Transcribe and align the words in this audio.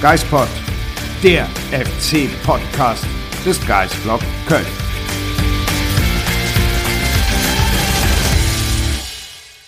Geistpod, 0.00 0.48
der 1.22 1.44
FC-Podcast 1.72 3.04
des 3.44 3.60
Geistblog 3.66 4.20
Köln. 4.48 4.64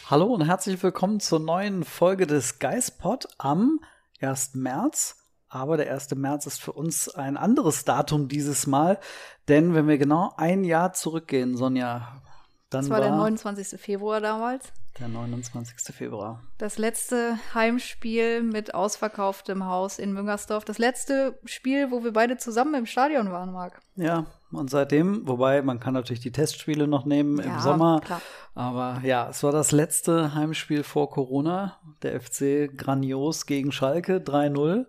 Hallo 0.08 0.32
und 0.32 0.46
herzlich 0.46 0.82
willkommen 0.82 1.20
zur 1.20 1.38
neuen 1.38 1.84
Folge 1.84 2.26
des 2.26 2.58
Geistpod 2.60 3.28
am 3.36 3.80
1. 4.22 4.54
März. 4.54 5.18
Aber 5.50 5.76
der 5.76 5.92
1. 5.92 6.14
März 6.14 6.46
ist 6.46 6.62
für 6.62 6.72
uns 6.72 7.10
ein 7.10 7.36
anderes 7.36 7.84
Datum 7.84 8.28
dieses 8.28 8.66
Mal, 8.66 9.00
denn 9.48 9.74
wenn 9.74 9.86
wir 9.86 9.98
genau 9.98 10.32
ein 10.38 10.64
Jahr 10.64 10.94
zurückgehen, 10.94 11.58
Sonja, 11.58 12.22
dann 12.70 12.80
Das 12.80 12.88
war 12.88 13.02
der 13.02 13.10
29. 13.10 13.78
Februar 13.78 14.22
damals. 14.22 14.72
Der 14.98 15.08
29. 15.08 15.94
Februar. 15.94 16.42
Das 16.58 16.78
letzte 16.78 17.38
Heimspiel 17.54 18.42
mit 18.42 18.74
ausverkauftem 18.74 19.64
Haus 19.64 19.98
in 19.98 20.12
Müngersdorf. 20.12 20.64
Das 20.64 20.78
letzte 20.78 21.38
Spiel, 21.44 21.90
wo 21.90 22.04
wir 22.04 22.12
beide 22.12 22.36
zusammen 22.36 22.74
im 22.74 22.86
Stadion 22.86 23.32
waren, 23.32 23.52
Marc. 23.52 23.80
Ja, 23.96 24.26
und 24.50 24.70
seitdem, 24.70 25.26
wobei 25.26 25.62
man 25.62 25.80
kann 25.80 25.94
natürlich 25.94 26.20
die 26.20 26.32
Testspiele 26.32 26.86
noch 26.86 27.04
nehmen 27.06 27.38
im 27.38 27.48
Ja, 27.50 27.60
Sommer, 27.60 28.00
klar. 28.04 28.20
aber 28.54 29.00
ja, 29.02 29.28
es 29.30 29.42
war 29.42 29.52
das 29.52 29.72
letzte 29.72 30.34
Heimspiel 30.34 30.82
vor 30.82 31.10
Corona. 31.10 31.78
Der 32.02 32.20
FC 32.20 32.70
grandios 32.76 33.46
gegen 33.46 33.72
Schalke 33.72 34.18
3-0. 34.18 34.86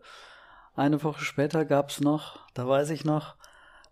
Eine 0.76 1.04
Woche 1.04 1.24
später 1.24 1.66
gab 1.66 1.92
es 1.92 2.02
noch, 2.02 2.40
da 2.54 2.68
weiß 2.68 2.90
ich 2.90 3.06
noch, 3.06 3.36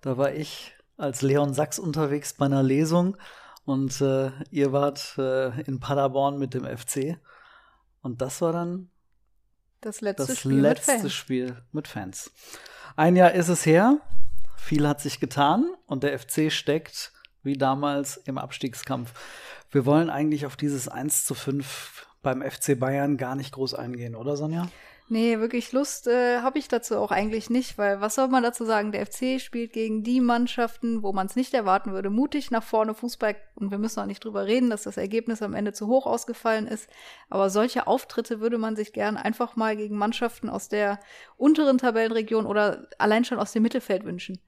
da 0.02 0.18
war 0.18 0.32
ich 0.34 0.74
als 0.98 1.22
Leon 1.22 1.54
Sachs 1.54 1.80
unterwegs 1.80 2.34
bei 2.34 2.46
einer 2.46 2.64
Lesung 2.64 3.18
und 3.66 4.02
äh, 4.02 4.32
ihr 4.50 4.72
wart 4.72 5.16
äh, 5.18 5.62
in 5.62 5.80
Paderborn 5.80 6.38
mit 6.38 6.54
dem 6.54 6.66
FC. 6.66 7.20
Und 8.02 8.22
das 8.22 8.42
war 8.42 8.54
dann 8.54 8.90
Das 9.82 10.02
letzte 10.02 10.28
das 10.28 10.40
Spiel 10.40 10.60
letzte 10.60 10.92
mit 10.92 11.02
Fans. 11.02 11.14
Spiel 11.14 11.64
mit 11.72 11.88
Fans. 11.88 12.32
Ein 12.96 13.16
Jahr 13.16 13.32
ist 13.32 13.50
es 13.50 13.66
her. 13.66 14.00
Viel 14.58 14.88
hat 14.88 15.02
sich 15.02 15.20
getan 15.20 15.70
und 15.88 16.04
der 16.04 16.18
FC 16.18 16.52
steckt 16.52 17.14
wie 17.44 17.58
damals 17.58 18.18
im 18.18 18.38
Abstiegskampf. 18.38 19.14
Wir 19.72 19.86
wollen 19.86 20.10
eigentlich 20.10 20.46
auf 20.46 20.56
dieses 20.56 20.88
1 20.88 21.26
zu 21.26 21.34
5 21.34 22.06
beim 22.22 22.42
FC 22.42 22.78
Bayern 22.80 23.18
gar 23.18 23.36
nicht 23.36 23.54
groß 23.54 23.74
eingehen, 23.74 24.16
oder 24.16 24.38
Sonja? 24.38 24.68
Nee, 25.12 25.40
wirklich 25.40 25.74
Lust 25.74 26.08
äh, 26.08 26.40
habe 26.40 26.58
ich 26.58 26.70
dazu 26.70 26.96
auch 26.96 27.12
eigentlich 27.12 27.50
nicht, 27.50 27.78
weil 27.78 28.00
was 28.00 28.16
soll 28.16 28.30
man 28.30 28.44
dazu 28.44 28.64
sagen? 28.64 28.94
Der 28.94 29.06
FC 29.06 29.42
spielt 29.42 29.74
gegen 29.74 30.04
die 30.04 30.22
Mannschaften, 30.22 31.04
wo 31.04 31.12
man 31.12 31.28
es 31.28 31.36
nicht 31.36 31.54
erwarten 31.54 31.92
würde, 31.92 32.10
mutig 32.10 32.50
nach 32.50 32.64
vorne 32.64 32.94
Fußball. 32.94 33.36
Und 33.56 33.72
wir 33.72 33.78
müssen 33.78 34.00
auch 34.00 34.06
nicht 34.06 34.24
drüber 34.24 34.46
reden, 34.46 34.70
dass 34.70 34.84
das 34.84 34.96
Ergebnis 34.96 35.42
am 35.42 35.54
Ende 35.54 35.74
zu 35.74 35.88
hoch 35.88 36.06
ausgefallen 36.06 36.66
ist. 36.66 36.90
Aber 37.30 37.50
solche 37.50 37.88
Auftritte 37.88 38.40
würde 38.40 38.58
man 38.58 38.78
sich 38.78 38.94
gern 38.94 39.18
einfach 39.18 39.58
mal 39.58 39.76
gegen 39.76 39.98
Mannschaften 39.98 40.48
aus 40.48 40.70
der 40.70 40.98
unteren 41.36 41.78
Tabellenregion 41.78 42.46
oder 42.46 42.88
allein 42.98 43.26
schon 43.26 43.38
aus 43.38 43.52
dem 43.52 43.64
Mittelfeld 43.64 44.06
wünschen. 44.06 44.40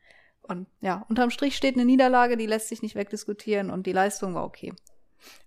Und 0.44 0.68
ja, 0.80 1.06
unterm 1.10 1.30
Strich 1.30 1.58
steht 1.58 1.76
eine 1.76 1.84
Niederlage, 1.84 2.38
die 2.38 2.46
lässt 2.48 2.70
sich 2.70 2.82
nicht 2.82 2.96
wegdiskutieren 2.96 3.70
und 3.70 3.86
die 3.86 3.92
Leistung 3.92 4.34
war 4.34 4.46
okay. 4.46 4.74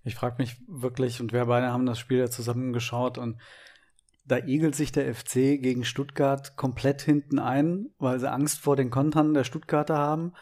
Ich 0.03 0.13
frage 0.13 0.35
mich 0.37 0.57
wirklich, 0.67 1.21
und 1.21 1.33
wir 1.33 1.45
beide 1.45 1.73
haben 1.73 1.87
das 1.87 1.97
Spiel 1.97 2.19
ja 2.19 2.29
zusammen 2.29 2.71
geschaut 2.71 3.17
und 3.17 3.37
da 4.27 4.37
igelt 4.37 4.75
sich 4.75 4.91
der 4.91 5.13
FC 5.13 5.61
gegen 5.61 5.85
Stuttgart 5.85 6.57
komplett 6.57 7.01
hinten 7.01 7.39
ein, 7.39 7.89
weil 7.97 8.19
sie 8.19 8.29
Angst 8.29 8.59
vor 8.59 8.75
den 8.75 8.89
Kontern 8.89 9.33
der 9.33 9.45
Stuttgarter 9.45 9.97
haben. 9.97 10.33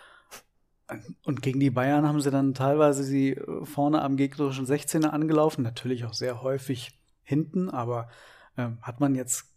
Und 1.24 1.42
gegen 1.42 1.60
die 1.60 1.72
Bayern 1.72 2.08
haben 2.08 2.22
sie 2.22 2.32
dann 2.32 2.54
teilweise 2.54 3.04
sie 3.04 3.32
äh, 3.32 3.66
vorne 3.66 4.02
am 4.02 4.18
gegnerischen 4.18 4.66
16er 4.66 5.08
angelaufen, 5.08 5.64
natürlich 5.64 6.06
auch 6.06 6.14
sehr 6.14 6.42
häufig 6.42 7.00
hinten, 7.24 7.70
aber 7.70 8.08
ähm, 8.56 8.78
hat 8.82 9.00
man 9.00 9.16
jetzt 9.16 9.55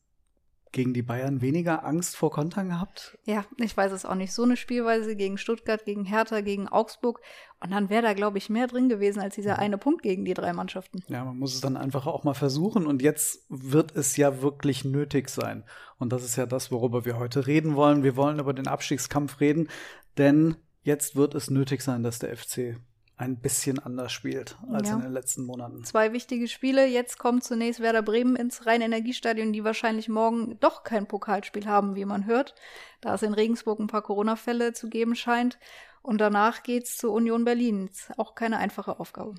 gegen 0.72 0.94
die 0.94 1.02
Bayern 1.02 1.40
weniger 1.40 1.84
Angst 1.84 2.16
vor 2.16 2.30
Kontern 2.30 2.68
gehabt? 2.68 3.18
Ja, 3.24 3.44
ich 3.56 3.76
weiß 3.76 3.92
es 3.92 4.04
auch 4.04 4.14
nicht. 4.14 4.32
So 4.32 4.42
eine 4.42 4.56
Spielweise 4.56 5.16
gegen 5.16 5.38
Stuttgart, 5.38 5.84
gegen 5.84 6.04
Hertha, 6.04 6.40
gegen 6.40 6.68
Augsburg. 6.68 7.20
Und 7.60 7.70
dann 7.70 7.90
wäre 7.90 8.02
da, 8.02 8.12
glaube 8.14 8.38
ich, 8.38 8.50
mehr 8.50 8.66
drin 8.66 8.88
gewesen 8.88 9.20
als 9.20 9.34
dieser 9.34 9.58
eine 9.58 9.78
Punkt 9.78 10.02
gegen 10.02 10.24
die 10.24 10.34
drei 10.34 10.52
Mannschaften. 10.52 11.02
Ja, 11.08 11.24
man 11.24 11.38
muss 11.38 11.54
es 11.54 11.60
dann 11.60 11.76
einfach 11.76 12.06
auch 12.06 12.24
mal 12.24 12.34
versuchen 12.34 12.86
und 12.86 13.02
jetzt 13.02 13.46
wird 13.48 13.96
es 13.96 14.16
ja 14.16 14.42
wirklich 14.42 14.84
nötig 14.84 15.28
sein. 15.28 15.64
Und 15.98 16.12
das 16.12 16.24
ist 16.24 16.36
ja 16.36 16.46
das, 16.46 16.70
worüber 16.70 17.04
wir 17.04 17.18
heute 17.18 17.46
reden 17.46 17.74
wollen. 17.74 18.02
Wir 18.02 18.16
wollen 18.16 18.38
über 18.38 18.54
den 18.54 18.68
Abstiegskampf 18.68 19.40
reden, 19.40 19.68
denn 20.16 20.56
jetzt 20.82 21.16
wird 21.16 21.34
es 21.34 21.50
nötig 21.50 21.82
sein, 21.82 22.02
dass 22.02 22.18
der 22.18 22.36
FC 22.36 22.76
ein 23.18 23.36
bisschen 23.36 23.78
anders 23.80 24.12
spielt 24.12 24.56
als 24.72 24.88
Ja. 24.88 24.94
in 24.94 25.02
den 25.02 25.12
letzten 25.12 25.44
Monaten. 25.44 25.84
Zwei 25.84 26.12
wichtige 26.12 26.46
Spiele. 26.48 26.86
Jetzt 26.86 27.18
kommt 27.18 27.44
zunächst 27.44 27.80
Werder 27.80 28.02
Bremen 28.02 28.36
ins 28.36 28.64
Rhein-Energiestadion, 28.64 29.52
die 29.52 29.64
wahrscheinlich 29.64 30.08
morgen 30.08 30.58
doch 30.60 30.84
kein 30.84 31.06
Pokalspiel 31.06 31.66
haben, 31.66 31.96
wie 31.96 32.04
man 32.04 32.26
hört, 32.26 32.54
da 33.00 33.14
es 33.14 33.22
in 33.22 33.34
Regensburg 33.34 33.80
ein 33.80 33.88
paar 33.88 34.02
Corona-Fälle 34.02 34.72
zu 34.72 34.88
geben 34.88 35.14
scheint. 35.16 35.58
Und 36.00 36.20
danach 36.20 36.62
geht's 36.62 36.96
zu 36.96 37.12
Union 37.12 37.44
Berlin. 37.44 37.88
Ist 37.88 38.10
auch 38.18 38.34
keine 38.34 38.58
einfache 38.58 38.98
Aufgabe. 39.00 39.34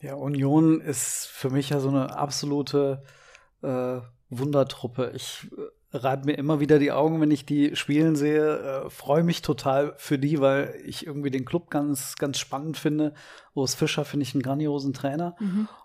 Ja, 0.00 0.14
Union 0.14 0.80
ist 0.80 1.26
für 1.26 1.50
mich 1.50 1.70
ja 1.70 1.80
so 1.80 1.88
eine 1.88 2.16
absolute 2.16 3.02
äh, 3.62 4.00
Wundertruppe. 4.30 5.12
Ich 5.14 5.48
reibe 5.94 6.26
mir 6.26 6.38
immer 6.38 6.60
wieder 6.60 6.78
die 6.78 6.92
Augen, 6.92 7.20
wenn 7.20 7.30
ich 7.30 7.46
die 7.46 7.76
spielen 7.76 8.16
sehe. 8.16 8.58
Äh, 8.58 8.90
Freue 8.90 9.22
mich 9.22 9.42
total 9.42 9.94
für 9.96 10.18
die, 10.18 10.40
weil 10.40 10.74
ich 10.84 11.06
irgendwie 11.06 11.30
den 11.30 11.44
Club 11.44 11.70
ganz, 11.70 12.16
ganz 12.16 12.38
spannend 12.38 12.76
finde. 12.76 13.14
Urs 13.54 13.74
Fischer 13.74 14.04
finde 14.04 14.24
ich 14.24 14.34
einen 14.34 14.42
grandiosen 14.42 14.92
Trainer. 14.92 15.36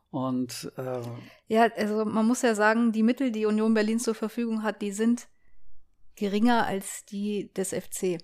Und 0.09 0.71
äh, 0.77 1.01
Ja, 1.47 1.67
also 1.77 2.05
man 2.05 2.25
muss 2.25 2.41
ja 2.41 2.55
sagen, 2.55 2.91
die 2.91 3.03
Mittel, 3.03 3.31
die 3.31 3.45
Union 3.45 3.73
Berlin 3.73 3.99
zur 3.99 4.15
Verfügung 4.15 4.63
hat, 4.63 4.81
die 4.81 4.91
sind 4.91 5.27
geringer 6.15 6.65
als 6.65 7.05
die 7.05 7.53
des 7.53 7.69
FC. 7.69 8.17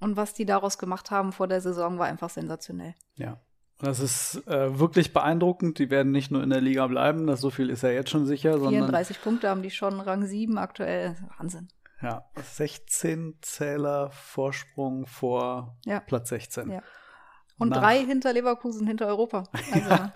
Und 0.00 0.16
was 0.16 0.34
die 0.34 0.46
daraus 0.46 0.78
gemacht 0.78 1.10
haben 1.10 1.32
vor 1.32 1.46
der 1.46 1.60
Saison, 1.60 1.98
war 1.98 2.06
einfach 2.06 2.30
sensationell. 2.30 2.94
ja, 3.16 3.40
das 3.82 4.00
ist 4.00 4.46
äh, 4.46 4.78
wirklich 4.78 5.12
beeindruckend. 5.12 5.78
Die 5.78 5.90
werden 5.90 6.12
nicht 6.12 6.30
nur 6.30 6.42
in 6.42 6.50
der 6.50 6.60
Liga 6.60 6.86
bleiben, 6.86 7.26
das 7.26 7.40
so 7.40 7.50
viel 7.50 7.70
ist 7.70 7.82
ja 7.82 7.90
jetzt 7.90 8.10
schon 8.10 8.26
sicher, 8.26 8.54
sondern 8.54 8.72
34 8.84 9.22
Punkte 9.22 9.48
haben 9.48 9.62
die 9.62 9.70
schon, 9.70 10.00
Rang 10.00 10.26
7 10.26 10.58
aktuell. 10.58 11.16
Wahnsinn. 11.38 11.68
ja, 12.02 12.24
16 12.42 13.38
Zähler 13.42 14.10
Vorsprung 14.10 15.06
vor 15.06 15.76
Ja. 15.84 16.00
Platz 16.00 16.28
16. 16.30 16.70
Ja. 16.70 16.82
Und 17.58 17.70
Nach- 17.70 17.78
drei 17.80 17.98
hinter 18.04 18.32
Leverkusen, 18.32 18.86
hinter 18.86 19.06
Europa. 19.06 19.44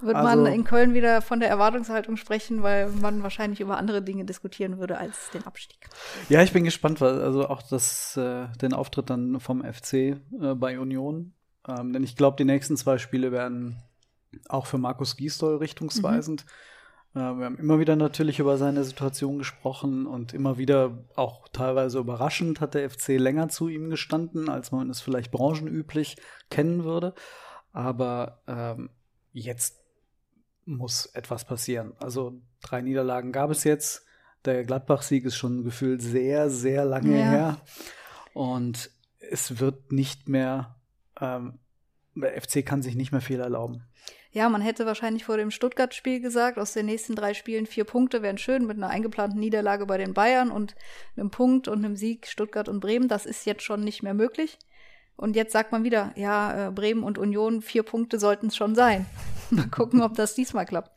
Also 0.00 0.06
wird 0.06 0.16
Also- 0.16 0.42
man 0.44 0.52
in 0.52 0.62
Köln 0.62 0.94
wieder 0.94 1.22
von 1.22 1.40
der 1.40 1.48
Erwartungshaltung 1.48 2.16
sprechen, 2.16 2.62
weil 2.62 2.88
man 2.90 3.24
wahrscheinlich 3.24 3.60
über 3.60 3.78
andere 3.78 4.00
Dinge 4.00 4.24
diskutieren 4.24 4.78
würde 4.78 4.96
als 4.96 5.30
den 5.30 5.44
Abstieg. 5.44 5.88
Ja, 6.28 6.40
ich 6.42 6.52
bin 6.52 6.62
gespannt, 6.62 7.00
weil 7.00 7.20
also 7.20 7.48
auch 7.48 7.62
das, 7.62 8.16
äh, 8.16 8.46
den 8.62 8.74
Auftritt 8.74 9.10
dann 9.10 9.40
vom 9.40 9.64
FC 9.64 9.92
äh, 9.94 10.18
bei 10.54 10.78
Union. 10.78 11.34
Ähm, 11.68 11.92
denn 11.92 12.02
ich 12.02 12.16
glaube, 12.16 12.36
die 12.36 12.44
nächsten 12.44 12.76
zwei 12.76 12.98
Spiele 12.98 13.30
werden 13.32 13.82
auch 14.48 14.66
für 14.66 14.78
Markus 14.78 15.16
Gisdol 15.16 15.56
richtungsweisend. 15.56 16.44
Äh, 17.14 17.18
wir 17.20 17.44
haben 17.46 17.58
immer 17.58 17.78
wieder 17.78 17.96
natürlich 17.96 18.38
über 18.38 18.56
seine 18.58 18.84
Situation 18.84 19.38
gesprochen 19.38 20.06
und 20.06 20.34
immer 20.34 20.58
wieder 20.58 21.04
auch 21.16 21.48
teilweise 21.48 21.98
überraschend 21.98 22.60
hat 22.60 22.74
der 22.74 22.88
FC 22.90 23.18
länger 23.18 23.48
zu 23.48 23.68
ihm 23.68 23.90
gestanden, 23.90 24.48
als 24.48 24.72
man 24.72 24.90
es 24.90 25.00
vielleicht 25.00 25.30
branchenüblich 25.30 26.16
kennen 26.50 26.84
würde. 26.84 27.14
Aber 27.72 28.42
ähm, 28.46 28.90
jetzt 29.32 29.76
muss 30.64 31.06
etwas 31.06 31.44
passieren. 31.46 31.92
Also 31.98 32.40
drei 32.60 32.82
Niederlagen 32.82 33.32
gab 33.32 33.50
es 33.50 33.64
jetzt. 33.64 34.04
Der 34.44 34.64
Gladbach-Sieg 34.64 35.24
ist 35.24 35.36
schon 35.36 35.64
gefühlt 35.64 36.02
sehr, 36.02 36.50
sehr 36.50 36.84
lange 36.84 37.18
Ja. 37.18 37.24
her. 37.30 37.56
Und 38.34 38.90
es 39.18 39.58
wird 39.60 39.92
nicht 39.92 40.28
mehr, 40.28 40.76
ähm, 41.20 41.58
der 42.14 42.40
FC 42.40 42.64
kann 42.64 42.82
sich 42.82 42.96
nicht 42.96 43.12
mehr 43.12 43.20
viel 43.20 43.40
erlauben. 43.40 43.84
Ja, 44.30 44.48
man 44.48 44.60
hätte 44.60 44.86
wahrscheinlich 44.86 45.24
vor 45.24 45.36
dem 45.36 45.50
Stuttgart-Spiel 45.50 46.20
gesagt, 46.20 46.58
aus 46.58 46.72
den 46.72 46.86
nächsten 46.86 47.14
drei 47.14 47.34
Spielen 47.34 47.66
vier 47.66 47.84
Punkte 47.84 48.22
wären 48.22 48.38
schön 48.38 48.66
mit 48.66 48.76
einer 48.76 48.88
eingeplanten 48.88 49.40
Niederlage 49.40 49.86
bei 49.86 49.98
den 49.98 50.14
Bayern 50.14 50.50
und 50.50 50.74
einem 51.16 51.30
Punkt 51.30 51.66
und 51.68 51.84
einem 51.84 51.96
Sieg 51.96 52.26
Stuttgart 52.26 52.68
und 52.68 52.80
Bremen. 52.80 53.08
Das 53.08 53.24
ist 53.24 53.46
jetzt 53.46 53.62
schon 53.62 53.82
nicht 53.82 54.02
mehr 54.02 54.14
möglich. 54.14 54.58
Und 55.16 55.34
jetzt 55.34 55.52
sagt 55.52 55.72
man 55.72 55.82
wieder, 55.82 56.12
ja, 56.14 56.68
äh, 56.68 56.70
Bremen 56.70 57.02
und 57.02 57.18
Union, 57.18 57.60
vier 57.62 57.82
Punkte 57.82 58.20
sollten 58.20 58.48
es 58.48 58.56
schon 58.56 58.74
sein. 58.74 59.06
Mal 59.50 59.68
gucken, 59.68 60.02
ob 60.02 60.14
das 60.14 60.34
diesmal 60.34 60.66
klappt. 60.66 60.92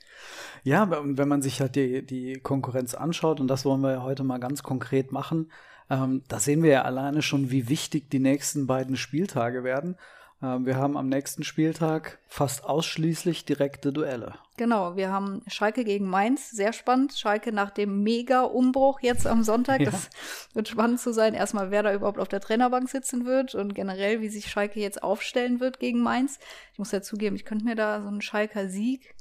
Ja, 0.63 0.87
wenn 0.91 1.27
man 1.27 1.41
sich 1.41 1.61
halt 1.61 1.75
die, 1.75 2.05
die 2.05 2.33
Konkurrenz 2.33 2.93
anschaut, 2.93 3.39
und 3.39 3.47
das 3.47 3.65
wollen 3.65 3.81
wir 3.81 3.93
ja 3.93 4.03
heute 4.03 4.23
mal 4.23 4.39
ganz 4.39 4.61
konkret 4.61 5.11
machen, 5.11 5.51
ähm, 5.91 6.23
da 6.29 6.39
sehen 6.39 6.63
wir 6.63 6.71
ja 6.71 6.81
alleine 6.83 7.21
schon, 7.21 7.51
wie 7.51 7.67
wichtig 7.67 8.09
die 8.09 8.19
nächsten 8.19 8.65
beiden 8.65 8.95
Spieltage 8.95 9.65
werden. 9.65 9.97
Ähm, 10.41 10.65
wir 10.65 10.77
haben 10.77 10.95
am 10.95 11.09
nächsten 11.09 11.43
Spieltag 11.43 12.19
fast 12.27 12.63
ausschließlich 12.63 13.43
direkte 13.43 13.91
Duelle. 13.91 14.35
Genau, 14.55 14.95
wir 14.95 15.11
haben 15.11 15.41
Schalke 15.47 15.83
gegen 15.83 16.05
Mainz, 16.05 16.49
sehr 16.49 16.71
spannend. 16.71 17.13
Schalke 17.13 17.51
nach 17.51 17.71
dem 17.71 18.03
Mega-Umbruch 18.03 19.01
jetzt 19.01 19.27
am 19.27 19.43
Sonntag. 19.43 19.81
Ja. 19.81 19.91
Das 19.91 20.09
wird 20.53 20.69
spannend 20.69 21.01
zu 21.01 21.11
sein, 21.11 21.33
erstmal, 21.33 21.71
wer 21.71 21.83
da 21.83 21.93
überhaupt 21.93 22.19
auf 22.19 22.29
der 22.29 22.39
Trainerbank 22.39 22.89
sitzen 22.89 23.25
wird 23.25 23.53
und 23.53 23.75
generell, 23.75 24.21
wie 24.21 24.29
sich 24.29 24.49
Schalke 24.49 24.79
jetzt 24.79 25.03
aufstellen 25.03 25.59
wird 25.59 25.79
gegen 25.79 25.99
Mainz. 25.99 26.39
Ich 26.71 26.79
muss 26.79 26.93
ja 26.93 27.01
zugeben, 27.01 27.35
ich 27.35 27.43
könnte 27.43 27.65
mir 27.65 27.75
da 27.75 28.01
so 28.01 28.07
einen 28.07 28.21
Schalker 28.21 28.69
Sieg 28.69 29.13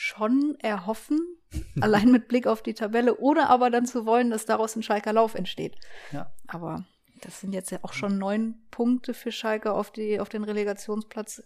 schon 0.00 0.56
erhoffen, 0.60 1.20
allein 1.82 2.10
mit 2.10 2.26
Blick 2.26 2.46
auf 2.46 2.62
die 2.62 2.72
Tabelle, 2.72 3.18
oder 3.18 3.50
aber 3.50 3.68
dann 3.68 3.84
zu 3.84 4.06
wollen, 4.06 4.30
dass 4.30 4.46
daraus 4.46 4.74
ein 4.74 4.82
Schalker 4.82 5.12
Lauf 5.12 5.34
entsteht. 5.34 5.76
Ja. 6.10 6.32
Aber 6.46 6.86
das 7.20 7.40
sind 7.40 7.52
jetzt 7.52 7.70
ja 7.70 7.80
auch 7.82 7.92
schon 7.92 8.16
neun 8.16 8.54
Punkte 8.70 9.12
für 9.12 9.30
Schalke 9.30 9.72
auf, 9.72 9.90
die, 9.90 10.18
auf 10.18 10.30
den 10.30 10.42
Relegationsplatz. 10.42 11.42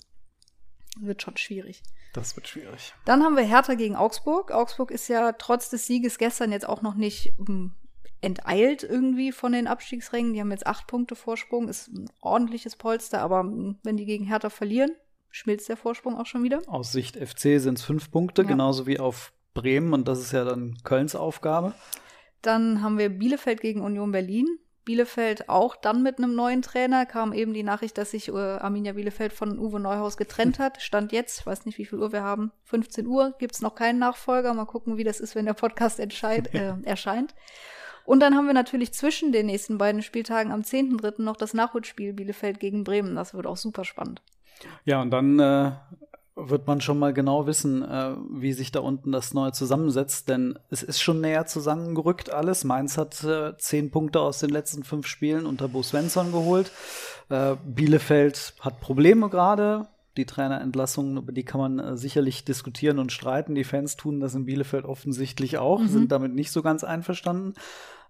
Wird 1.00 1.20
schon 1.20 1.36
schwierig. 1.36 1.82
Das 2.12 2.36
wird 2.36 2.46
schwierig. 2.46 2.94
Dann 3.04 3.24
haben 3.24 3.36
wir 3.36 3.42
Hertha 3.42 3.74
gegen 3.74 3.96
Augsburg. 3.96 4.52
Augsburg 4.52 4.92
ist 4.92 5.08
ja 5.08 5.32
trotz 5.32 5.68
des 5.70 5.88
Sieges 5.88 6.16
gestern 6.16 6.52
jetzt 6.52 6.68
auch 6.68 6.80
noch 6.80 6.94
nicht 6.94 7.32
hm, 7.44 7.72
enteilt 8.20 8.84
irgendwie 8.84 9.32
von 9.32 9.50
den 9.50 9.66
Abstiegsrängen. 9.66 10.32
Die 10.32 10.40
haben 10.40 10.52
jetzt 10.52 10.68
acht 10.68 10.86
Punkte 10.86 11.16
Vorsprung, 11.16 11.68
ist 11.68 11.88
ein 11.88 12.08
ordentliches 12.20 12.76
Polster, 12.76 13.20
aber 13.20 13.40
hm, 13.40 13.80
wenn 13.82 13.96
die 13.96 14.06
gegen 14.06 14.26
Hertha 14.26 14.48
verlieren, 14.48 14.92
schmilzt 15.34 15.68
der 15.68 15.76
Vorsprung 15.76 16.16
auch 16.16 16.26
schon 16.26 16.44
wieder. 16.44 16.62
Aus 16.68 16.92
Sicht 16.92 17.16
FC 17.16 17.60
sind 17.60 17.78
es 17.78 17.84
fünf 17.84 18.10
Punkte, 18.12 18.42
ja. 18.42 18.48
genauso 18.48 18.86
wie 18.86 19.00
auf 19.00 19.32
Bremen 19.52 19.92
und 19.92 20.06
das 20.06 20.20
ist 20.20 20.32
ja 20.32 20.44
dann 20.44 20.78
Kölns 20.84 21.16
Aufgabe. 21.16 21.74
Dann 22.40 22.82
haben 22.82 22.98
wir 22.98 23.08
Bielefeld 23.08 23.60
gegen 23.60 23.80
Union 23.80 24.12
Berlin. 24.12 24.46
Bielefeld 24.84 25.48
auch 25.48 25.76
dann 25.76 26.02
mit 26.02 26.18
einem 26.18 26.36
neuen 26.36 26.62
Trainer. 26.62 27.04
Kam 27.04 27.32
eben 27.32 27.52
die 27.52 27.62
Nachricht, 27.62 27.98
dass 27.98 28.12
sich 28.12 28.28
äh, 28.28 28.32
Arminia 28.32 28.92
Bielefeld 28.92 29.32
von 29.32 29.58
Uwe 29.58 29.80
Neuhaus 29.80 30.16
getrennt 30.16 30.58
hat. 30.58 30.80
Stand 30.80 31.10
jetzt, 31.10 31.40
ich 31.40 31.46
weiß 31.46 31.64
nicht, 31.64 31.78
wie 31.78 31.86
viel 31.86 31.98
Uhr 31.98 32.12
wir 32.12 32.22
haben, 32.22 32.52
15 32.64 33.06
Uhr, 33.06 33.34
gibt 33.38 33.54
es 33.54 33.62
noch 33.62 33.74
keinen 33.74 33.98
Nachfolger. 33.98 34.54
Mal 34.54 34.66
gucken, 34.66 34.98
wie 34.98 35.04
das 35.04 35.20
ist, 35.20 35.34
wenn 35.34 35.46
der 35.46 35.54
Podcast 35.54 35.98
entscheid, 35.98 36.48
äh, 36.54 36.74
erscheint. 36.84 37.34
Und 38.04 38.20
dann 38.20 38.36
haben 38.36 38.46
wir 38.46 38.54
natürlich 38.54 38.92
zwischen 38.92 39.32
den 39.32 39.46
nächsten 39.46 39.78
beiden 39.78 40.02
Spieltagen 40.02 40.52
am 40.52 40.60
10.3. 40.60 41.22
noch 41.22 41.36
das 41.36 41.54
Nachholspiel 41.54 42.12
Bielefeld 42.12 42.60
gegen 42.60 42.84
Bremen. 42.84 43.16
Das 43.16 43.34
wird 43.34 43.46
auch 43.46 43.56
super 43.56 43.84
spannend. 43.84 44.22
Ja, 44.84 45.00
und 45.02 45.10
dann 45.10 45.38
äh, 45.38 45.72
wird 46.36 46.66
man 46.66 46.80
schon 46.80 46.98
mal 46.98 47.12
genau 47.12 47.46
wissen, 47.46 47.82
äh, 47.82 48.14
wie 48.30 48.52
sich 48.52 48.72
da 48.72 48.80
unten 48.80 49.12
das 49.12 49.34
neu 49.34 49.50
zusammensetzt, 49.50 50.28
denn 50.28 50.58
es 50.70 50.82
ist 50.82 51.00
schon 51.00 51.20
näher 51.20 51.46
zusammengerückt 51.46 52.30
alles. 52.30 52.64
Mainz 52.64 52.98
hat 52.98 53.22
äh, 53.24 53.56
zehn 53.58 53.90
Punkte 53.90 54.20
aus 54.20 54.40
den 54.40 54.50
letzten 54.50 54.82
fünf 54.82 55.06
Spielen 55.06 55.46
unter 55.46 55.68
Bo 55.68 55.82
Svensson 55.82 56.32
geholt. 56.32 56.72
Äh, 57.28 57.56
Bielefeld 57.64 58.54
hat 58.60 58.80
Probleme 58.80 59.28
gerade. 59.28 59.86
Die 60.16 60.26
Trainerentlassungen, 60.26 61.16
über 61.16 61.32
die 61.32 61.44
kann 61.44 61.60
man 61.60 61.78
äh, 61.78 61.96
sicherlich 61.96 62.44
diskutieren 62.44 62.98
und 62.98 63.10
streiten. 63.10 63.54
Die 63.54 63.64
Fans 63.64 63.96
tun 63.96 64.20
das 64.20 64.34
in 64.34 64.44
Bielefeld 64.44 64.84
offensichtlich 64.84 65.58
auch, 65.58 65.80
mhm. 65.80 65.88
sind 65.88 66.12
damit 66.12 66.34
nicht 66.34 66.52
so 66.52 66.62
ganz 66.62 66.84
einverstanden 66.84 67.54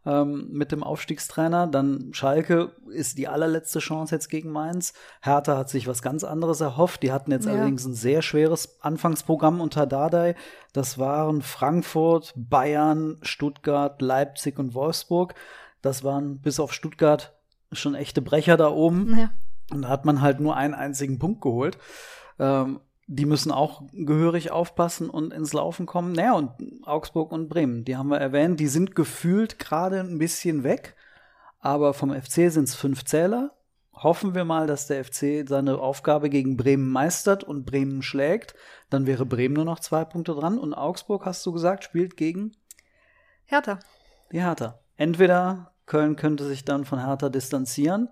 ähm, 0.07 0.49
mit 0.51 0.73
dem 0.73 0.83
Aufstiegstrainer. 0.83 1.67
Dann 1.67 2.11
Schalke 2.13 2.73
ist 2.91 3.19
die 3.19 3.29
allerletzte 3.29 3.79
Chance 3.79 4.15
jetzt 4.15 4.29
gegen 4.29 4.51
Mainz. 4.51 4.93
Hertha 5.23 5.57
hat 5.57 5.71
sich 5.71 5.87
was 5.87 6.03
ganz 6.03 6.25
anderes 6.25 6.61
erhofft. 6.61 7.03
Die 7.03 7.13
hatten 7.13 7.31
jetzt 7.31 7.47
ja. 7.47 7.53
allerdings 7.53 7.85
ein 7.85 7.95
sehr 7.95 8.23
schweres 8.23 8.81
Anfangsprogramm 8.81 9.61
unter 9.61 9.87
Dardai. 9.87 10.35
Das 10.73 10.99
waren 10.99 11.43
Frankfurt, 11.43 12.33
Bayern, 12.37 13.19
Stuttgart, 13.23 14.01
Leipzig 14.01 14.59
und 14.59 14.75
Wolfsburg. 14.75 15.35
Das 15.83 16.05
waren 16.05 16.41
bis 16.41 16.61
auf 16.61 16.73
Stuttgart 16.73 17.35
schon 17.73 17.95
echte 17.95 18.23
Brecher 18.23 18.57
da 18.57 18.69
oben. 18.69 19.19
Ja. 19.19 19.31
Und 19.71 19.83
da 19.83 19.89
hat 19.89 20.05
man 20.05 20.21
halt 20.21 20.41
nur 20.41 20.57
einen 20.57 20.75
einzigen 20.75 21.19
Punkt 21.19 21.41
geholt. 21.41 21.79
Ähm, 22.39 22.81
die 23.07 23.27
müssen 23.27 23.53
auch 23.53 23.83
gehörig 23.93 24.51
aufpassen 24.51 25.11
und 25.11 25.33
ins 25.33 25.53
Laufen 25.53 25.87
kommen. 25.87 26.13
Naja, 26.13 26.33
und 26.33 26.51
Augsburg 26.85 27.33
und 27.33 27.49
Bremen, 27.49 27.85
die 27.85 27.97
haben 27.97 28.09
wir 28.09 28.19
erwähnt, 28.19 28.61
die 28.61 28.67
sind 28.67 28.95
gefühlt 28.95 29.59
gerade 29.59 30.01
ein 30.01 30.19
bisschen 30.19 30.65
weg, 30.65 30.97
aber 31.61 31.95
vom 31.95 32.11
FC 32.11 32.51
sind 32.51 32.65
es 32.65 32.75
fünf 32.75 33.05
Zähler. 33.05 33.53
Hoffen 33.93 34.35
wir 34.35 34.45
mal, 34.45 34.67
dass 34.67 34.87
der 34.87 35.05
FC 35.05 35.49
seine 35.49 35.79
Aufgabe 35.79 36.29
gegen 36.29 36.57
Bremen 36.57 36.91
meistert 36.91 37.45
und 37.45 37.65
Bremen 37.65 38.03
schlägt. 38.03 38.55
Dann 38.91 39.07
wäre 39.07 39.25
Bremen 39.25 39.55
nur 39.55 39.65
noch 39.65 39.79
zwei 39.79 40.05
Punkte 40.05 40.35
dran. 40.35 40.59
Und 40.59 40.75
Augsburg, 40.75 41.25
hast 41.25 41.47
du 41.47 41.53
gesagt, 41.53 41.85
spielt 41.85 42.17
gegen 42.17 42.57
Hertha. 43.45 43.79
Die 44.33 44.43
Hertha. 44.43 44.81
Entweder 44.97 45.73
Köln 45.87 46.17
könnte 46.17 46.45
sich 46.45 46.65
dann 46.65 46.85
von 46.85 47.05
Hertha 47.05 47.29
distanzieren 47.29 48.09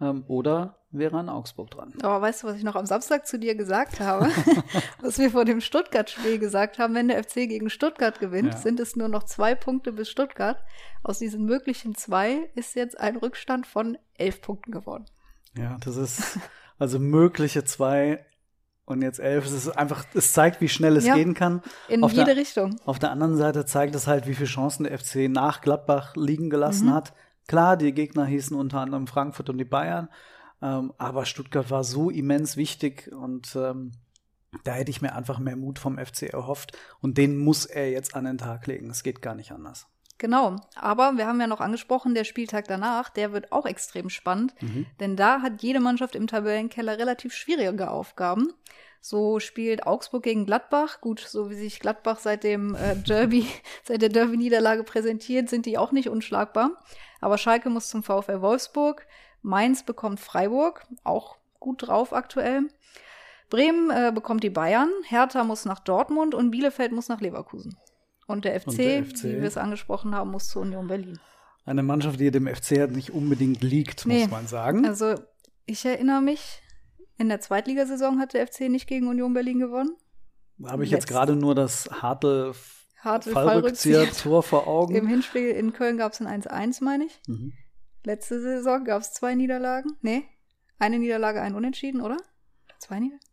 ähm, 0.00 0.24
oder 0.28 0.77
wäre 0.90 1.18
an 1.18 1.28
Augsburg 1.28 1.70
dran. 1.70 1.92
Aber 2.02 2.22
weißt 2.22 2.42
du, 2.42 2.46
was 2.46 2.56
ich 2.56 2.64
noch 2.64 2.76
am 2.76 2.86
Samstag 2.86 3.26
zu 3.26 3.38
dir 3.38 3.54
gesagt 3.54 4.00
habe? 4.00 4.30
was 5.02 5.18
wir 5.18 5.30
vor 5.30 5.44
dem 5.44 5.60
Stuttgart-Spiel 5.60 6.38
gesagt 6.38 6.78
haben, 6.78 6.94
wenn 6.94 7.08
der 7.08 7.22
FC 7.22 7.34
gegen 7.46 7.68
Stuttgart 7.68 8.20
gewinnt, 8.20 8.54
ja. 8.54 8.56
sind 8.56 8.80
es 8.80 8.96
nur 8.96 9.08
noch 9.08 9.24
zwei 9.24 9.54
Punkte 9.54 9.92
bis 9.92 10.08
Stuttgart. 10.08 10.62
Aus 11.02 11.18
diesen 11.18 11.44
möglichen 11.44 11.94
zwei 11.94 12.50
ist 12.54 12.74
jetzt 12.74 12.98
ein 12.98 13.16
Rückstand 13.16 13.66
von 13.66 13.98
elf 14.14 14.40
Punkten 14.40 14.72
geworden. 14.72 15.04
Ja, 15.56 15.76
das 15.84 15.96
ist 15.96 16.38
also 16.78 16.98
mögliche 16.98 17.64
zwei 17.64 18.24
und 18.84 19.02
jetzt 19.02 19.20
elf. 19.20 19.44
Es 19.44 19.52
ist 19.52 19.68
einfach, 19.68 20.04
es 20.14 20.32
zeigt, 20.32 20.60
wie 20.60 20.68
schnell 20.68 20.96
es 20.96 21.06
ja, 21.06 21.14
gehen 21.14 21.34
kann. 21.34 21.62
In 21.88 22.02
auf 22.02 22.12
jede 22.12 22.26
der, 22.26 22.36
Richtung. 22.36 22.80
Auf 22.86 22.98
der 22.98 23.10
anderen 23.10 23.36
Seite 23.36 23.66
zeigt 23.66 23.94
es 23.94 24.06
halt, 24.06 24.26
wie 24.26 24.34
viele 24.34 24.48
Chancen 24.48 24.84
der 24.84 24.98
FC 24.98 25.28
nach 25.28 25.60
Gladbach 25.60 26.16
liegen 26.16 26.48
gelassen 26.48 26.86
mhm. 26.86 26.94
hat. 26.94 27.12
Klar, 27.46 27.76
die 27.76 27.92
Gegner 27.92 28.24
hießen 28.24 28.56
unter 28.56 28.80
anderem 28.80 29.06
Frankfurt 29.06 29.50
und 29.50 29.58
die 29.58 29.64
Bayern. 29.64 30.08
Ähm, 30.60 30.92
aber 30.98 31.24
Stuttgart 31.24 31.70
war 31.70 31.84
so 31.84 32.10
immens 32.10 32.56
wichtig 32.56 33.12
und 33.12 33.54
ähm, 33.56 33.92
da 34.64 34.72
hätte 34.72 34.90
ich 34.90 35.02
mir 35.02 35.14
einfach 35.14 35.38
mehr 35.38 35.56
Mut 35.56 35.78
vom 35.78 35.98
FC 35.98 36.22
erhofft. 36.24 36.76
Und 37.00 37.18
den 37.18 37.38
muss 37.38 37.66
er 37.66 37.90
jetzt 37.90 38.14
an 38.14 38.24
den 38.24 38.38
Tag 38.38 38.66
legen. 38.66 38.90
Es 38.90 39.02
geht 39.02 39.22
gar 39.22 39.34
nicht 39.34 39.52
anders. 39.52 39.86
Genau, 40.18 40.56
aber 40.74 41.16
wir 41.16 41.28
haben 41.28 41.40
ja 41.40 41.46
noch 41.46 41.60
angesprochen, 41.60 42.12
der 42.12 42.24
Spieltag 42.24 42.66
danach, 42.66 43.08
der 43.08 43.32
wird 43.32 43.52
auch 43.52 43.66
extrem 43.66 44.10
spannend, 44.10 44.52
mhm. 44.60 44.86
denn 44.98 45.14
da 45.14 45.42
hat 45.42 45.62
jede 45.62 45.78
Mannschaft 45.78 46.16
im 46.16 46.26
Tabellenkeller 46.26 46.98
relativ 46.98 47.32
schwierige 47.32 47.88
Aufgaben. 47.88 48.52
So 49.00 49.38
spielt 49.38 49.86
Augsburg 49.86 50.24
gegen 50.24 50.44
Gladbach. 50.44 51.00
Gut, 51.00 51.20
so 51.20 51.50
wie 51.50 51.54
sich 51.54 51.78
Gladbach 51.78 52.18
seit 52.18 52.42
dem 52.42 52.74
äh, 52.74 52.96
Derby, 52.96 53.46
seit 53.84 54.02
der 54.02 54.08
Derby-Niederlage 54.08 54.82
präsentiert, 54.82 55.48
sind 55.48 55.66
die 55.66 55.78
auch 55.78 55.92
nicht 55.92 56.08
unschlagbar. 56.08 56.72
Aber 57.20 57.38
Schalke 57.38 57.70
muss 57.70 57.88
zum 57.88 58.02
VfL 58.02 58.40
Wolfsburg. 58.40 59.06
Mainz 59.42 59.84
bekommt 59.84 60.20
Freiburg, 60.20 60.86
auch 61.04 61.36
gut 61.60 61.86
drauf 61.86 62.12
aktuell. 62.12 62.68
Bremen 63.50 63.90
äh, 63.90 64.12
bekommt 64.14 64.44
die 64.44 64.50
Bayern, 64.50 64.90
Hertha 65.06 65.44
muss 65.44 65.64
nach 65.64 65.80
Dortmund 65.80 66.34
und 66.34 66.50
Bielefeld 66.50 66.92
muss 66.92 67.08
nach 67.08 67.20
Leverkusen. 67.20 67.76
Und 68.26 68.44
der 68.44 68.60
FC, 68.60 68.68
und 68.68 68.78
der 68.78 69.04
FC 69.04 69.24
wie 69.24 69.40
wir 69.40 69.48
es 69.48 69.56
angesprochen 69.56 70.14
haben, 70.14 70.30
muss 70.30 70.48
zur 70.48 70.62
Union 70.62 70.86
Berlin. 70.86 71.18
Eine 71.64 71.82
Mannschaft, 71.82 72.20
die 72.20 72.30
dem 72.30 72.46
FC 72.46 72.78
halt 72.78 72.92
nicht 72.92 73.10
unbedingt 73.10 73.62
liegt, 73.62 74.06
nee. 74.06 74.22
muss 74.22 74.30
man 74.30 74.46
sagen. 74.46 74.86
Also 74.86 75.14
ich 75.64 75.84
erinnere 75.84 76.20
mich, 76.20 76.62
in 77.16 77.28
der 77.28 77.40
Zweitligasaison 77.40 78.20
hat 78.20 78.34
der 78.34 78.46
FC 78.46 78.68
nicht 78.68 78.86
gegen 78.86 79.08
Union 79.08 79.32
Berlin 79.32 79.58
gewonnen. 79.58 79.96
Da 80.58 80.70
habe 80.70 80.84
ich 80.84 80.90
Letzt. 80.90 81.04
jetzt 81.04 81.10
gerade 81.10 81.36
nur 81.36 81.54
das 81.54 81.88
harte, 81.90 82.54
harte 82.98 83.30
Fallrückzieher-Tor 83.30 84.42
vor 84.42 84.66
Augen. 84.66 84.94
Im 84.96 85.06
Hinspiel 85.06 85.48
in 85.50 85.72
Köln 85.72 85.96
gab 85.96 86.12
es 86.12 86.20
ein 86.20 86.42
1-1, 86.42 86.82
meine 86.82 87.04
ich. 87.04 87.20
Mhm. 87.26 87.52
Letzte 88.04 88.40
Saison 88.40 88.84
gab 88.84 89.02
es 89.02 89.12
zwei 89.12 89.34
Niederlagen. 89.34 89.96
Nee, 90.02 90.24
eine 90.78 90.98
Niederlage, 90.98 91.40
ein 91.40 91.54
Unentschieden, 91.54 92.00
oder? 92.00 92.16
Zwei 92.78 93.00
Niederlagen? 93.00 93.26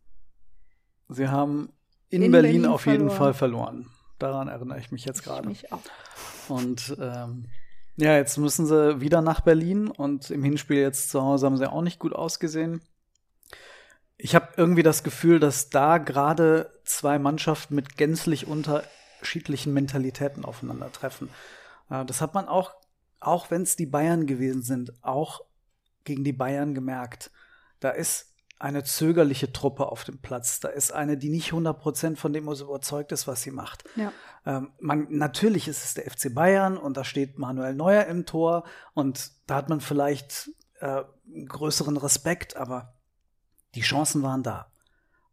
Sie 1.08 1.28
haben 1.28 1.72
in, 2.08 2.22
in 2.22 2.32
Berlin, 2.32 2.62
Berlin, 2.62 2.66
auf 2.66 2.82
verloren. 2.82 3.00
jeden 3.00 3.16
Fall 3.16 3.34
verloren. 3.34 3.90
Daran 4.18 4.48
erinnere 4.48 4.78
ich 4.78 4.90
mich 4.90 5.04
jetzt 5.04 5.22
gerade. 5.22 5.50
Ich 5.50 5.62
mich 5.62 5.72
auch. 5.72 5.80
Und 6.48 6.96
ähm, 7.00 7.46
ja, 7.96 8.16
jetzt 8.16 8.36
müssen 8.38 8.66
sie 8.66 9.00
wieder 9.00 9.22
nach 9.22 9.40
Berlin 9.40 9.88
und 9.88 10.30
im 10.30 10.42
Hinspiel 10.42 10.78
jetzt 10.78 11.10
zu 11.10 11.22
Hause 11.22 11.46
haben 11.46 11.56
sie 11.56 11.70
auch 11.70 11.82
nicht 11.82 11.98
gut 11.98 12.12
ausgesehen. 12.12 12.82
Ich 14.18 14.34
habe 14.34 14.48
irgendwie 14.56 14.82
das 14.82 15.02
Gefühl, 15.02 15.40
dass 15.40 15.70
da 15.70 15.98
gerade 15.98 16.72
zwei 16.84 17.18
Mannschaften 17.18 17.74
mit 17.74 17.96
gänzlich 17.96 18.46
unterschiedlichen 18.46 19.72
Mentalitäten 19.72 20.44
aufeinandertreffen. 20.44 21.30
Äh, 21.90 22.04
das 22.04 22.20
hat 22.20 22.34
man 22.34 22.48
auch 22.48 22.74
auch 23.20 23.50
wenn 23.50 23.62
es 23.62 23.76
die 23.76 23.86
Bayern 23.86 24.26
gewesen 24.26 24.62
sind, 24.62 24.92
auch 25.02 25.42
gegen 26.04 26.24
die 26.24 26.32
Bayern 26.32 26.74
gemerkt. 26.74 27.30
Da 27.80 27.90
ist 27.90 28.32
eine 28.58 28.84
zögerliche 28.84 29.52
Truppe 29.52 29.86
auf 29.86 30.04
dem 30.04 30.18
Platz. 30.18 30.60
Da 30.60 30.68
ist 30.68 30.92
eine, 30.92 31.18
die 31.18 31.28
nicht 31.28 31.52
100% 31.52 32.16
von 32.16 32.32
dem 32.32 32.44
überzeugt 32.44 33.12
ist, 33.12 33.26
was 33.26 33.42
sie 33.42 33.50
macht. 33.50 33.84
Ja. 33.96 34.12
Ähm, 34.46 34.70
man, 34.80 35.06
natürlich 35.10 35.68
ist 35.68 35.84
es 35.84 35.94
der 35.94 36.10
FC 36.10 36.34
Bayern 36.34 36.78
und 36.78 36.96
da 36.96 37.04
steht 37.04 37.38
Manuel 37.38 37.74
Neuer 37.74 38.06
im 38.06 38.24
Tor 38.24 38.64
und 38.94 39.32
da 39.46 39.56
hat 39.56 39.68
man 39.68 39.80
vielleicht 39.80 40.50
äh, 40.80 41.02
größeren 41.46 41.96
Respekt, 41.98 42.56
aber 42.56 42.94
die 43.74 43.82
Chancen 43.82 44.22
waren 44.22 44.42
da. 44.42 44.70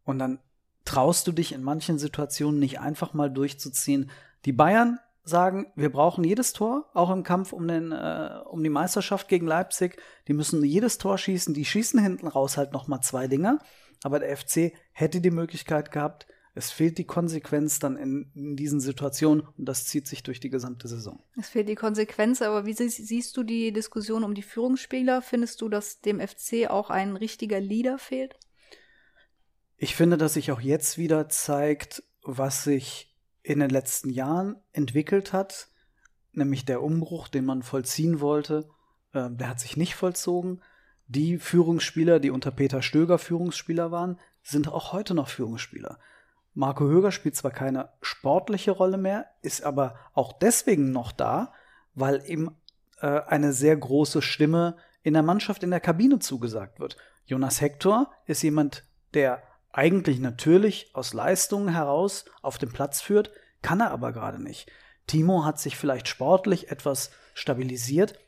Und 0.04 0.18
dann 0.18 0.38
traust 0.84 1.26
du 1.26 1.32
dich 1.32 1.52
in 1.52 1.62
manchen 1.62 1.98
Situationen 1.98 2.60
nicht 2.60 2.78
einfach 2.78 3.14
mal 3.14 3.30
durchzuziehen. 3.30 4.10
Die 4.44 4.52
Bayern 4.52 4.98
sagen, 5.24 5.66
wir 5.74 5.90
brauchen 5.90 6.22
jedes 6.22 6.52
Tor, 6.52 6.90
auch 6.92 7.10
im 7.10 7.22
Kampf 7.22 7.52
um, 7.52 7.66
den, 7.66 7.92
äh, 7.92 8.40
um 8.46 8.62
die 8.62 8.70
Meisterschaft 8.70 9.28
gegen 9.28 9.46
Leipzig. 9.46 9.96
Die 10.28 10.34
müssen 10.34 10.62
jedes 10.64 10.98
Tor 10.98 11.18
schießen. 11.18 11.54
Die 11.54 11.64
schießen 11.64 12.00
hinten 12.00 12.28
raus 12.28 12.56
halt 12.56 12.72
noch 12.72 12.86
mal 12.86 13.00
zwei 13.00 13.26
Dinger. 13.26 13.58
Aber 14.02 14.18
der 14.18 14.36
FC 14.36 14.72
hätte 14.92 15.20
die 15.20 15.30
Möglichkeit 15.30 15.90
gehabt. 15.90 16.26
Es 16.56 16.70
fehlt 16.70 16.98
die 16.98 17.06
Konsequenz 17.06 17.80
dann 17.80 17.96
in, 17.96 18.30
in 18.34 18.54
diesen 18.54 18.78
Situationen 18.78 19.44
und 19.58 19.64
das 19.68 19.86
zieht 19.86 20.06
sich 20.06 20.22
durch 20.22 20.38
die 20.38 20.50
gesamte 20.50 20.86
Saison. 20.86 21.20
Es 21.36 21.48
fehlt 21.48 21.68
die 21.68 21.74
Konsequenz, 21.74 22.42
aber 22.42 22.64
wie 22.64 22.74
siehst 22.74 23.36
du 23.36 23.42
die 23.42 23.72
Diskussion 23.72 24.22
um 24.22 24.34
die 24.34 24.42
Führungsspieler? 24.42 25.20
Findest 25.20 25.60
du, 25.60 25.68
dass 25.68 26.00
dem 26.00 26.20
FC 26.20 26.70
auch 26.70 26.90
ein 26.90 27.16
richtiger 27.16 27.58
Leader 27.58 27.98
fehlt? 27.98 28.36
Ich 29.76 29.96
finde, 29.96 30.16
dass 30.16 30.34
sich 30.34 30.52
auch 30.52 30.60
jetzt 30.60 30.96
wieder 30.96 31.28
zeigt, 31.28 32.04
was 32.22 32.62
sich 32.62 33.13
in 33.44 33.60
den 33.60 33.70
letzten 33.70 34.10
Jahren 34.10 34.56
entwickelt 34.72 35.32
hat, 35.32 35.68
nämlich 36.32 36.64
der 36.64 36.82
Umbruch, 36.82 37.28
den 37.28 37.44
man 37.44 37.62
vollziehen 37.62 38.20
wollte, 38.20 38.68
äh, 39.12 39.30
der 39.30 39.50
hat 39.50 39.60
sich 39.60 39.76
nicht 39.76 39.94
vollzogen. 39.94 40.62
Die 41.06 41.38
Führungsspieler, 41.38 42.18
die 42.18 42.30
unter 42.30 42.50
Peter 42.50 42.82
Stöger 42.82 43.18
Führungsspieler 43.18 43.92
waren, 43.92 44.18
sind 44.42 44.66
auch 44.66 44.92
heute 44.92 45.14
noch 45.14 45.28
Führungsspieler. 45.28 45.98
Marco 46.54 46.84
Höger 46.84 47.12
spielt 47.12 47.36
zwar 47.36 47.50
keine 47.50 47.90
sportliche 48.00 48.70
Rolle 48.70 48.96
mehr, 48.96 49.26
ist 49.42 49.62
aber 49.62 49.96
auch 50.14 50.32
deswegen 50.32 50.90
noch 50.90 51.12
da, 51.12 51.52
weil 51.94 52.22
ihm 52.26 52.56
äh, 53.00 53.20
eine 53.20 53.52
sehr 53.52 53.76
große 53.76 54.22
Stimme 54.22 54.76
in 55.02 55.12
der 55.12 55.22
Mannschaft 55.22 55.62
in 55.62 55.70
der 55.70 55.80
Kabine 55.80 56.18
zugesagt 56.18 56.80
wird. 56.80 56.96
Jonas 57.26 57.60
Hector 57.60 58.10
ist 58.26 58.42
jemand, 58.42 58.86
der 59.12 59.42
eigentlich 59.74 60.20
natürlich 60.20 60.90
aus 60.94 61.12
Leistungen 61.12 61.68
heraus 61.68 62.24
auf 62.42 62.58
den 62.58 62.70
Platz 62.70 63.00
führt, 63.00 63.32
kann 63.60 63.80
er 63.80 63.90
aber 63.90 64.12
gerade 64.12 64.42
nicht. 64.42 64.70
Timo 65.06 65.44
hat 65.44 65.58
sich 65.58 65.76
vielleicht 65.76 66.08
sportlich 66.08 66.70
etwas 66.70 67.10
stabilisiert 67.34 68.18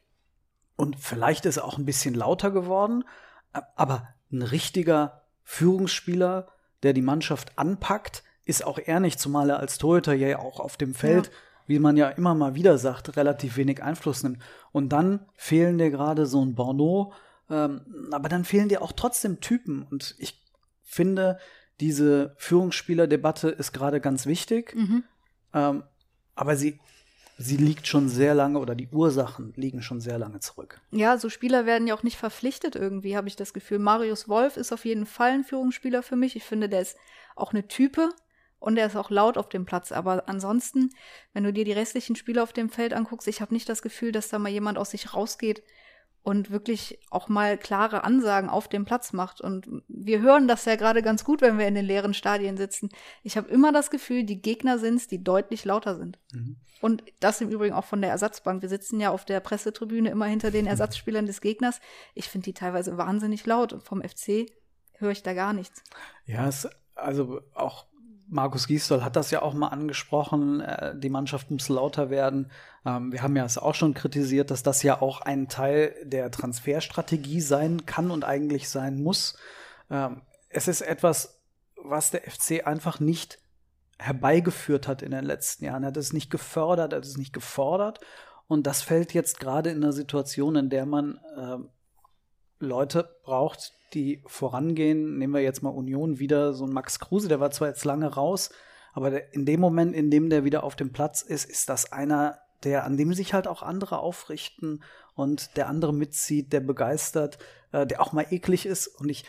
und 0.74 0.96
vielleicht 0.96 1.46
ist 1.46 1.58
er 1.58 1.64
auch 1.64 1.78
ein 1.78 1.86
bisschen 1.86 2.14
lauter 2.14 2.50
geworden, 2.50 3.04
aber 3.52 4.08
ein 4.32 4.42
richtiger 4.42 5.22
Führungsspieler, 5.44 6.48
der 6.82 6.92
die 6.92 7.02
Mannschaft 7.02 7.56
anpackt, 7.56 8.24
ist 8.44 8.64
auch 8.64 8.78
er 8.78 9.00
nicht, 9.00 9.20
zumal 9.20 9.50
er 9.50 9.60
als 9.60 9.78
Torhüter 9.78 10.14
ja 10.14 10.38
auch 10.40 10.58
auf 10.60 10.76
dem 10.76 10.94
Feld, 10.94 11.26
ja. 11.26 11.32
wie 11.66 11.78
man 11.78 11.96
ja 11.96 12.08
immer 12.08 12.34
mal 12.34 12.54
wieder 12.54 12.76
sagt, 12.78 13.16
relativ 13.16 13.56
wenig 13.56 13.82
Einfluss 13.82 14.22
nimmt. 14.22 14.42
Und 14.72 14.90
dann 14.90 15.26
fehlen 15.34 15.78
dir 15.78 15.90
gerade 15.90 16.26
so 16.26 16.44
ein 16.44 16.54
Borneau, 16.54 17.12
ähm, 17.48 18.08
aber 18.10 18.28
dann 18.28 18.44
fehlen 18.44 18.68
dir 18.68 18.82
auch 18.82 18.92
trotzdem 18.92 19.40
Typen. 19.40 19.86
Und 19.88 20.14
ich 20.18 20.45
finde, 20.86 21.38
diese 21.80 22.34
Führungsspielerdebatte 22.38 23.48
ist 23.50 23.72
gerade 23.72 24.00
ganz 24.00 24.24
wichtig. 24.24 24.74
Mhm. 24.74 25.04
Ähm, 25.52 25.82
aber 26.34 26.56
sie, 26.56 26.80
sie 27.36 27.56
liegt 27.56 27.86
schon 27.86 28.08
sehr 28.08 28.34
lange 28.34 28.58
oder 28.58 28.74
die 28.74 28.88
Ursachen 28.88 29.52
liegen 29.56 29.82
schon 29.82 30.00
sehr 30.00 30.18
lange 30.18 30.40
zurück. 30.40 30.80
Ja, 30.90 31.18
so 31.18 31.28
Spieler 31.28 31.66
werden 31.66 31.86
ja 31.86 31.94
auch 31.94 32.02
nicht 32.02 32.16
verpflichtet 32.16 32.76
irgendwie, 32.76 33.16
habe 33.16 33.28
ich 33.28 33.36
das 33.36 33.52
Gefühl. 33.52 33.78
Marius 33.78 34.28
Wolf 34.28 34.56
ist 34.56 34.72
auf 34.72 34.84
jeden 34.84 35.06
Fall 35.06 35.32
ein 35.32 35.44
Führungsspieler 35.44 36.02
für 36.02 36.16
mich. 36.16 36.36
Ich 36.36 36.44
finde, 36.44 36.68
der 36.68 36.80
ist 36.80 36.96
auch 37.34 37.52
eine 37.52 37.68
Type 37.68 38.08
und 38.58 38.78
er 38.78 38.86
ist 38.86 38.96
auch 38.96 39.10
laut 39.10 39.36
auf 39.36 39.48
dem 39.48 39.66
Platz. 39.66 39.92
Aber 39.92 40.28
ansonsten, 40.28 40.90
wenn 41.34 41.44
du 41.44 41.52
dir 41.52 41.64
die 41.64 41.72
restlichen 41.72 42.16
Spieler 42.16 42.42
auf 42.42 42.52
dem 42.52 42.70
Feld 42.70 42.94
anguckst, 42.94 43.28
ich 43.28 43.40
habe 43.40 43.52
nicht 43.52 43.68
das 43.68 43.82
Gefühl, 43.82 44.12
dass 44.12 44.28
da 44.28 44.38
mal 44.38 44.48
jemand 44.48 44.78
aus 44.78 44.90
sich 44.90 45.12
rausgeht 45.12 45.62
und 46.26 46.50
wirklich 46.50 46.98
auch 47.08 47.28
mal 47.28 47.56
klare 47.56 48.02
Ansagen 48.02 48.50
auf 48.50 48.66
dem 48.66 48.84
Platz 48.84 49.12
macht. 49.12 49.40
Und 49.40 49.68
wir 49.86 50.20
hören 50.20 50.48
das 50.48 50.64
ja 50.64 50.74
gerade 50.74 51.00
ganz 51.00 51.22
gut, 51.22 51.40
wenn 51.40 51.56
wir 51.56 51.68
in 51.68 51.76
den 51.76 51.84
leeren 51.84 52.14
Stadien 52.14 52.56
sitzen. 52.56 52.88
Ich 53.22 53.36
habe 53.36 53.48
immer 53.48 53.70
das 53.70 53.90
Gefühl, 53.90 54.24
die 54.24 54.42
Gegner 54.42 54.80
sind 54.80 54.96
es, 54.96 55.06
die 55.06 55.22
deutlich 55.22 55.64
lauter 55.64 55.96
sind. 55.96 56.18
Mhm. 56.32 56.56
Und 56.80 57.04
das 57.20 57.40
im 57.40 57.48
Übrigen 57.48 57.76
auch 57.76 57.84
von 57.84 58.00
der 58.00 58.10
Ersatzbank. 58.10 58.60
Wir 58.60 58.68
sitzen 58.68 58.98
ja 58.98 59.10
auf 59.10 59.24
der 59.24 59.38
Pressetribüne 59.38 60.10
immer 60.10 60.26
hinter 60.26 60.50
den 60.50 60.66
Ersatzspielern 60.66 61.26
des 61.26 61.40
Gegners. 61.40 61.78
Ich 62.12 62.28
finde 62.28 62.46
die 62.46 62.54
teilweise 62.54 62.98
wahnsinnig 62.98 63.46
laut. 63.46 63.72
Und 63.72 63.84
vom 63.84 64.02
FC 64.02 64.46
höre 64.94 65.12
ich 65.12 65.22
da 65.22 65.32
gar 65.32 65.52
nichts. 65.52 65.84
Ja, 66.24 66.48
es, 66.48 66.68
also 66.96 67.40
auch 67.54 67.86
Markus 68.28 68.66
Gisdol 68.66 69.04
hat 69.04 69.16
das 69.16 69.30
ja 69.30 69.42
auch 69.42 69.54
mal 69.54 69.68
angesprochen, 69.68 70.60
äh, 70.60 70.98
die 70.98 71.10
Mannschaft 71.10 71.50
muss 71.50 71.68
lauter 71.68 72.10
werden. 72.10 72.50
Ähm, 72.84 73.12
wir 73.12 73.22
haben 73.22 73.36
ja 73.36 73.44
es 73.44 73.58
auch 73.58 73.74
schon 73.74 73.94
kritisiert, 73.94 74.50
dass 74.50 74.62
das 74.62 74.82
ja 74.82 75.00
auch 75.00 75.20
ein 75.20 75.48
Teil 75.48 75.94
der 76.02 76.30
Transferstrategie 76.30 77.40
sein 77.40 77.86
kann 77.86 78.10
und 78.10 78.24
eigentlich 78.24 78.68
sein 78.68 79.02
muss. 79.02 79.36
Ähm, 79.90 80.22
es 80.48 80.68
ist 80.68 80.80
etwas, 80.80 81.40
was 81.76 82.10
der 82.10 82.22
FC 82.22 82.66
einfach 82.66 82.98
nicht 82.98 83.38
herbeigeführt 83.98 84.88
hat 84.88 85.02
in 85.02 85.12
den 85.12 85.24
letzten 85.24 85.64
Jahren. 85.64 85.84
Er 85.84 85.88
hat 85.88 85.96
es 85.96 86.12
nicht 86.12 86.30
gefördert, 86.30 86.92
er 86.92 86.98
hat 86.98 87.06
es 87.06 87.16
nicht 87.16 87.32
gefordert. 87.32 88.00
Und 88.48 88.66
das 88.66 88.82
fällt 88.82 89.14
jetzt 89.14 89.40
gerade 89.40 89.70
in 89.70 89.82
einer 89.82 89.92
Situation, 89.92 90.56
in 90.56 90.70
der 90.70 90.86
man 90.86 91.18
äh, 91.36 91.58
Leute 92.58 93.16
braucht, 93.22 93.74
die 93.94 94.22
vorangehen. 94.26 95.18
Nehmen 95.18 95.34
wir 95.34 95.40
jetzt 95.40 95.62
mal 95.62 95.70
Union 95.70 96.18
wieder, 96.18 96.54
so 96.54 96.64
ein 96.64 96.72
Max 96.72 96.98
Kruse, 96.98 97.28
der 97.28 97.40
war 97.40 97.50
zwar 97.50 97.68
jetzt 97.68 97.84
lange 97.84 98.06
raus, 98.06 98.50
aber 98.92 99.34
in 99.34 99.44
dem 99.44 99.60
Moment, 99.60 99.94
in 99.94 100.10
dem 100.10 100.30
der 100.30 100.44
wieder 100.44 100.64
auf 100.64 100.74
dem 100.74 100.92
Platz 100.92 101.20
ist, 101.20 101.44
ist 101.44 101.68
das 101.68 101.92
einer, 101.92 102.38
der, 102.64 102.84
an 102.84 102.96
dem 102.96 103.12
sich 103.12 103.34
halt 103.34 103.46
auch 103.46 103.62
andere 103.62 103.98
aufrichten 103.98 104.82
und 105.14 105.56
der 105.56 105.68
andere 105.68 105.92
mitzieht, 105.92 106.52
der 106.52 106.60
begeistert, 106.60 107.38
äh, 107.72 107.86
der 107.86 108.00
auch 108.00 108.12
mal 108.12 108.26
eklig 108.30 108.64
ist. 108.64 108.86
Und 108.86 109.10
ich, 109.10 109.24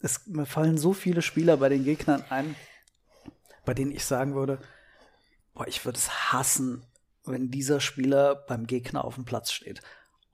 es 0.00 0.26
mir 0.26 0.46
fallen 0.46 0.78
so 0.78 0.92
viele 0.92 1.22
Spieler 1.22 1.56
bei 1.56 1.68
den 1.68 1.84
Gegnern 1.84 2.24
ein, 2.30 2.54
bei 3.64 3.74
denen 3.74 3.90
ich 3.90 4.04
sagen 4.04 4.34
würde, 4.34 4.60
boah, 5.54 5.66
ich 5.66 5.84
würde 5.84 5.98
es 5.98 6.32
hassen, 6.32 6.86
wenn 7.24 7.50
dieser 7.50 7.80
Spieler 7.80 8.34
beim 8.34 8.66
Gegner 8.66 9.04
auf 9.04 9.16
dem 9.16 9.24
Platz 9.24 9.50
steht. 9.50 9.82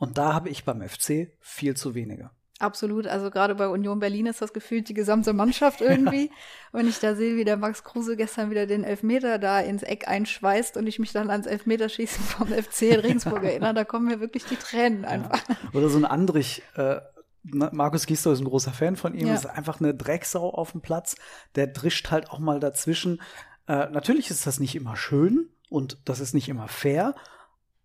Und 0.00 0.16
da 0.16 0.32
habe 0.32 0.48
ich 0.48 0.64
beim 0.64 0.80
FC 0.80 1.28
viel 1.40 1.76
zu 1.76 1.94
wenige. 1.94 2.30
Absolut, 2.58 3.06
also 3.06 3.30
gerade 3.30 3.54
bei 3.54 3.68
Union 3.68 4.00
Berlin 4.00 4.26
ist 4.26 4.40
das 4.40 4.54
gefühlt 4.54 4.88
die 4.88 4.94
gesamte 4.94 5.34
Mannschaft 5.34 5.80
irgendwie. 5.82 6.26
Ja. 6.26 6.32
Wenn 6.72 6.88
ich 6.88 6.98
da 6.98 7.14
sehe, 7.14 7.36
wie 7.36 7.44
der 7.44 7.58
Max 7.58 7.84
Kruse 7.84 8.16
gestern 8.16 8.50
wieder 8.50 8.66
den 8.66 8.82
Elfmeter 8.82 9.38
da 9.38 9.60
ins 9.60 9.82
Eck 9.82 10.08
einschweißt 10.08 10.78
und 10.78 10.86
ich 10.86 10.98
mich 10.98 11.12
dann 11.12 11.28
ans 11.30 11.46
Elfmeterschießen 11.46 12.24
vom 12.24 12.48
FC 12.48 12.82
in 12.82 13.00
Regensburg 13.00 13.44
erinnere, 13.44 13.74
da 13.74 13.84
kommen 13.84 14.06
mir 14.06 14.20
wirklich 14.20 14.46
die 14.46 14.56
Tränen 14.56 15.04
einfach. 15.04 15.46
Ja. 15.48 15.56
Oder 15.74 15.90
so 15.90 15.98
ein 15.98 16.06
Andrich, 16.06 16.62
äh, 16.76 17.00
Markus 17.42 18.06
Gisto 18.06 18.32
ist 18.32 18.40
ein 18.40 18.46
großer 18.46 18.72
Fan 18.72 18.96
von 18.96 19.14
ihm, 19.14 19.26
ja. 19.26 19.34
ist 19.34 19.46
einfach 19.46 19.80
eine 19.80 19.94
Drecksau 19.94 20.48
auf 20.48 20.72
dem 20.72 20.80
Platz, 20.80 21.16
der 21.56 21.66
drischt 21.66 22.10
halt 22.10 22.30
auch 22.30 22.38
mal 22.38 22.58
dazwischen. 22.58 23.20
Äh, 23.68 23.90
natürlich 23.90 24.30
ist 24.30 24.46
das 24.46 24.60
nicht 24.60 24.74
immer 24.74 24.96
schön 24.96 25.50
und 25.68 25.98
das 26.06 26.20
ist 26.20 26.32
nicht 26.32 26.48
immer 26.48 26.68
fair, 26.68 27.14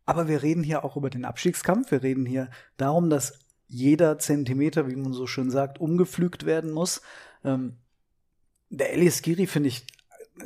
aber 0.05 0.27
wir 0.27 0.43
reden 0.43 0.63
hier 0.63 0.83
auch 0.83 0.95
über 0.95 1.09
den 1.09 1.25
Abstiegskampf, 1.25 1.91
wir 1.91 2.03
reden 2.03 2.25
hier 2.25 2.49
darum, 2.77 3.09
dass 3.09 3.39
jeder 3.67 4.19
Zentimeter, 4.19 4.87
wie 4.87 4.95
man 4.95 5.13
so 5.13 5.27
schön 5.27 5.49
sagt, 5.49 5.79
umgepflügt 5.79 6.45
werden 6.45 6.71
muss. 6.71 7.01
Ähm, 7.43 7.77
der 8.69 8.93
Elias 8.93 9.21
Giri 9.21 9.47
finde 9.47 9.69
ich, 9.69 9.87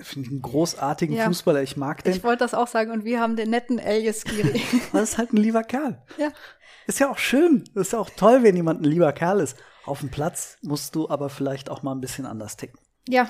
find 0.01 0.25
ich 0.25 0.31
einen 0.31 0.41
großartigen 0.41 1.15
ja. 1.15 1.25
Fußballer. 1.25 1.61
Ich 1.61 1.75
mag 1.75 2.03
den. 2.03 2.13
Ich 2.13 2.23
wollte 2.23 2.39
das 2.39 2.53
auch 2.53 2.67
sagen 2.67 2.91
und 2.91 3.03
wir 3.03 3.19
haben 3.19 3.35
den 3.35 3.49
netten 3.49 3.79
Elias 3.79 4.23
Giri. 4.23 4.61
das 4.93 5.11
ist 5.11 5.17
halt 5.17 5.33
ein 5.33 5.37
lieber 5.37 5.63
Kerl. 5.63 6.01
Ja. 6.17 6.29
Ist 6.87 6.99
ja 6.99 7.11
auch 7.11 7.17
schön. 7.17 7.65
Ist 7.75 7.93
ja 7.93 7.99
auch 7.99 8.09
toll, 8.09 8.43
wenn 8.43 8.55
jemand 8.55 8.81
ein 8.81 8.85
lieber 8.85 9.11
Kerl 9.13 9.41
ist. 9.41 9.57
Auf 9.85 9.99
dem 9.99 10.09
Platz 10.09 10.57
musst 10.61 10.95
du 10.95 11.09
aber 11.09 11.29
vielleicht 11.29 11.69
auch 11.69 11.83
mal 11.83 11.93
ein 11.93 12.01
bisschen 12.01 12.25
anders 12.25 12.57
ticken. 12.57 12.79
Ja. 13.07 13.29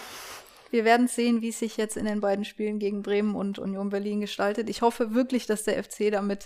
Wir 0.71 0.85
werden 0.85 1.07
sehen, 1.07 1.41
wie 1.41 1.49
es 1.49 1.59
sich 1.59 1.77
jetzt 1.77 1.97
in 1.97 2.05
den 2.05 2.21
beiden 2.21 2.45
Spielen 2.45 2.79
gegen 2.79 3.01
Bremen 3.01 3.35
und 3.35 3.59
Union 3.59 3.89
Berlin 3.89 4.21
gestaltet. 4.21 4.69
Ich 4.69 4.81
hoffe 4.81 5.13
wirklich, 5.13 5.45
dass 5.45 5.63
der 5.63 5.83
FC 5.83 6.11
damit 6.11 6.45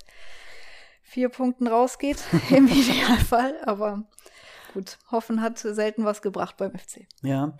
vier 1.01 1.29
Punkten 1.29 1.67
rausgeht, 1.67 2.23
im 2.49 2.67
Idealfall. 2.67 3.55
Aber 3.65 4.03
gut, 4.73 4.97
Hoffen 5.11 5.41
hat 5.41 5.59
selten 5.59 6.05
was 6.05 6.21
gebracht 6.21 6.57
beim 6.57 6.71
FC. 6.77 7.07
Ja. 7.21 7.57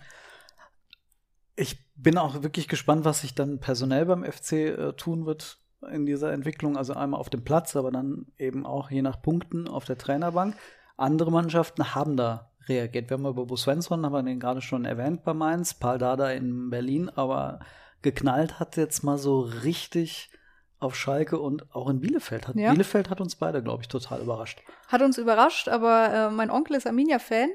Ich 1.56 1.84
bin 1.94 2.18
auch 2.18 2.42
wirklich 2.42 2.66
gespannt, 2.66 3.04
was 3.04 3.20
sich 3.20 3.34
dann 3.34 3.60
personell 3.60 4.06
beim 4.06 4.24
FC 4.24 4.52
äh, 4.52 4.92
tun 4.94 5.26
wird 5.26 5.58
in 5.88 6.06
dieser 6.06 6.32
Entwicklung. 6.32 6.76
Also 6.76 6.94
einmal 6.94 7.20
auf 7.20 7.30
dem 7.30 7.44
Platz, 7.44 7.76
aber 7.76 7.92
dann 7.92 8.26
eben 8.38 8.66
auch 8.66 8.90
je 8.90 9.02
nach 9.02 9.22
Punkten 9.22 9.68
auf 9.68 9.84
der 9.84 9.98
Trainerbank. 9.98 10.56
Andere 10.96 11.30
Mannschaften 11.30 11.94
haben 11.94 12.16
da 12.16 12.50
reagiert. 12.68 13.10
Wir 13.10 13.16
haben 13.16 13.26
über 13.26 13.46
Bo 13.46 13.56
Svensson, 13.56 14.04
haben 14.04 14.12
wir 14.12 14.22
den 14.22 14.40
gerade 14.40 14.60
schon 14.60 14.84
erwähnt 14.84 15.24
bei 15.24 15.34
Mainz, 15.34 15.74
Paul 15.74 15.98
Dada 15.98 16.30
in 16.30 16.70
Berlin, 16.70 17.10
aber 17.10 17.60
geknallt 18.02 18.60
hat 18.60 18.76
jetzt 18.76 19.02
mal 19.02 19.18
so 19.18 19.40
richtig 19.40 20.30
auf 20.78 20.94
Schalke 20.94 21.38
und 21.38 21.74
auch 21.74 21.88
in 21.88 22.00
Bielefeld. 22.00 22.48
Hat, 22.48 22.56
ja. 22.56 22.70
Bielefeld 22.70 23.08
hat 23.10 23.20
uns 23.20 23.36
beide, 23.36 23.62
glaube 23.62 23.82
ich, 23.82 23.88
total 23.88 24.20
überrascht. 24.20 24.62
Hat 24.88 25.02
uns 25.02 25.18
überrascht, 25.18 25.68
aber 25.68 26.12
äh, 26.12 26.30
mein 26.30 26.50
Onkel 26.50 26.76
ist 26.76 26.86
Arminia-Fan 26.86 27.48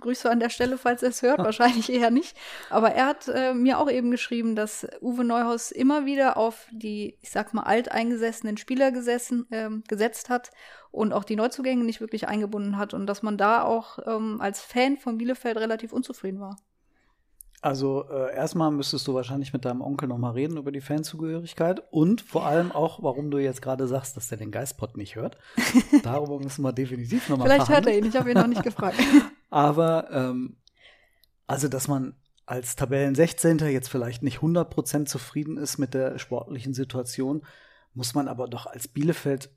Grüße 0.00 0.30
an 0.30 0.40
der 0.40 0.50
Stelle, 0.50 0.78
falls 0.78 1.02
er 1.02 1.08
es 1.10 1.22
hört, 1.22 1.38
wahrscheinlich 1.38 1.90
eher 1.92 2.10
nicht. 2.10 2.36
Aber 2.68 2.92
er 2.92 3.06
hat 3.06 3.28
äh, 3.28 3.54
mir 3.54 3.78
auch 3.78 3.90
eben 3.90 4.10
geschrieben, 4.10 4.56
dass 4.56 4.86
Uwe 5.00 5.24
Neuhaus 5.24 5.70
immer 5.70 6.04
wieder 6.04 6.36
auf 6.36 6.66
die, 6.70 7.16
ich 7.20 7.30
sag 7.30 7.54
mal, 7.54 7.62
alteingesessenen 7.62 8.56
Spieler 8.56 8.92
gesessen, 8.92 9.46
äh, 9.50 9.70
gesetzt 9.88 10.28
hat 10.28 10.50
und 10.90 11.12
auch 11.12 11.24
die 11.24 11.36
Neuzugänge 11.36 11.84
nicht 11.84 12.00
wirklich 12.00 12.28
eingebunden 12.28 12.76
hat 12.76 12.94
und 12.94 13.06
dass 13.06 13.22
man 13.22 13.38
da 13.38 13.62
auch 13.62 13.98
ähm, 14.06 14.40
als 14.40 14.60
Fan 14.60 14.96
von 14.96 15.18
Bielefeld 15.18 15.56
relativ 15.56 15.92
unzufrieden 15.92 16.40
war. 16.40 16.56
Also 17.62 18.06
äh, 18.10 18.34
erstmal 18.34 18.70
müsstest 18.70 19.06
du 19.06 19.12
wahrscheinlich 19.12 19.52
mit 19.52 19.66
deinem 19.66 19.82
Onkel 19.82 20.08
noch 20.08 20.16
mal 20.16 20.30
reden 20.30 20.56
über 20.56 20.72
die 20.72 20.80
Fanzugehörigkeit 20.80 21.82
und 21.90 22.22
vor 22.22 22.46
allem 22.46 22.72
auch, 22.72 23.02
warum 23.02 23.30
du 23.30 23.36
jetzt 23.36 23.60
gerade 23.60 23.86
sagst, 23.86 24.16
dass 24.16 24.28
der 24.28 24.38
den 24.38 24.50
Geistpot 24.50 24.96
nicht 24.96 25.14
hört. 25.14 25.36
Darüber 26.02 26.38
müssen 26.38 26.62
wir 26.62 26.72
definitiv 26.72 27.28
noch 27.28 27.36
mal 27.36 27.44
Vielleicht 27.44 27.68
hört 27.68 27.86
er 27.86 27.98
ihn, 27.98 28.06
ich 28.06 28.16
habe 28.16 28.30
ihn 28.30 28.38
noch 28.38 28.46
nicht 28.46 28.62
gefragt. 28.62 28.96
Aber 29.50 30.10
ähm, 30.10 30.56
also, 31.46 31.68
dass 31.68 31.88
man 31.88 32.14
als 32.46 32.74
Tabellen 32.76 33.14
16. 33.14 33.58
jetzt 33.58 33.88
vielleicht 33.88 34.22
nicht 34.22 34.38
100% 34.38 35.06
zufrieden 35.06 35.56
ist 35.56 35.78
mit 35.78 35.94
der 35.94 36.18
sportlichen 36.18 36.74
Situation, 36.74 37.42
muss 37.94 38.14
man 38.14 38.28
aber 38.28 38.48
doch 38.48 38.66
als 38.66 38.88
Bielefeld, 38.88 39.50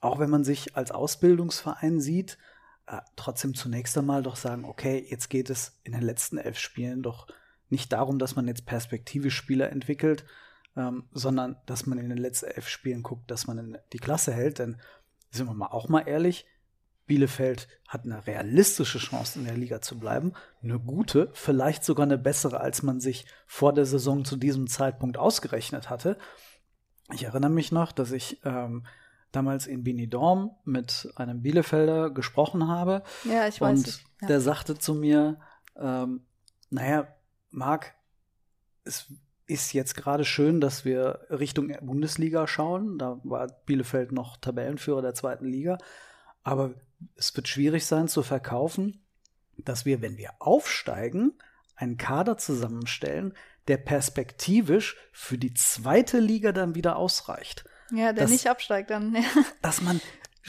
auch 0.00 0.18
wenn 0.18 0.30
man 0.30 0.44
sich 0.44 0.76
als 0.76 0.90
Ausbildungsverein 0.90 2.00
sieht, 2.00 2.38
äh, 2.86 2.98
trotzdem 3.16 3.54
zunächst 3.54 3.96
einmal 3.96 4.22
doch 4.22 4.36
sagen, 4.36 4.64
okay, 4.64 5.04
jetzt 5.08 5.28
geht 5.30 5.50
es 5.50 5.78
in 5.84 5.92
den 5.92 6.02
letzten 6.02 6.38
elf 6.38 6.58
Spielen 6.58 7.02
doch 7.02 7.28
nicht 7.70 7.92
darum, 7.92 8.18
dass 8.18 8.36
man 8.36 8.48
jetzt 8.48 8.66
perspektivisch 8.66 9.36
Spieler 9.36 9.70
entwickelt, 9.70 10.24
ähm, 10.76 11.04
sondern 11.12 11.56
dass 11.66 11.86
man 11.86 11.98
in 11.98 12.08
den 12.08 12.18
letzten 12.18 12.46
elf 12.46 12.68
Spielen 12.68 13.02
guckt, 13.02 13.30
dass 13.30 13.46
man 13.46 13.78
die 13.92 13.98
Klasse 13.98 14.32
hält. 14.32 14.58
Denn 14.58 14.80
sind 15.30 15.46
wir 15.46 15.54
mal 15.54 15.68
auch 15.68 15.88
mal 15.88 16.06
ehrlich, 16.06 16.46
Bielefeld 17.06 17.68
hat 17.88 18.04
eine 18.04 18.26
realistische 18.26 18.98
Chance 18.98 19.38
in 19.38 19.44
der 19.44 19.56
Liga 19.56 19.80
zu 19.80 19.98
bleiben, 19.98 20.32
eine 20.62 20.78
gute, 20.78 21.30
vielleicht 21.34 21.84
sogar 21.84 22.04
eine 22.04 22.18
bessere, 22.18 22.60
als 22.60 22.82
man 22.82 23.00
sich 23.00 23.26
vor 23.46 23.72
der 23.72 23.86
Saison 23.86 24.24
zu 24.24 24.36
diesem 24.36 24.66
Zeitpunkt 24.66 25.18
ausgerechnet 25.18 25.90
hatte. 25.90 26.16
Ich 27.12 27.24
erinnere 27.24 27.50
mich 27.50 27.72
noch, 27.72 27.92
dass 27.92 28.12
ich 28.12 28.40
ähm, 28.44 28.86
damals 29.32 29.66
in 29.66 29.82
Benidorm 29.82 30.52
mit 30.64 31.12
einem 31.16 31.42
Bielefelder 31.42 32.10
gesprochen 32.10 32.68
habe. 32.68 33.02
Ja, 33.24 33.48
ich 33.48 33.60
weiß. 33.60 33.78
Und 33.78 34.04
ja. 34.20 34.28
der 34.28 34.40
sagte 34.40 34.78
zu 34.78 34.94
mir, 34.94 35.38
ähm, 35.76 36.22
naja, 36.70 37.08
Marc, 37.50 37.94
es 38.84 39.06
ist 39.46 39.72
jetzt 39.72 39.96
gerade 39.96 40.24
schön, 40.24 40.60
dass 40.60 40.84
wir 40.84 41.26
Richtung 41.28 41.72
Bundesliga 41.82 42.46
schauen. 42.46 42.98
Da 42.98 43.20
war 43.24 43.48
Bielefeld 43.66 44.12
noch 44.12 44.36
Tabellenführer 44.36 45.02
der 45.02 45.14
zweiten 45.14 45.46
Liga. 45.46 45.78
Aber 46.42 46.74
es 47.16 47.34
wird 47.36 47.48
schwierig 47.48 47.86
sein 47.86 48.08
zu 48.08 48.22
verkaufen, 48.22 49.02
dass 49.58 49.84
wir, 49.84 50.00
wenn 50.00 50.16
wir 50.16 50.30
aufsteigen, 50.38 51.32
einen 51.76 51.96
Kader 51.96 52.38
zusammenstellen, 52.38 53.34
der 53.68 53.76
perspektivisch 53.76 54.96
für 55.12 55.38
die 55.38 55.54
zweite 55.54 56.18
Liga 56.18 56.52
dann 56.52 56.74
wieder 56.74 56.96
ausreicht. 56.96 57.64
Ja, 57.90 58.12
der 58.12 58.24
dass, 58.24 58.30
nicht 58.30 58.48
absteigt 58.48 58.90
dann. 58.90 59.16
dass 59.62 59.80
man 59.82 60.00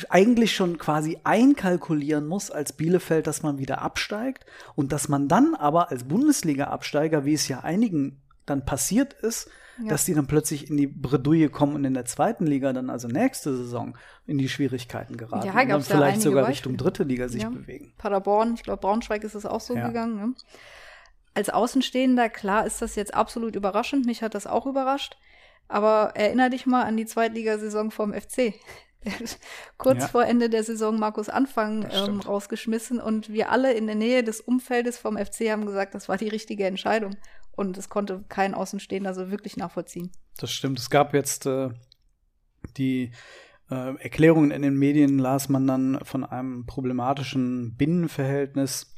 eigentlich 0.10 0.56
schon 0.56 0.78
quasi 0.78 1.20
einkalkulieren 1.24 2.26
muss 2.26 2.50
als 2.50 2.74
Bielefeld, 2.74 3.28
dass 3.28 3.44
man 3.44 3.60
wieder 3.60 3.82
absteigt 3.82 4.46
und 4.76 4.92
dass 4.92 5.08
man 5.08 5.28
dann 5.28 5.54
aber 5.54 5.92
als 5.92 6.06
Bundesliga-Absteiger, 6.06 7.26
wie 7.26 7.34
es 7.34 7.48
ja 7.48 7.60
einigen 7.60 8.22
dann 8.46 8.66
passiert 8.66 9.14
ist, 9.14 9.50
ja. 9.82 9.90
dass 9.90 10.06
die 10.06 10.14
dann 10.14 10.28
plötzlich 10.28 10.70
in 10.70 10.78
die 10.78 10.88
Bredouille 10.88 11.50
kommen 11.50 11.76
und 11.76 11.86
in 11.86 11.94
der 11.94 12.06
zweiten 12.06 12.46
Liga 12.46 12.74
dann 12.74 12.90
also 12.90 13.08
nächste 13.08 13.56
Saison 13.56 13.98
in 14.26 14.38
die 14.38 14.50
Schwierigkeiten 14.50 15.18
geraten 15.18 15.48
ja, 15.48 15.54
und 15.54 15.70
dann 15.70 15.82
vielleicht 15.82 16.22
sogar 16.22 16.44
Beispiele. 16.44 16.54
Richtung 16.54 16.78
dritte 16.78 17.04
Liga 17.04 17.28
sich 17.28 17.44
ja. 17.44 17.50
bewegen. 17.50 17.94
Paderborn, 17.98 18.54
ich 18.56 18.64
glaube 18.64 18.82
Braunschweig 18.82 19.24
ist 19.24 19.36
es 19.36 19.46
auch 19.46 19.62
so 19.62 19.74
gegangen. 19.74 20.16
Ne? 20.16 20.34
Als 21.34 21.50
Außenstehender, 21.50 22.30
klar 22.30 22.66
ist 22.66 22.82
das 22.82 22.96
jetzt 22.96 23.14
absolut 23.14 23.56
überraschend, 23.56 24.06
mich 24.06 24.22
hat 24.22 24.36
das 24.36 24.48
auch 24.48 24.66
überrascht. 24.66 25.18
Aber 25.68 26.12
erinnere 26.16 26.52
dich 26.52 26.66
mal 26.66 26.84
an 26.84 26.98
die 26.98 27.06
Zweitligasaison 27.06 27.90
vom 27.90 28.14
FC. 28.14 28.54
Kurz 29.78 30.02
ja. 30.02 30.08
vor 30.08 30.26
Ende 30.26 30.50
der 30.50 30.64
Saison 30.64 31.00
Markus 31.00 31.30
Anfang 31.30 31.88
ähm, 31.92 32.20
rausgeschmissen 32.20 33.00
und 33.00 33.32
wir 33.32 33.52
alle 33.52 33.74
in 33.74 33.88
der 33.88 33.96
Nähe 33.96 34.24
des 34.24 34.42
Umfeldes 34.42 34.98
vom 34.98 35.18
FC 35.18 35.50
haben 35.50 35.66
gesagt, 35.66 35.96
das 35.96 36.08
war 36.10 36.18
die 36.18 36.30
richtige 36.30 36.66
Entscheidung. 36.66 37.16
Und 37.56 37.78
es 37.78 37.90
konnte 37.90 38.24
kein 38.30 38.54
Außenstehender 38.54 39.14
so 39.14 39.30
wirklich 39.30 39.58
nachvollziehen. 39.58 40.12
Das 40.38 40.52
stimmt. 40.52 40.80
Es 40.80 40.90
gab 40.90 41.14
jetzt 41.14 41.46
äh, 41.46 41.70
die 42.78 43.12
äh, 43.70 43.96
Erklärungen 44.02 44.52
in 44.52 44.62
den 44.62 44.78
Medien, 44.78 45.20
las 45.20 45.50
man 45.50 45.68
dann 45.68 46.00
von 46.04 46.24
einem 46.24 46.66
problematischen 46.66 47.76
Binnenverhältnis 47.76 48.94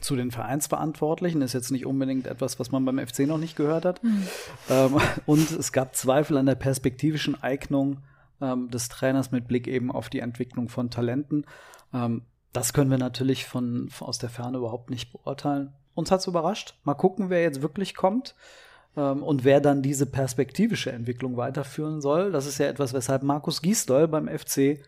zu 0.00 0.16
den 0.16 0.30
Vereinsverantwortlichen. 0.30 1.40
Das 1.40 1.50
ist 1.50 1.54
jetzt 1.54 1.70
nicht 1.70 1.86
unbedingt 1.86 2.26
etwas, 2.26 2.58
was 2.58 2.70
man 2.70 2.84
beim 2.84 2.98
FC 2.98 3.20
noch 3.20 3.38
nicht 3.38 3.56
gehört 3.56 3.84
hat. 3.84 4.02
Mhm. 4.02 4.26
Ähm, 4.70 4.96
und 5.26 5.50
es 5.50 5.72
gab 5.72 5.94
Zweifel 5.94 6.36
an 6.38 6.46
der 6.46 6.54
perspektivischen 6.54 7.40
Eignung 7.42 7.98
ähm, 8.40 8.70
des 8.70 8.88
Trainers 8.88 9.30
mit 9.30 9.46
Blick 9.46 9.66
eben 9.66 9.92
auf 9.92 10.08
die 10.08 10.20
Entwicklung 10.20 10.68
von 10.68 10.90
Talenten. 10.90 11.44
Ähm, 11.92 12.22
das 12.52 12.72
können 12.72 12.90
wir 12.90 12.98
natürlich 12.98 13.46
von, 13.46 13.88
von, 13.90 14.08
aus 14.08 14.18
der 14.18 14.30
Ferne 14.30 14.58
überhaupt 14.58 14.90
nicht 14.90 15.12
beurteilen. 15.12 15.72
Uns 15.94 16.10
hat 16.10 16.20
es 16.20 16.26
überrascht. 16.26 16.78
Mal 16.84 16.94
gucken, 16.94 17.30
wer 17.30 17.42
jetzt 17.42 17.62
wirklich 17.62 17.94
kommt 17.94 18.34
ähm, 18.96 19.22
und 19.22 19.44
wer 19.44 19.60
dann 19.60 19.82
diese 19.82 20.06
perspektivische 20.06 20.92
Entwicklung 20.92 21.36
weiterführen 21.36 22.00
soll. 22.00 22.32
Das 22.32 22.46
ist 22.46 22.58
ja 22.58 22.66
etwas, 22.66 22.92
weshalb 22.92 23.22
Markus 23.22 23.62
Gisdol 23.62 24.08
beim 24.08 24.28
FC 24.28 24.80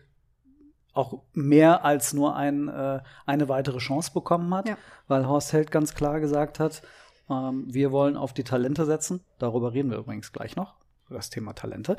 auch 0.93 1.21
mehr 1.33 1.83
als 1.83 2.13
nur 2.13 2.35
ein, 2.35 2.69
äh, 2.69 3.01
eine 3.25 3.49
weitere 3.49 3.79
Chance 3.79 4.11
bekommen 4.13 4.53
hat, 4.53 4.69
ja. 4.69 4.77
weil 5.07 5.27
Horst 5.27 5.51
Held 5.51 5.69
ganz 5.69 5.93
klar 5.93 6.21
gesagt 6.21 6.59
hat, 6.59 6.81
ähm, 7.29 7.65
wir 7.67 7.91
wollen 7.91 8.15
auf 8.15 8.33
die 8.33 8.43
Talente 8.43 8.85
setzen. 8.85 9.21
Darüber 9.37 9.73
reden 9.73 9.91
wir 9.91 9.97
übrigens 9.97 10.31
gleich 10.31 10.55
noch, 10.55 10.75
das 11.09 11.29
Thema 11.29 11.53
Talente. 11.53 11.97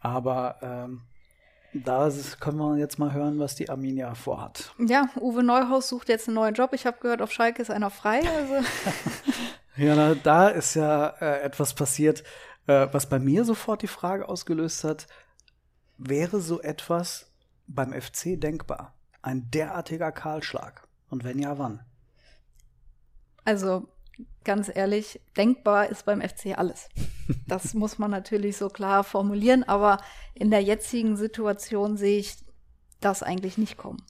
Aber 0.00 0.56
ähm, 0.62 1.02
da 1.72 2.10
können 2.40 2.58
wir 2.58 2.76
jetzt 2.78 2.98
mal 2.98 3.12
hören, 3.12 3.38
was 3.38 3.54
die 3.54 3.70
Arminia 3.70 4.14
vorhat. 4.14 4.74
Ja, 4.78 5.08
Uwe 5.20 5.42
Neuhaus 5.42 5.88
sucht 5.88 6.08
jetzt 6.08 6.28
einen 6.28 6.34
neuen 6.34 6.54
Job. 6.54 6.72
Ich 6.72 6.86
habe 6.86 6.98
gehört, 7.00 7.22
auf 7.22 7.32
Schalke 7.32 7.62
ist 7.62 7.70
einer 7.70 7.90
frei. 7.90 8.22
Also. 8.28 8.66
ja, 9.76 9.94
na, 9.94 10.14
da 10.14 10.48
ist 10.48 10.74
ja 10.74 11.08
äh, 11.20 11.42
etwas 11.42 11.74
passiert, 11.74 12.24
äh, 12.66 12.88
was 12.90 13.08
bei 13.08 13.18
mir 13.18 13.44
sofort 13.44 13.82
die 13.82 13.86
Frage 13.86 14.28
ausgelöst 14.28 14.84
hat, 14.84 15.06
wäre 15.96 16.40
so 16.40 16.60
etwas 16.60 17.30
beim 17.66 17.92
FC 17.92 18.40
denkbar? 18.40 18.94
Ein 19.22 19.50
derartiger 19.50 20.12
Kahlschlag? 20.12 20.88
Und 21.08 21.24
wenn 21.24 21.38
ja, 21.38 21.58
wann? 21.58 21.84
Also 23.44 23.88
ganz 24.44 24.70
ehrlich, 24.74 25.20
denkbar 25.36 25.88
ist 25.88 26.04
beim 26.04 26.20
FC 26.20 26.58
alles. 26.58 26.88
Das 27.46 27.74
muss 27.74 27.98
man 27.98 28.10
natürlich 28.10 28.56
so 28.56 28.68
klar 28.68 29.04
formulieren, 29.04 29.62
aber 29.64 30.02
in 30.34 30.50
der 30.50 30.62
jetzigen 30.62 31.16
Situation 31.16 31.96
sehe 31.96 32.18
ich 32.18 32.36
das 33.00 33.22
eigentlich 33.22 33.58
nicht 33.58 33.76
kommen. 33.76 34.02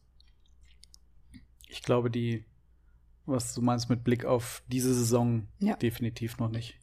Ich 1.68 1.83
glaube, 1.83 2.11
die, 2.11 2.44
was 3.27 3.55
du 3.55 3.62
meinst 3.62 3.88
mit 3.88 4.05
Blick 4.05 4.25
auf 4.25 4.62
diese 4.66 4.92
Saison, 4.92 5.49
ja. 5.59 5.77
definitiv 5.77 6.38
noch 6.38 6.51
nicht. 6.51 6.79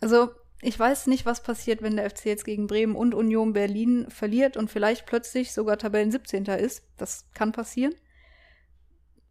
Also 0.00 0.30
ich 0.62 0.78
weiß 0.78 1.06
nicht, 1.06 1.24
was 1.24 1.42
passiert, 1.42 1.80
wenn 1.80 1.96
der 1.96 2.10
FC 2.10 2.26
jetzt 2.26 2.44
gegen 2.44 2.66
Bremen 2.66 2.94
und 2.94 3.14
Union 3.14 3.54
Berlin 3.54 4.10
verliert 4.10 4.56
und 4.56 4.70
vielleicht 4.70 5.06
plötzlich 5.06 5.52
sogar 5.52 5.78
Tabellen 5.78 6.10
17. 6.10 6.44
ist. 6.44 6.82
Das 6.98 7.30
kann 7.32 7.52
passieren. 7.52 7.94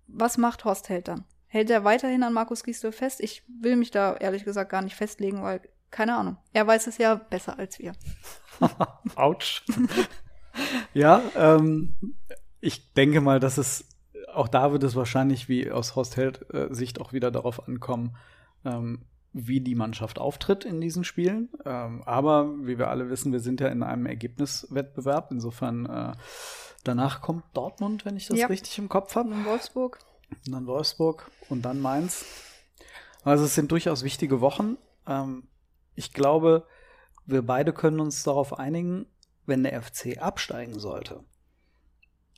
Was 0.07 0.37
macht 0.37 0.65
Horst 0.65 0.89
Held 0.89 1.07
dann? 1.07 1.25
Hält 1.49 1.69
er 1.69 1.83
weiterhin 1.83 2.23
an 2.23 2.33
Markus 2.33 2.63
Gisdol 2.63 2.91
fest? 2.91 3.19
Ich 3.21 3.43
will 3.47 3.75
mich 3.75 3.91
da 3.91 4.15
ehrlich 4.15 4.45
gesagt 4.45 4.71
gar 4.71 4.81
nicht 4.81 4.95
festlegen, 4.95 5.41
weil 5.43 5.61
keine 5.91 6.15
Ahnung. 6.15 6.37
Er 6.53 6.67
weiß 6.67 6.87
es 6.87 6.97
ja 6.99 7.15
besser 7.15 7.57
als 7.57 7.79
wir. 7.79 7.93
Autsch. 9.15 9.63
ja, 10.93 11.21
ähm, 11.35 11.95
ich 12.61 12.93
denke 12.93 13.21
mal, 13.21 13.39
dass 13.39 13.57
es 13.57 13.85
auch 14.33 14.47
da 14.47 14.71
wird 14.71 14.83
es 14.83 14.95
wahrscheinlich 14.95 15.49
wie 15.49 15.71
aus 15.71 15.95
Horst 15.95 16.15
Held 16.17 16.45
äh, 16.53 16.67
Sicht 16.73 17.01
auch 17.01 17.13
wieder 17.13 17.31
darauf 17.31 17.67
ankommen, 17.67 18.15
ähm, 18.63 19.05
wie 19.33 19.61
die 19.61 19.75
Mannschaft 19.75 20.19
auftritt 20.19 20.65
in 20.65 20.81
diesen 20.81 21.03
Spielen. 21.03 21.49
Ähm, 21.65 22.03
aber 22.05 22.65
wie 22.65 22.77
wir 22.77 22.89
alle 22.89 23.09
wissen, 23.09 23.31
wir 23.31 23.39
sind 23.39 23.61
ja 23.61 23.67
in 23.69 23.83
einem 23.83 24.05
Ergebniswettbewerb. 24.05 25.31
Insofern 25.31 25.85
äh, 25.85 26.13
danach 26.83 27.21
kommt 27.21 27.43
Dortmund, 27.53 28.05
wenn 28.05 28.17
ich 28.17 28.27
das 28.27 28.37
ja. 28.37 28.47
richtig 28.47 28.77
im 28.77 28.89
Kopf 28.89 29.15
habe. 29.15 29.29
Wolfsburg. 29.45 29.99
Und 30.45 30.53
dann 30.53 30.67
Wolfsburg 30.67 31.29
und 31.49 31.63
dann 31.63 31.79
Mainz. 31.79 32.25
Also 33.23 33.45
es 33.45 33.55
sind 33.55 33.71
durchaus 33.71 34.03
wichtige 34.03 34.41
Wochen. 34.41 34.77
Ähm, 35.07 35.47
ich 35.95 36.13
glaube, 36.13 36.65
wir 37.25 37.41
beide 37.41 37.73
können 37.73 37.99
uns 37.99 38.23
darauf 38.23 38.57
einigen, 38.57 39.05
wenn 39.45 39.63
der 39.63 39.81
FC 39.81 40.21
absteigen 40.21 40.79
sollte, 40.79 41.23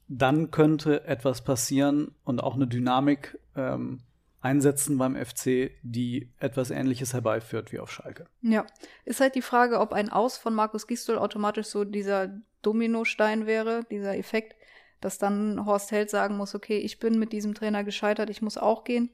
dann 0.07 0.51
könnte 0.51 1.05
etwas 1.05 1.43
passieren 1.43 2.15
und 2.23 2.41
auch 2.41 2.55
eine 2.55 2.67
Dynamik 2.67 3.39
ähm, 3.55 4.01
einsetzen 4.41 4.97
beim 4.97 5.15
FC, 5.15 5.71
die 5.83 6.33
etwas 6.39 6.71
Ähnliches 6.71 7.13
herbeiführt 7.13 7.71
wie 7.71 7.79
auf 7.79 7.91
Schalke. 7.91 8.25
Ja, 8.41 8.65
ist 9.05 9.21
halt 9.21 9.35
die 9.35 9.41
Frage, 9.41 9.79
ob 9.79 9.93
ein 9.93 10.09
Aus 10.09 10.37
von 10.37 10.53
Markus 10.53 10.87
Gistol 10.87 11.17
automatisch 11.17 11.67
so 11.67 11.85
dieser 11.85 12.29
Dominostein 12.61 13.45
wäre, 13.45 13.83
dieser 13.89 14.17
Effekt, 14.17 14.55
dass 15.01 15.17
dann 15.17 15.65
Horst 15.65 15.91
Held 15.91 16.09
sagen 16.09 16.37
muss, 16.37 16.55
okay, 16.55 16.77
ich 16.77 16.99
bin 16.99 17.19
mit 17.19 17.33
diesem 17.33 17.53
Trainer 17.53 17.83
gescheitert, 17.83 18.29
ich 18.29 18.41
muss 18.41 18.57
auch 18.57 18.83
gehen, 18.83 19.09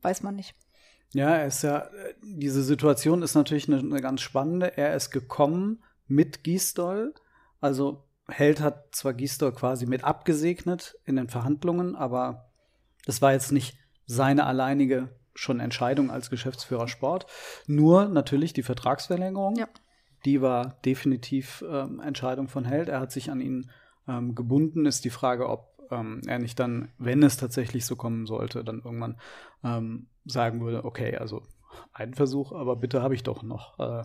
weiß 0.00 0.22
man 0.22 0.34
nicht. 0.34 0.54
Ja, 1.12 1.36
er 1.36 1.46
ist 1.46 1.62
ja, 1.62 1.88
diese 2.22 2.62
Situation 2.62 3.22
ist 3.22 3.34
natürlich 3.34 3.68
eine, 3.68 3.78
eine 3.78 4.00
ganz 4.00 4.22
spannende. 4.22 4.76
Er 4.78 4.94
ist 4.96 5.10
gekommen 5.10 5.84
mit 6.06 6.42
Gisdol. 6.42 7.14
Also 7.60 8.08
Held 8.28 8.60
hat 8.60 8.94
zwar 8.94 9.12
Gisdol 9.12 9.52
quasi 9.52 9.86
mit 9.86 10.04
abgesegnet 10.04 10.96
in 11.04 11.16
den 11.16 11.28
Verhandlungen, 11.28 11.96
aber 11.96 12.50
das 13.04 13.20
war 13.20 13.32
jetzt 13.32 13.52
nicht 13.52 13.76
seine 14.06 14.46
alleinige 14.46 15.10
schon 15.34 15.60
Entscheidung 15.60 16.10
als 16.10 16.30
Geschäftsführer 16.30 16.88
Sport. 16.88 17.26
Nur 17.66 18.08
natürlich 18.08 18.52
die 18.52 18.62
Vertragsverlängerung. 18.62 19.56
Ja. 19.56 19.68
Die 20.24 20.40
war 20.40 20.78
definitiv 20.84 21.64
ähm, 21.68 22.00
Entscheidung 22.00 22.48
von 22.48 22.64
Held. 22.64 22.88
Er 22.88 23.00
hat 23.00 23.12
sich 23.12 23.30
an 23.30 23.40
ihn 23.40 23.70
ähm, 24.08 24.34
gebunden. 24.34 24.86
Ist 24.86 25.04
die 25.04 25.10
Frage, 25.10 25.48
ob 25.48 25.72
ähm, 25.90 26.20
er 26.26 26.38
nicht 26.38 26.58
dann, 26.58 26.88
wenn 26.98 27.22
es 27.22 27.36
tatsächlich 27.36 27.86
so 27.86 27.96
kommen 27.96 28.26
sollte, 28.26 28.64
dann 28.64 28.82
irgendwann 28.82 29.18
ähm, 29.62 30.06
sagen 30.24 30.60
würde, 30.60 30.84
okay, 30.84 31.16
also 31.16 31.42
einen 31.92 32.14
Versuch, 32.14 32.52
aber 32.52 32.76
bitte 32.76 33.02
habe 33.02 33.14
ich 33.14 33.22
doch 33.22 33.42
noch. 33.42 33.78
Äh, 33.78 34.04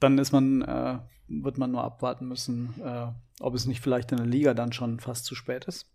dann 0.00 0.18
ist 0.18 0.32
man, 0.32 0.62
äh, 0.62 0.98
wird 1.28 1.58
man 1.58 1.70
nur 1.70 1.84
abwarten 1.84 2.26
müssen, 2.26 2.74
äh, 2.82 3.08
ob 3.40 3.54
es 3.54 3.66
nicht 3.66 3.80
vielleicht 3.80 4.12
in 4.12 4.18
der 4.18 4.26
Liga 4.26 4.54
dann 4.54 4.72
schon 4.72 5.00
fast 5.00 5.24
zu 5.24 5.34
spät 5.34 5.64
ist. 5.64 5.90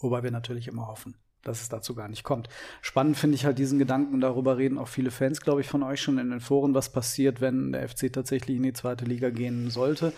Wobei 0.00 0.22
wir 0.22 0.30
natürlich 0.30 0.68
immer 0.68 0.86
hoffen, 0.86 1.16
dass 1.42 1.62
es 1.62 1.68
dazu 1.68 1.94
gar 1.94 2.08
nicht 2.08 2.24
kommt. 2.24 2.48
Spannend 2.82 3.16
finde 3.16 3.34
ich 3.36 3.44
halt 3.44 3.58
diesen 3.58 3.78
Gedanken, 3.78 4.20
darüber 4.20 4.58
reden 4.58 4.78
auch 4.78 4.88
viele 4.88 5.10
Fans, 5.10 5.40
glaube 5.40 5.60
ich, 5.60 5.68
von 5.68 5.82
euch 5.82 6.00
schon 6.00 6.18
in 6.18 6.30
den 6.30 6.40
Foren, 6.40 6.74
was 6.74 6.92
passiert, 6.92 7.40
wenn 7.40 7.72
der 7.72 7.88
FC 7.88 8.12
tatsächlich 8.12 8.56
in 8.56 8.62
die 8.62 8.72
zweite 8.72 9.04
Liga 9.04 9.30
gehen 9.30 9.70
sollte. 9.70 10.12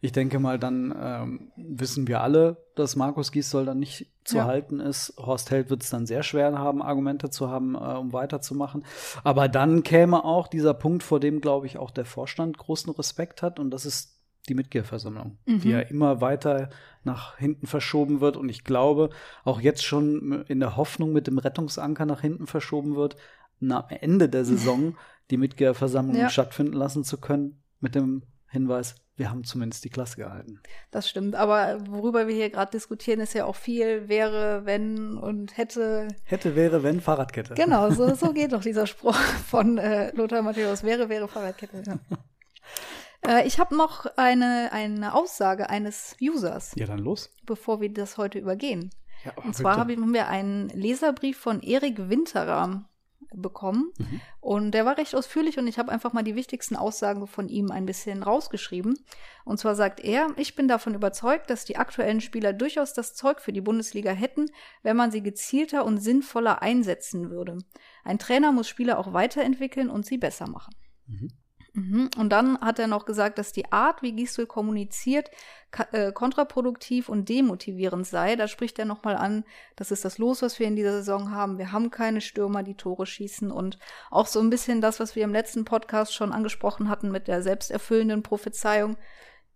Ich 0.00 0.12
denke 0.12 0.38
mal, 0.38 0.58
dann 0.58 0.94
ähm, 1.00 1.52
wissen 1.56 2.06
wir 2.06 2.20
alle, 2.20 2.58
dass 2.74 2.96
Markus 2.96 3.32
Giesdoll 3.32 3.64
dann 3.64 3.78
nicht 3.78 4.06
zu 4.24 4.36
ja. 4.36 4.44
halten 4.44 4.78
ist. 4.78 5.14
Horst 5.16 5.50
Held 5.50 5.70
wird 5.70 5.82
es 5.82 5.90
dann 5.90 6.06
sehr 6.06 6.22
schwer 6.22 6.58
haben, 6.58 6.82
Argumente 6.82 7.30
zu 7.30 7.48
haben, 7.48 7.74
äh, 7.74 7.78
um 7.78 8.12
weiterzumachen. 8.12 8.84
Aber 9.24 9.48
dann 9.48 9.82
käme 9.82 10.24
auch 10.24 10.48
dieser 10.48 10.74
Punkt, 10.74 11.02
vor 11.02 11.18
dem, 11.18 11.40
glaube 11.40 11.66
ich, 11.66 11.78
auch 11.78 11.90
der 11.90 12.04
Vorstand 12.04 12.58
großen 12.58 12.92
Respekt 12.92 13.42
hat. 13.42 13.58
Und 13.58 13.70
das 13.70 13.86
ist 13.86 14.15
die 14.48 14.54
Mitgliederversammlung, 14.54 15.38
mhm. 15.46 15.60
die 15.60 15.70
ja 15.70 15.80
immer 15.80 16.20
weiter 16.20 16.70
nach 17.04 17.36
hinten 17.38 17.66
verschoben 17.66 18.20
wird. 18.20 18.36
Und 18.36 18.48
ich 18.48 18.64
glaube, 18.64 19.10
auch 19.44 19.60
jetzt 19.60 19.84
schon 19.84 20.44
in 20.48 20.60
der 20.60 20.76
Hoffnung 20.76 21.12
mit 21.12 21.26
dem 21.26 21.38
Rettungsanker 21.38 22.06
nach 22.06 22.20
hinten 22.20 22.46
verschoben 22.46 22.96
wird, 22.96 23.16
am 23.60 23.84
Ende 23.88 24.28
der 24.28 24.44
Saison 24.46 24.96
die 25.30 25.36
Mitgliederversammlung 25.36 26.16
ja. 26.16 26.30
stattfinden 26.30 26.74
lassen 26.74 27.04
zu 27.04 27.18
können, 27.18 27.62
mit 27.80 27.94
dem 27.94 28.22
Hinweis, 28.48 28.94
wir 29.16 29.30
haben 29.30 29.44
zumindest 29.44 29.84
die 29.84 29.90
Klasse 29.90 30.16
gehalten. 30.16 30.60
Das 30.90 31.08
stimmt, 31.08 31.34
aber 31.34 31.78
worüber 31.88 32.28
wir 32.28 32.34
hier 32.34 32.50
gerade 32.50 32.70
diskutieren, 32.70 33.20
ist 33.20 33.34
ja 33.34 33.46
auch 33.46 33.56
viel 33.56 34.08
wäre, 34.08 34.62
wenn 34.64 35.16
und 35.16 35.56
hätte. 35.56 36.08
Hätte, 36.24 36.54
wäre, 36.54 36.82
wenn, 36.82 37.00
Fahrradkette. 37.00 37.54
Genau, 37.54 37.90
so, 37.90 38.14
so 38.14 38.32
geht 38.34 38.52
doch 38.52 38.60
dieser 38.60 38.86
Spruch 38.86 39.16
von 39.16 39.78
äh, 39.78 40.14
Lothar 40.14 40.42
Matthäus. 40.42 40.84
Wäre, 40.84 41.08
wäre, 41.08 41.28
Fahrradkette. 41.28 41.82
Ja. 41.86 41.98
äh, 43.26 43.46
ich 43.46 43.58
habe 43.58 43.76
noch 43.76 44.06
eine, 44.16 44.70
eine 44.72 45.14
Aussage 45.14 45.70
eines 45.70 46.16
Users. 46.20 46.72
Ja, 46.76 46.86
dann 46.86 46.98
los. 46.98 47.34
Bevor 47.44 47.80
wir 47.80 47.92
das 47.92 48.18
heute 48.18 48.38
übergehen. 48.38 48.90
Ja, 49.24 49.32
und 49.44 49.54
zwar 49.54 49.76
haben 49.76 50.12
wir 50.12 50.28
einen 50.28 50.68
Leserbrief 50.68 51.38
von 51.38 51.60
Erik 51.60 52.08
Winterer 52.08 52.88
bekommen. 53.34 53.92
Mhm. 53.98 54.20
Und 54.40 54.70
der 54.72 54.84
war 54.84 54.98
recht 54.98 55.14
ausführlich 55.14 55.58
und 55.58 55.66
ich 55.66 55.78
habe 55.78 55.90
einfach 55.90 56.12
mal 56.12 56.22
die 56.22 56.34
wichtigsten 56.34 56.76
Aussagen 56.76 57.26
von 57.26 57.48
ihm 57.48 57.70
ein 57.70 57.86
bisschen 57.86 58.22
rausgeschrieben. 58.22 58.98
Und 59.44 59.58
zwar 59.58 59.74
sagt 59.74 60.00
er, 60.00 60.28
ich 60.36 60.54
bin 60.54 60.68
davon 60.68 60.94
überzeugt, 60.94 61.50
dass 61.50 61.64
die 61.64 61.76
aktuellen 61.76 62.20
Spieler 62.20 62.52
durchaus 62.52 62.92
das 62.92 63.14
Zeug 63.14 63.40
für 63.40 63.52
die 63.52 63.60
Bundesliga 63.60 64.12
hätten, 64.12 64.46
wenn 64.82 64.96
man 64.96 65.10
sie 65.10 65.22
gezielter 65.22 65.84
und 65.84 65.98
sinnvoller 65.98 66.62
einsetzen 66.62 67.30
würde. 67.30 67.58
Ein 68.04 68.18
Trainer 68.18 68.52
muss 68.52 68.68
Spieler 68.68 68.98
auch 68.98 69.12
weiterentwickeln 69.12 69.90
und 69.90 70.06
sie 70.06 70.18
besser 70.18 70.48
machen. 70.48 70.74
Mhm. 71.06 71.28
Mhm. 71.76 72.08
Und 72.16 72.30
dann 72.30 72.58
hat 72.60 72.78
er 72.78 72.86
noch 72.86 73.04
gesagt, 73.04 73.38
dass 73.38 73.52
die 73.52 73.70
Art, 73.70 74.00
wie 74.00 74.12
Gisdol 74.12 74.46
kommuniziert, 74.46 75.30
äh, 75.92 76.10
kontraproduktiv 76.10 77.10
und 77.10 77.28
demotivierend 77.28 78.06
sei. 78.06 78.34
Da 78.34 78.48
spricht 78.48 78.78
er 78.78 78.86
nochmal 78.86 79.14
an, 79.14 79.44
das 79.76 79.90
ist 79.90 80.02
das 80.02 80.16
Los, 80.16 80.40
was 80.40 80.58
wir 80.58 80.66
in 80.66 80.74
dieser 80.74 80.92
Saison 80.92 81.32
haben. 81.32 81.58
Wir 81.58 81.72
haben 81.72 81.90
keine 81.90 82.22
Stürmer, 82.22 82.62
die 82.62 82.76
Tore 82.76 83.04
schießen 83.04 83.50
und 83.50 83.78
auch 84.10 84.26
so 84.26 84.40
ein 84.40 84.48
bisschen 84.48 84.80
das, 84.80 85.00
was 85.00 85.16
wir 85.16 85.24
im 85.24 85.32
letzten 85.32 85.66
Podcast 85.66 86.14
schon 86.14 86.32
angesprochen 86.32 86.88
hatten 86.88 87.12
mit 87.12 87.28
der 87.28 87.42
selbsterfüllenden 87.42 88.22
Prophezeiung. 88.22 88.96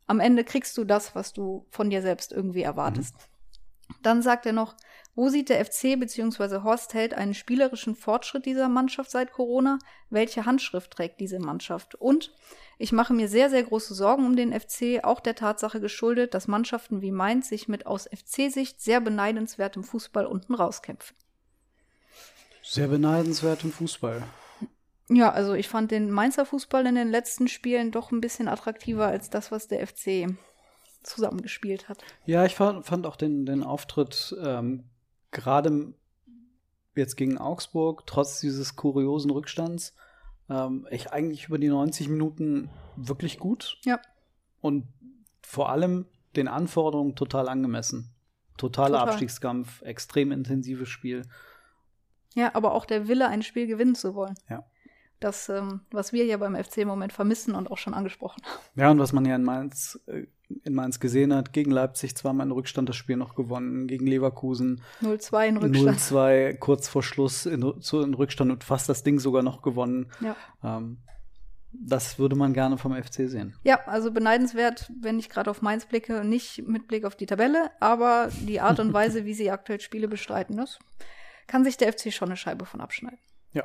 Am 0.07 0.21
Ende 0.21 0.45
kriegst 0.45 0.77
du 0.77 0.85
das, 0.85 1.15
was 1.15 1.33
du 1.33 1.67
von 1.71 1.89
dir 1.89 2.03
selbst 2.03 2.33
irgendwie 2.33 2.63
erwartest. 2.63 3.15
Mhm. 3.15 3.95
Dann 4.03 4.23
sagt 4.23 4.45
er 4.45 4.53
noch, 4.53 4.75
wo 5.15 5.29
sieht 5.29 5.49
der 5.49 5.65
FC 5.65 5.99
bzw. 5.99 6.63
Horst 6.63 6.95
Held 6.95 7.15
einen 7.15 7.35
spielerischen 7.35 7.95
Fortschritt 7.95 8.47
dieser 8.47 8.69
Mannschaft 8.69 9.11
seit 9.11 9.33
Corona? 9.33 9.79
Welche 10.09 10.47
Handschrift 10.47 10.93
trägt 10.93 11.21
diese 11.21 11.39
Mannschaft? 11.39 11.95
Und 11.95 12.33
ich 12.79 12.93
mache 12.93 13.13
mir 13.13 13.29
sehr, 13.29 13.51
sehr 13.51 13.63
große 13.63 13.95
Sorgen 13.95 14.25
um 14.25 14.37
den 14.37 14.59
FC, 14.59 15.05
auch 15.05 15.21
der 15.21 15.35
Tatsache 15.35 15.81
geschuldet, 15.81 16.33
dass 16.33 16.49
Mannschaften 16.49 17.03
wie 17.03 17.11
Mainz 17.11 17.49
sich 17.49 17.69
mit 17.69 17.87
aus 17.87 18.07
FC-Sicht 18.07 18.81
sehr 18.81 19.01
beneidenswertem 19.01 19.85
Fußball 19.85 20.27
unten 20.27 20.55
rauskämpfen. 20.55 21.17
Sehr 22.63 22.89
beneidenswertem 22.89 23.73
Fußball. 23.73 24.23
Ja, 25.11 25.33
also 25.33 25.55
ich 25.55 25.69
fand 25.69 25.91
den 25.91 26.11
Mainzer 26.11 26.47
Fußball 26.47 26.87
in 26.87 26.95
den 26.95 27.11
letzten 27.11 27.49
Spielen 27.49 27.91
doch 27.91 28.13
ein 28.13 28.21
bisschen 28.21 28.47
attraktiver 28.47 29.09
als 29.09 29.29
das, 29.29 29.51
was 29.51 29.67
der 29.67 29.85
FC 29.85 30.29
zusammengespielt 31.03 31.89
hat. 31.89 31.99
Ja, 32.27 32.45
ich 32.45 32.55
fand, 32.55 32.87
fand 32.87 33.07
auch 33.07 33.17
den, 33.17 33.45
den 33.45 33.65
Auftritt 33.65 34.37
ähm, 34.41 34.85
gerade 35.31 35.95
jetzt 36.95 37.17
gegen 37.17 37.39
Augsburg, 37.39 38.07
trotz 38.07 38.41
dieses 38.41 38.77
kuriosen 38.77 39.31
Rückstands, 39.31 39.95
ähm, 40.49 40.87
ich 40.91 41.13
eigentlich 41.13 41.47
über 41.47 41.59
die 41.59 41.69
90 41.69 42.09
Minuten 42.09 42.71
wirklich 42.97 43.39
gut. 43.39 43.79
Ja. 43.85 44.01
Und 44.61 44.87
vor 45.43 45.71
allem 45.71 46.07
den 46.37 46.49
Anforderungen 46.49 47.17
total 47.17 47.49
angemessen. 47.49 48.15
Totaler 48.57 48.99
total. 48.99 49.09
Abstiegskampf, 49.09 49.83
extrem 49.83 50.33
intensives 50.33 50.89
Spiel. 50.89 51.23
Ja, 52.35 52.55
aber 52.55 52.73
auch 52.73 52.85
der 52.85 53.09
Wille, 53.09 53.29
ein 53.29 53.43
Spiel 53.43 53.67
gewinnen 53.67 53.95
zu 53.95 54.15
wollen. 54.15 54.35
Ja. 54.49 54.65
Das, 55.19 55.49
ähm, 55.49 55.81
was 55.91 56.13
wir 56.13 56.25
ja 56.25 56.37
beim 56.37 56.55
FC 56.55 56.79
im 56.79 56.89
Moment 56.89 57.13
vermissen 57.13 57.55
und 57.55 57.71
auch 57.71 57.79
schon 57.79 57.95
angesprochen 57.95 58.43
haben. 58.45 58.81
Ja, 58.81 58.91
und 58.91 58.99
was 58.99 59.13
man 59.13 59.25
ja 59.25 59.37
in 59.37 59.45
Mainz 59.45 60.01
äh, 60.07 60.27
in 60.65 60.75
Mainz 60.75 61.01
gesehen 61.01 61.35
hat. 61.35 61.53
Gegen 61.53 61.71
Leipzig 61.71 62.17
zweimal 62.17 62.47
in 62.47 62.53
Rückstand 62.53 62.89
das 62.89 62.97
Spiel 62.97 63.17
noch 63.17 63.35
gewonnen, 63.35 63.87
gegen 63.87 64.07
Leverkusen 64.07 64.83
0-2 65.03 65.47
in 65.47 65.57
Rückstand. 65.57 65.99
0-2 65.99 66.59
kurz 66.59 66.89
vor 66.89 67.03
Schluss 67.03 67.47
in, 67.47 67.81
zu, 67.81 68.01
in, 68.01 68.15
Rückstand 68.15 68.51
und 68.51 68.65
fast 68.65 68.89
das 68.89 69.03
Ding 69.03 69.19
sogar 69.19 69.43
noch 69.43 69.63
gewonnen. 69.63 70.11
Ja. 70.21 70.37
Ähm, 70.63 70.99
das 71.73 72.19
würde 72.19 72.35
man 72.35 72.53
gerne 72.53 72.79
vom 72.79 72.95
FC 72.95 73.29
sehen. 73.29 73.55
Ja, 73.63 73.81
also 73.87 74.11
beneidenswert, 74.11 74.91
wenn 75.01 75.19
ich 75.19 75.29
gerade 75.29 75.51
auf 75.51 75.63
Mainz 75.63 75.87
blicke, 75.87 76.25
nicht 76.25 76.67
mit 76.67 76.89
Blick 76.89 77.05
auf 77.05 77.15
die 77.15 77.27
Tabelle, 77.27 77.71
aber 77.79 78.29
die 78.41 78.61
Art 78.61 78.81
und 78.81 78.93
Weise, 78.93 79.25
wie 79.25 79.35
sie 79.35 79.51
aktuell 79.51 79.81
Spiele 79.81 80.09
bestreiten, 80.09 80.57
das 80.57 80.79
kann 81.47 81.65
sich 81.65 81.77
der 81.77 81.93
FC 81.93 82.13
schon 82.13 82.29
eine 82.29 82.37
Scheibe 82.37 82.65
von 82.65 82.81
abschneiden. 82.81 83.19
Ja. 83.53 83.65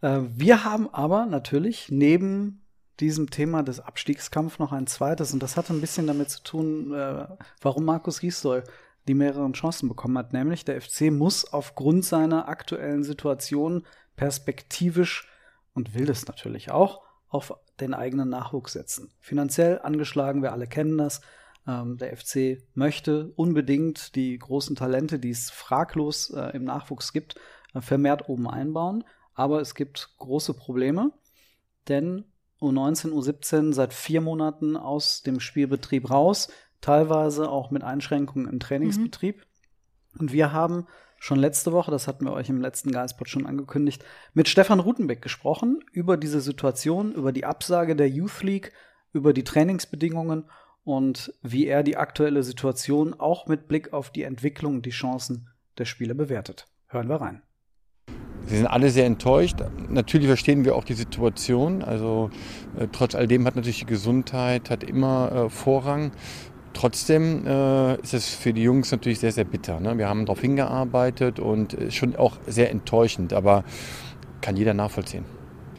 Äh, 0.00 0.22
wir 0.28 0.64
haben 0.64 0.92
aber 0.92 1.26
natürlich 1.26 1.90
neben 1.90 2.59
diesem 3.00 3.30
Thema 3.30 3.62
des 3.62 3.80
Abstiegskampfs 3.80 4.58
noch 4.58 4.72
ein 4.72 4.86
zweites. 4.86 5.32
Und 5.32 5.42
das 5.42 5.56
hat 5.56 5.70
ein 5.70 5.80
bisschen 5.80 6.06
damit 6.06 6.30
zu 6.30 6.42
tun, 6.42 6.92
äh, 6.92 7.26
warum 7.60 7.84
Markus 7.84 8.20
Gisdol 8.20 8.64
die 9.08 9.14
mehreren 9.14 9.54
Chancen 9.54 9.88
bekommen 9.88 10.18
hat. 10.18 10.32
Nämlich 10.32 10.64
der 10.64 10.80
FC 10.80 11.10
muss 11.10 11.52
aufgrund 11.52 12.04
seiner 12.04 12.48
aktuellen 12.48 13.02
Situation 13.02 13.86
perspektivisch 14.16 15.28
und 15.74 15.94
will 15.94 16.06
das 16.06 16.26
natürlich 16.26 16.70
auch 16.70 17.02
auf 17.28 17.54
den 17.80 17.94
eigenen 17.94 18.28
Nachwuchs 18.28 18.72
setzen. 18.72 19.12
Finanziell 19.20 19.80
angeschlagen, 19.82 20.42
wir 20.42 20.52
alle 20.52 20.66
kennen 20.66 20.98
das. 20.98 21.20
Ähm, 21.66 21.96
der 21.96 22.16
FC 22.16 22.62
möchte 22.74 23.32
unbedingt 23.36 24.14
die 24.14 24.38
großen 24.38 24.76
Talente, 24.76 25.18
die 25.18 25.30
es 25.30 25.50
fraglos 25.50 26.30
äh, 26.30 26.56
im 26.56 26.64
Nachwuchs 26.64 27.12
gibt, 27.12 27.36
äh, 27.74 27.80
vermehrt 27.80 28.28
oben 28.28 28.48
einbauen. 28.48 29.04
Aber 29.34 29.60
es 29.60 29.74
gibt 29.74 30.14
große 30.18 30.54
Probleme, 30.54 31.12
denn 31.88 32.24
U19, 32.60 33.12
U17 33.12 33.72
seit 33.72 33.92
vier 33.92 34.20
Monaten 34.20 34.76
aus 34.76 35.22
dem 35.22 35.40
Spielbetrieb 35.40 36.10
raus, 36.10 36.48
teilweise 36.80 37.50
auch 37.50 37.70
mit 37.70 37.82
Einschränkungen 37.82 38.48
im 38.48 38.60
Trainingsbetrieb. 38.60 39.36
Mhm. 39.36 40.20
Und 40.20 40.32
wir 40.32 40.52
haben 40.52 40.86
schon 41.18 41.38
letzte 41.38 41.72
Woche, 41.72 41.90
das 41.90 42.08
hatten 42.08 42.24
wir 42.24 42.32
euch 42.32 42.48
im 42.48 42.60
letzten 42.60 42.92
Geistpot 42.92 43.28
schon 43.28 43.46
angekündigt, 43.46 44.04
mit 44.32 44.48
Stefan 44.48 44.80
Rutenbeck 44.80 45.22
gesprochen 45.22 45.84
über 45.92 46.16
diese 46.16 46.40
Situation, 46.40 47.12
über 47.12 47.32
die 47.32 47.44
Absage 47.44 47.94
der 47.94 48.08
Youth 48.08 48.42
League, 48.42 48.72
über 49.12 49.32
die 49.32 49.44
Trainingsbedingungen 49.44 50.50
und 50.82 51.32
wie 51.42 51.66
er 51.66 51.82
die 51.82 51.96
aktuelle 51.96 52.42
Situation 52.42 53.14
auch 53.14 53.46
mit 53.46 53.68
Blick 53.68 53.92
auf 53.92 54.10
die 54.10 54.22
Entwicklung 54.22 54.76
und 54.76 54.86
die 54.86 54.90
Chancen 54.90 55.48
der 55.78 55.84
Spieler 55.84 56.14
bewertet. 56.14 56.66
Hören 56.86 57.08
wir 57.08 57.20
rein. 57.20 57.42
Sie 58.50 58.56
sind 58.56 58.66
alle 58.66 58.90
sehr 58.90 59.06
enttäuscht. 59.06 59.58
Natürlich 59.88 60.26
verstehen 60.26 60.64
wir 60.64 60.74
auch 60.74 60.82
die 60.82 60.94
Situation. 60.94 61.84
Also 61.84 62.30
äh, 62.76 62.88
trotz 62.90 63.14
alledem 63.14 63.46
hat 63.46 63.54
natürlich 63.54 63.78
die 63.78 63.86
Gesundheit 63.86 64.70
hat 64.70 64.82
immer 64.82 65.30
äh, 65.46 65.48
Vorrang. 65.48 66.10
Trotzdem 66.72 67.46
äh, 67.46 67.94
ist 68.00 68.12
es 68.12 68.28
für 68.28 68.52
die 68.52 68.64
Jungs 68.64 68.90
natürlich 68.90 69.20
sehr, 69.20 69.30
sehr 69.30 69.44
bitter. 69.44 69.78
Ne? 69.78 69.96
Wir 69.98 70.08
haben 70.08 70.26
darauf 70.26 70.40
hingearbeitet 70.40 71.38
und 71.38 71.74
ist 71.74 71.94
schon 71.94 72.16
auch 72.16 72.38
sehr 72.48 72.72
enttäuschend, 72.72 73.32
aber 73.32 73.62
kann 74.40 74.56
jeder 74.56 74.74
nachvollziehen. 74.74 75.24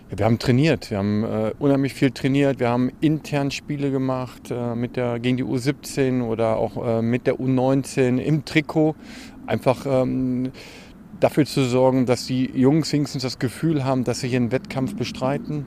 Ja, 0.09 0.19
wir 0.19 0.25
haben 0.25 0.39
trainiert, 0.39 0.91
wir 0.91 0.97
haben 0.97 1.25
äh, 1.25 1.51
unheimlich 1.59 1.93
viel 1.93 2.11
trainiert, 2.11 2.61
wir 2.61 2.69
haben 2.69 2.89
intern 3.01 3.51
Spiele 3.51 3.91
gemacht 3.91 4.49
äh, 4.49 4.75
mit 4.75 4.95
der, 4.95 5.19
gegen 5.19 5.35
die 5.35 5.43
U17 5.43 6.23
oder 6.23 6.55
auch 6.55 6.77
äh, 6.85 7.01
mit 7.01 7.27
der 7.27 7.35
U19 7.35 8.17
im 8.17 8.45
Trikot. 8.45 8.95
Einfach 9.45 9.85
ähm, 9.85 10.51
dafür 11.21 11.45
zu 11.45 11.63
sorgen, 11.65 12.05
dass 12.05 12.25
die 12.25 12.51
Jungs 12.53 12.91
wenigstens 12.91 13.23
das 13.23 13.39
Gefühl 13.39 13.85
haben, 13.85 14.03
dass 14.03 14.19
sie 14.19 14.27
hier 14.27 14.39
einen 14.39 14.51
Wettkampf 14.51 14.95
bestreiten. 14.95 15.65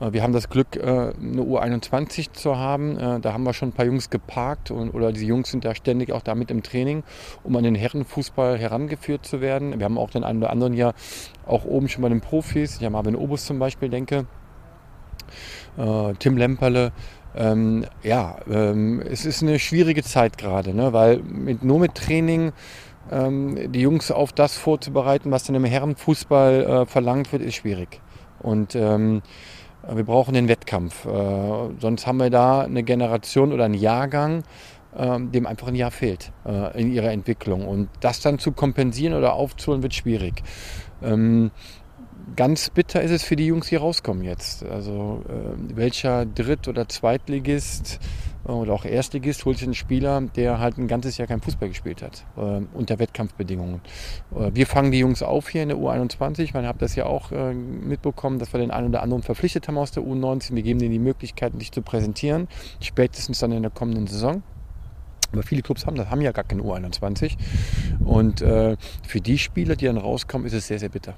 Äh, 0.00 0.12
wir 0.12 0.22
haben 0.22 0.32
das 0.32 0.48
Glück, 0.48 0.76
äh, 0.76 0.80
eine 0.80 1.42
U21 1.42 2.32
zu 2.32 2.56
haben. 2.56 2.98
Äh, 2.98 3.20
da 3.20 3.32
haben 3.32 3.44
wir 3.44 3.52
schon 3.52 3.68
ein 3.68 3.72
paar 3.72 3.86
Jungs 3.86 4.10
geparkt 4.10 4.70
und, 4.70 4.90
oder 4.90 5.12
die 5.12 5.26
Jungs 5.26 5.50
sind 5.50 5.64
da 5.64 5.74
ständig 5.74 6.12
auch 6.12 6.22
damit 6.22 6.50
im 6.50 6.62
Training, 6.62 7.04
um 7.44 7.54
an 7.56 7.64
den 7.64 7.74
Herrenfußball 7.74 8.58
herangeführt 8.58 9.26
zu 9.26 9.40
werden. 9.40 9.78
Wir 9.78 9.84
haben 9.84 9.98
auch 9.98 10.10
den 10.10 10.24
einen 10.24 10.38
oder 10.38 10.50
anderen 10.50 10.72
ja 10.72 10.94
auch 11.46 11.64
oben 11.64 11.88
schon 11.88 12.02
bei 12.02 12.08
den 12.08 12.20
Profis. 12.20 12.76
Ich 12.78 12.84
habe 12.84 12.92
Marvin 12.92 13.14
Obus 13.16 13.44
zum 13.44 13.58
Beispiel, 13.58 13.88
denke. 13.88 14.26
Tim 16.18 16.36
Lemperle. 16.36 16.90
Ähm, 17.36 17.84
ja, 18.02 18.36
ähm, 18.50 19.00
es 19.00 19.24
ist 19.24 19.42
eine 19.42 19.58
schwierige 19.58 20.02
Zeit 20.02 20.38
gerade, 20.38 20.74
ne? 20.74 20.92
weil 20.92 21.18
mit, 21.18 21.62
nur 21.62 21.78
mit 21.78 21.94
Training 21.94 22.52
ähm, 23.10 23.72
die 23.72 23.80
Jungs 23.80 24.10
auf 24.10 24.32
das 24.32 24.56
vorzubereiten, 24.56 25.30
was 25.30 25.44
dann 25.44 25.56
im 25.56 25.64
Herrenfußball 25.64 26.64
äh, 26.64 26.86
verlangt 26.86 27.32
wird, 27.32 27.42
ist 27.42 27.56
schwierig. 27.56 28.00
Und 28.40 28.74
ähm, 28.74 29.22
wir 29.90 30.04
brauchen 30.04 30.34
den 30.34 30.48
Wettkampf. 30.48 31.06
Äh, 31.06 31.70
sonst 31.80 32.06
haben 32.06 32.18
wir 32.18 32.30
da 32.30 32.62
eine 32.62 32.82
Generation 32.82 33.52
oder 33.52 33.64
einen 33.64 33.74
Jahrgang, 33.74 34.42
äh, 34.96 35.18
dem 35.20 35.46
einfach 35.46 35.68
ein 35.68 35.74
Jahr 35.74 35.90
fehlt 35.90 36.32
äh, 36.46 36.80
in 36.80 36.92
ihrer 36.92 37.10
Entwicklung. 37.10 37.66
Und 37.66 37.88
das 38.00 38.20
dann 38.20 38.38
zu 38.38 38.52
kompensieren 38.52 39.14
oder 39.14 39.34
aufzuholen, 39.34 39.82
wird 39.82 39.94
schwierig. 39.94 40.42
Ähm, 41.02 41.50
ganz 42.36 42.70
bitter 42.70 43.02
ist 43.02 43.10
es 43.10 43.22
für 43.22 43.36
die 43.36 43.46
Jungs, 43.46 43.68
die 43.68 43.76
rauskommen 43.76 44.24
jetzt. 44.24 44.64
Also 44.64 45.22
äh, 45.28 45.76
welcher 45.76 46.26
Dritt- 46.26 46.68
oder 46.68 46.88
Zweitligist 46.88 48.00
oder 48.44 48.72
auch 48.72 48.84
Erstligist 48.84 49.44
holt 49.44 49.58
sich 49.58 49.66
einen 49.66 49.74
Spieler, 49.74 50.20
der 50.20 50.58
halt 50.58 50.78
ein 50.78 50.88
ganzes 50.88 51.18
Jahr 51.18 51.28
kein 51.28 51.40
Fußball 51.40 51.68
gespielt 51.68 52.02
hat, 52.02 52.24
äh, 52.36 52.60
unter 52.72 52.98
Wettkampfbedingungen. 52.98 53.80
Äh, 54.34 54.50
wir 54.54 54.66
fangen 54.66 54.90
die 54.90 54.98
Jungs 54.98 55.22
auf 55.22 55.48
hier 55.48 55.62
in 55.62 55.68
der 55.68 55.78
U21. 55.78 56.50
Man 56.54 56.66
hat 56.66 56.80
das 56.80 56.94
ja 56.94 57.06
auch 57.06 57.32
äh, 57.32 57.52
mitbekommen, 57.52 58.38
dass 58.38 58.52
wir 58.52 58.60
den 58.60 58.70
einen 58.70 58.88
oder 58.88 59.02
anderen 59.02 59.22
verpflichtet 59.22 59.68
haben 59.68 59.78
aus 59.78 59.90
der 59.90 60.02
U19. 60.02 60.54
Wir 60.54 60.62
geben 60.62 60.78
denen 60.78 60.92
die 60.92 60.98
Möglichkeit, 60.98 61.52
sich 61.58 61.72
zu 61.72 61.82
präsentieren, 61.82 62.48
spätestens 62.80 63.40
dann 63.40 63.52
in 63.52 63.62
der 63.62 63.70
kommenden 63.70 64.06
Saison. 64.06 64.42
Aber 65.32 65.42
viele 65.42 65.60
Clubs 65.60 65.84
haben 65.84 65.96
das, 65.96 66.08
haben 66.08 66.22
ja 66.22 66.32
gar 66.32 66.44
keine 66.44 66.62
U21. 66.62 67.36
Und 68.02 68.40
äh, 68.40 68.76
für 69.06 69.20
die 69.20 69.36
Spieler, 69.36 69.76
die 69.76 69.84
dann 69.84 69.98
rauskommen, 69.98 70.46
ist 70.46 70.54
es 70.54 70.66
sehr, 70.66 70.78
sehr 70.78 70.88
bitter 70.88 71.14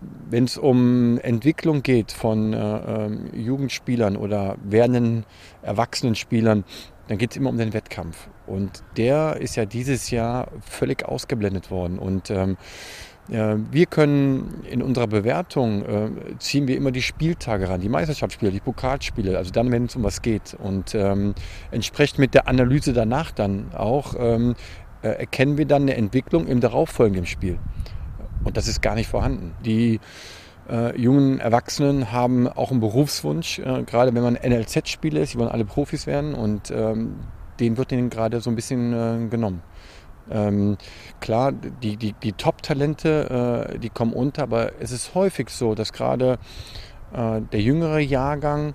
wenn 0.00 0.44
es 0.44 0.58
um 0.58 1.18
Entwicklung 1.18 1.82
geht 1.82 2.12
von 2.12 2.52
äh, 2.52 2.58
ähm, 2.58 3.30
Jugendspielern 3.34 4.16
oder 4.16 4.56
werdenden 4.62 5.24
Erwachsenenspielern, 5.62 6.64
dann 7.08 7.18
geht 7.18 7.32
es 7.32 7.36
immer 7.36 7.50
um 7.50 7.58
den 7.58 7.72
Wettkampf. 7.72 8.28
Und 8.46 8.84
der 8.96 9.38
ist 9.40 9.56
ja 9.56 9.64
dieses 9.64 10.10
Jahr 10.10 10.48
völlig 10.60 11.04
ausgeblendet 11.04 11.70
worden. 11.70 11.98
Und 11.98 12.30
ähm, 12.30 12.56
äh, 13.30 13.56
wir 13.70 13.86
können 13.86 14.64
in 14.70 14.82
unserer 14.82 15.06
Bewertung 15.06 15.84
äh, 15.84 16.10
ziehen 16.38 16.68
wir 16.68 16.76
immer 16.76 16.92
die 16.92 17.02
Spieltage 17.02 17.68
ran, 17.68 17.80
die 17.80 17.88
Meisterschaftsspiele, 17.88 18.52
die 18.52 18.60
Pokalspiele, 18.60 19.36
also 19.36 19.50
dann, 19.50 19.72
wenn 19.72 19.86
es 19.86 19.96
um 19.96 20.04
was 20.04 20.22
geht. 20.22 20.54
Und 20.54 20.94
ähm, 20.94 21.34
entsprechend 21.70 22.18
mit 22.18 22.34
der 22.34 22.46
Analyse 22.46 22.92
danach 22.92 23.32
dann 23.32 23.74
auch 23.74 24.14
ähm, 24.18 24.54
äh, 25.02 25.08
erkennen 25.08 25.58
wir 25.58 25.66
dann 25.66 25.82
eine 25.82 25.96
Entwicklung 25.96 26.46
im 26.46 26.60
darauffolgenden 26.60 27.26
Spiel. 27.26 27.58
Und 28.44 28.56
das 28.56 28.68
ist 28.68 28.82
gar 28.82 28.94
nicht 28.94 29.08
vorhanden. 29.08 29.54
Die 29.64 30.00
äh, 30.68 30.98
jungen 31.00 31.40
Erwachsenen 31.40 32.12
haben 32.12 32.48
auch 32.48 32.70
einen 32.70 32.80
Berufswunsch, 32.80 33.58
äh, 33.58 33.82
gerade 33.84 34.14
wenn 34.14 34.22
man 34.22 34.34
NLZ-Spieler 34.34 35.20
ist, 35.20 35.34
die 35.34 35.38
wollen 35.38 35.50
alle 35.50 35.64
Profis 35.64 36.06
werden 36.06 36.34
und 36.34 36.70
ähm, 36.70 37.16
den 37.60 37.76
wird 37.76 37.92
ihnen 37.92 38.10
gerade 38.10 38.40
so 38.40 38.50
ein 38.50 38.56
bisschen 38.56 38.92
äh, 38.92 39.28
genommen. 39.28 39.62
Ähm, 40.30 40.76
klar, 41.20 41.52
die, 41.52 41.96
die, 41.96 42.12
die 42.12 42.32
Top-Talente, 42.32 43.70
äh, 43.74 43.78
die 43.78 43.88
kommen 43.88 44.12
unter, 44.12 44.42
aber 44.42 44.72
es 44.80 44.90
ist 44.90 45.14
häufig 45.14 45.48
so, 45.48 45.74
dass 45.74 45.92
gerade 45.92 46.38
äh, 47.12 47.40
der 47.40 47.60
jüngere 47.60 47.98
Jahrgang 47.98 48.74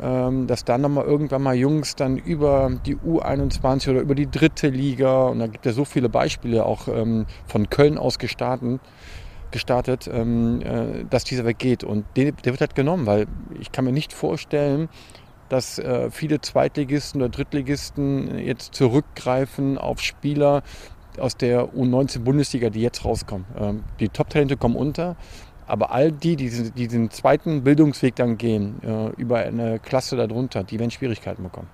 dass 0.00 0.64
dann 0.64 0.82
nochmal 0.82 1.04
irgendwann 1.04 1.42
mal 1.42 1.54
Jungs 1.54 1.96
dann 1.96 2.16
über 2.16 2.70
die 2.84 2.96
U21 2.96 3.90
oder 3.90 4.00
über 4.00 4.14
die 4.14 4.30
dritte 4.30 4.68
Liga, 4.68 5.26
und 5.28 5.38
da 5.38 5.46
gibt 5.46 5.64
es 5.66 5.72
ja 5.72 5.76
so 5.76 5.84
viele 5.84 6.08
Beispiele 6.08 6.64
auch 6.64 6.88
ähm, 6.88 7.26
von 7.46 7.70
Köln 7.70 7.98
aus 7.98 8.18
gestartet, 8.18 8.80
gestartet 9.50 10.08
ähm, 10.12 10.60
äh, 10.62 11.04
dass 11.08 11.24
dieser 11.24 11.44
weggeht. 11.44 11.84
Und 11.84 12.04
der, 12.16 12.32
der, 12.32 12.52
wird 12.52 12.60
halt 12.60 12.74
genommen, 12.74 13.06
weil 13.06 13.26
ich 13.60 13.72
kann 13.72 13.84
mir 13.84 13.92
nicht 13.92 14.12
vorstellen, 14.12 14.88
dass 15.48 15.78
äh, 15.78 16.10
viele 16.10 16.40
Zweitligisten 16.40 17.22
oder 17.22 17.30
Drittligisten 17.30 18.38
jetzt 18.38 18.74
zurückgreifen 18.74 19.78
auf 19.78 20.00
Spieler 20.00 20.62
aus 21.18 21.36
der 21.36 21.72
U19 21.74 22.20
Bundesliga, 22.20 22.70
die 22.70 22.80
jetzt 22.80 23.04
rauskommen. 23.04 23.46
Ähm, 23.58 23.84
die 24.00 24.08
Top-Talente 24.08 24.56
kommen 24.56 24.76
unter, 24.76 25.16
aber 25.66 25.90
all 25.90 26.12
die, 26.12 26.36
die 26.36 26.70
diesen, 26.70 27.10
zweiten 27.10 27.64
Bildungsweg 27.64 28.14
dann 28.16 28.38
gehen, 28.38 28.80
äh, 28.82 29.08
über 29.20 29.38
eine 29.38 29.78
Klasse 29.78 30.16
darunter, 30.16 30.64
die 30.64 30.78
werden 30.78 30.90
Schwierigkeiten 30.90 31.42
bekommen. 31.42 31.68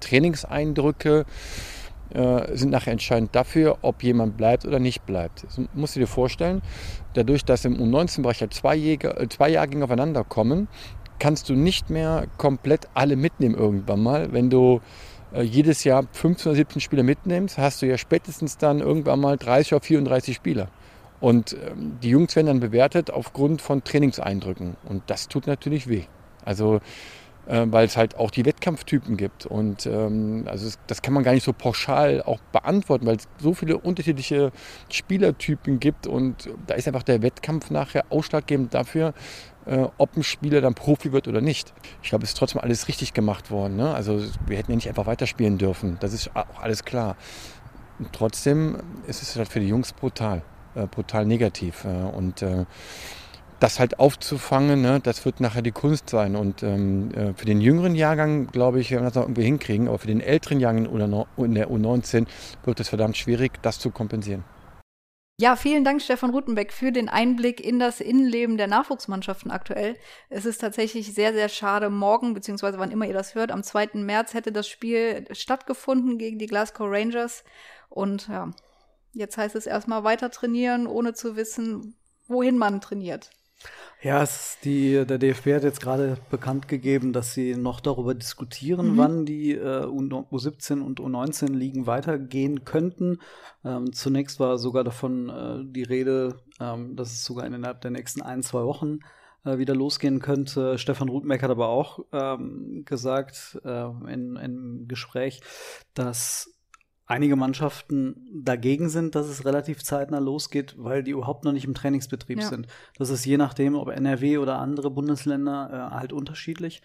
Trainingseindrücke 0.00 1.24
äh, 2.10 2.56
sind 2.56 2.70
nachher 2.70 2.92
entscheidend 2.92 3.34
dafür, 3.34 3.78
ob 3.82 4.02
jemand 4.02 4.36
bleibt 4.36 4.64
oder 4.64 4.78
nicht 4.78 5.04
bleibt. 5.06 5.44
Das 5.44 5.60
musst 5.74 5.96
du 5.96 6.00
dir 6.00 6.06
vorstellen, 6.06 6.62
dadurch, 7.14 7.44
dass 7.44 7.64
im 7.64 7.76
U19-Bereich 7.76 8.40
ja 8.40 8.50
zwei, 8.50 8.76
Jäger, 8.76 9.20
äh, 9.20 9.28
zwei 9.28 9.48
Jahrgänge 9.48 9.84
aufeinander 9.84 10.22
kommen, 10.22 10.68
kannst 11.18 11.48
du 11.48 11.54
nicht 11.54 11.90
mehr 11.90 12.26
komplett 12.38 12.88
alle 12.94 13.16
mitnehmen 13.16 13.54
irgendwann 13.54 14.02
mal. 14.02 14.32
Wenn 14.32 14.50
du 14.50 14.80
jedes 15.42 15.82
Jahr 15.82 16.04
15 16.12 16.50
oder 16.50 16.56
17 16.56 16.80
Spieler 16.80 17.02
mitnimmst, 17.02 17.58
hast 17.58 17.82
du 17.82 17.86
ja 17.86 17.98
spätestens 17.98 18.56
dann 18.56 18.78
irgendwann 18.78 19.18
mal 19.18 19.36
30 19.36 19.72
oder 19.72 19.80
34 19.80 20.36
Spieler. 20.36 20.68
Und 21.20 21.54
ähm, 21.54 21.98
die 22.02 22.10
Jungs 22.10 22.34
werden 22.36 22.46
dann 22.46 22.60
bewertet 22.60 23.10
aufgrund 23.10 23.62
von 23.62 23.84
Trainingseindrücken. 23.84 24.76
Und 24.84 25.02
das 25.06 25.28
tut 25.28 25.46
natürlich 25.46 25.88
weh. 25.88 26.04
Also, 26.44 26.80
äh, 27.46 27.66
weil 27.66 27.86
es 27.86 27.96
halt 27.96 28.16
auch 28.16 28.30
die 28.30 28.44
Wettkampftypen 28.44 29.16
gibt. 29.16 29.46
Und 29.46 29.86
ähm, 29.86 30.44
also 30.46 30.70
das 30.86 31.02
kann 31.02 31.14
man 31.14 31.22
gar 31.22 31.32
nicht 31.32 31.44
so 31.44 31.52
pauschal 31.52 32.22
auch 32.22 32.40
beantworten, 32.52 33.06
weil 33.06 33.16
es 33.16 33.28
so 33.38 33.54
viele 33.54 33.78
unterschiedliche 33.78 34.52
Spielertypen 34.90 35.80
gibt. 35.80 36.06
Und 36.06 36.50
da 36.66 36.74
ist 36.74 36.88
einfach 36.88 37.02
der 37.02 37.22
Wettkampf 37.22 37.70
nachher 37.70 38.04
ausschlaggebend 38.10 38.74
dafür, 38.74 39.14
äh, 39.66 39.86
ob 39.98 40.16
ein 40.16 40.22
Spieler 40.22 40.60
dann 40.60 40.74
Profi 40.74 41.12
wird 41.12 41.28
oder 41.28 41.40
nicht. 41.40 41.72
Ich 42.02 42.10
glaube, 42.10 42.24
es 42.24 42.30
ist 42.30 42.38
trotzdem 42.38 42.60
alles 42.60 42.88
richtig 42.88 43.14
gemacht 43.14 43.50
worden. 43.50 43.76
Ne? 43.76 43.94
Also 43.94 44.22
wir 44.46 44.56
hätten 44.56 44.72
ja 44.72 44.76
nicht 44.76 44.88
einfach 44.88 45.06
weiterspielen 45.06 45.58
dürfen. 45.58 45.96
Das 46.00 46.12
ist 46.12 46.34
auch 46.34 46.60
alles 46.60 46.84
klar. 46.84 47.16
Und 47.98 48.12
trotzdem 48.12 48.78
ist 49.06 49.22
es 49.22 49.36
halt 49.36 49.48
für 49.48 49.60
die 49.60 49.68
Jungs 49.68 49.92
brutal 49.92 50.42
äh, 50.74 50.86
brutal 50.86 51.26
negativ. 51.26 51.84
Äh, 51.84 51.88
und 51.88 52.42
äh, 52.42 52.64
das 53.60 53.80
halt 53.80 53.98
aufzufangen, 53.98 54.82
ne, 54.82 55.00
das 55.00 55.24
wird 55.24 55.40
nachher 55.40 55.62
die 55.62 55.72
Kunst 55.72 56.10
sein. 56.10 56.36
Und 56.36 56.62
ähm, 56.62 57.10
äh, 57.14 57.32
für 57.34 57.46
den 57.46 57.60
jüngeren 57.60 57.94
Jahrgang, 57.94 58.48
glaube 58.48 58.80
ich, 58.80 58.90
werden 58.90 59.04
wir 59.04 59.06
das 59.06 59.14
noch 59.14 59.22
irgendwie 59.22 59.44
hinkriegen. 59.44 59.88
Aber 59.88 59.98
für 59.98 60.06
den 60.06 60.20
älteren 60.20 60.60
Jahrgang 60.60 60.86
in 60.86 61.54
der 61.54 61.70
U19 61.70 62.26
wird 62.64 62.80
es 62.80 62.88
verdammt 62.88 63.16
schwierig, 63.16 63.52
das 63.62 63.78
zu 63.78 63.90
kompensieren. 63.90 64.44
Ja, 65.40 65.56
vielen 65.56 65.82
Dank, 65.82 66.00
Stefan 66.00 66.30
Rutenbeck, 66.30 66.72
für 66.72 66.92
den 66.92 67.08
Einblick 67.08 67.60
in 67.60 67.80
das 67.80 68.00
Innenleben 68.00 68.56
der 68.56 68.68
Nachwuchsmannschaften 68.68 69.50
aktuell. 69.50 69.96
Es 70.30 70.44
ist 70.44 70.58
tatsächlich 70.58 71.12
sehr, 71.12 71.32
sehr 71.32 71.48
schade. 71.48 71.90
Morgen, 71.90 72.34
beziehungsweise 72.34 72.78
wann 72.78 72.92
immer 72.92 73.06
ihr 73.06 73.14
das 73.14 73.34
hört, 73.34 73.50
am 73.50 73.64
2. 73.64 73.94
März 73.94 74.34
hätte 74.34 74.52
das 74.52 74.68
Spiel 74.68 75.26
stattgefunden 75.32 76.18
gegen 76.18 76.38
die 76.38 76.46
Glasgow 76.46 76.86
Rangers. 76.88 77.42
Und 77.88 78.28
ja, 78.28 78.52
Jetzt 79.14 79.38
heißt 79.38 79.54
es 79.54 79.66
erstmal 79.66 80.04
weiter 80.04 80.30
trainieren, 80.30 80.86
ohne 80.86 81.14
zu 81.14 81.36
wissen, 81.36 81.94
wohin 82.26 82.58
man 82.58 82.80
trainiert. 82.80 83.30
Ja, 84.02 84.22
es, 84.22 84.58
die, 84.62 85.06
der 85.06 85.18
DFB 85.18 85.54
hat 85.54 85.62
jetzt 85.62 85.80
gerade 85.80 86.18
bekannt 86.30 86.68
gegeben, 86.68 87.14
dass 87.14 87.32
sie 87.32 87.56
noch 87.56 87.80
darüber 87.80 88.14
diskutieren, 88.14 88.92
mhm. 88.92 88.98
wann 88.98 89.24
die 89.24 89.52
äh, 89.52 89.84
U17 89.86 90.82
und 90.82 91.00
U19 91.00 91.54
Ligen 91.54 91.86
weitergehen 91.86 92.64
könnten. 92.64 93.20
Ähm, 93.64 93.92
zunächst 93.94 94.40
war 94.40 94.58
sogar 94.58 94.84
davon 94.84 95.30
äh, 95.30 95.72
die 95.72 95.84
Rede, 95.84 96.40
ähm, 96.60 96.96
dass 96.96 97.12
es 97.12 97.24
sogar 97.24 97.46
innerhalb 97.46 97.80
der 97.80 97.92
nächsten 97.92 98.20
ein, 98.20 98.42
zwei 98.42 98.64
Wochen 98.64 98.98
äh, 99.44 99.56
wieder 99.56 99.74
losgehen 99.74 100.20
könnte. 100.20 100.76
Stefan 100.76 101.08
Rutenbeck 101.08 101.42
hat 101.42 101.50
aber 101.50 101.68
auch 101.68 102.00
ähm, 102.12 102.82
gesagt 102.84 103.58
äh, 103.64 103.84
in, 104.12 104.36
in 104.36 104.84
Gespräch, 104.86 105.40
dass 105.94 106.50
einige 107.06 107.36
Mannschaften 107.36 108.26
dagegen 108.32 108.88
sind, 108.88 109.14
dass 109.14 109.26
es 109.26 109.44
relativ 109.44 109.82
zeitnah 109.82 110.18
losgeht, 110.18 110.74
weil 110.78 111.02
die 111.02 111.10
überhaupt 111.10 111.44
noch 111.44 111.52
nicht 111.52 111.66
im 111.66 111.74
Trainingsbetrieb 111.74 112.40
ja. 112.40 112.48
sind. 112.48 112.66
Das 112.96 113.10
ist 113.10 113.24
je 113.24 113.36
nachdem, 113.36 113.74
ob 113.74 113.88
NRW 113.88 114.38
oder 114.38 114.58
andere 114.58 114.90
Bundesländer 114.90 115.90
äh, 115.92 115.94
halt 115.94 116.12
unterschiedlich. 116.12 116.82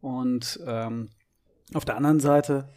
Und 0.00 0.60
ähm, 0.66 1.10
auf 1.72 1.84
der 1.84 1.96
anderen 1.96 2.20
Seite 2.20 2.68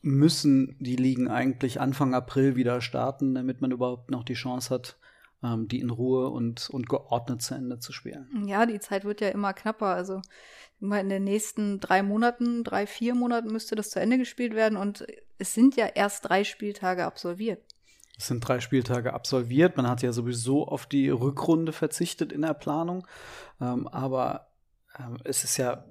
müssen 0.00 0.76
die 0.80 0.96
Ligen 0.96 1.28
eigentlich 1.28 1.80
Anfang 1.80 2.14
April 2.14 2.56
wieder 2.56 2.80
starten, 2.80 3.34
damit 3.34 3.60
man 3.60 3.70
überhaupt 3.70 4.10
noch 4.10 4.24
die 4.24 4.34
Chance 4.34 4.74
hat, 4.74 4.98
ähm, 5.42 5.68
die 5.68 5.80
in 5.80 5.90
Ruhe 5.90 6.28
und, 6.28 6.70
und 6.70 6.88
geordnet 6.88 7.42
zu 7.42 7.54
Ende 7.54 7.78
zu 7.78 7.92
spielen. 7.92 8.44
Ja, 8.46 8.66
die 8.66 8.80
Zeit 8.80 9.04
wird 9.04 9.20
ja 9.20 9.28
immer 9.28 9.52
knapper. 9.52 9.86
Also 9.86 10.22
immer 10.80 11.00
in 11.00 11.08
den 11.08 11.24
nächsten 11.24 11.80
drei 11.80 12.02
Monaten, 12.02 12.64
drei, 12.64 12.86
vier 12.86 13.14
Monaten 13.14 13.52
müsste 13.52 13.74
das 13.74 13.90
zu 13.90 14.00
Ende 14.00 14.18
gespielt 14.18 14.54
werden 14.54 14.76
und 14.76 15.06
es 15.38 15.54
sind 15.54 15.76
ja 15.76 15.86
erst 15.86 16.28
drei 16.28 16.44
Spieltage 16.44 17.04
absolviert. 17.04 17.62
Es 18.18 18.26
sind 18.28 18.40
drei 18.40 18.60
Spieltage 18.60 19.14
absolviert. 19.14 19.76
Man 19.76 19.88
hat 19.88 20.02
ja 20.02 20.12
sowieso 20.12 20.66
auf 20.66 20.86
die 20.86 21.08
Rückrunde 21.08 21.72
verzichtet 21.72 22.30
in 22.30 22.42
der 22.42 22.54
Planung. 22.54 23.06
Ähm, 23.60 23.88
aber 23.88 24.48
ähm, 24.98 25.18
es 25.24 25.44
ist 25.44 25.56
ja 25.56 25.84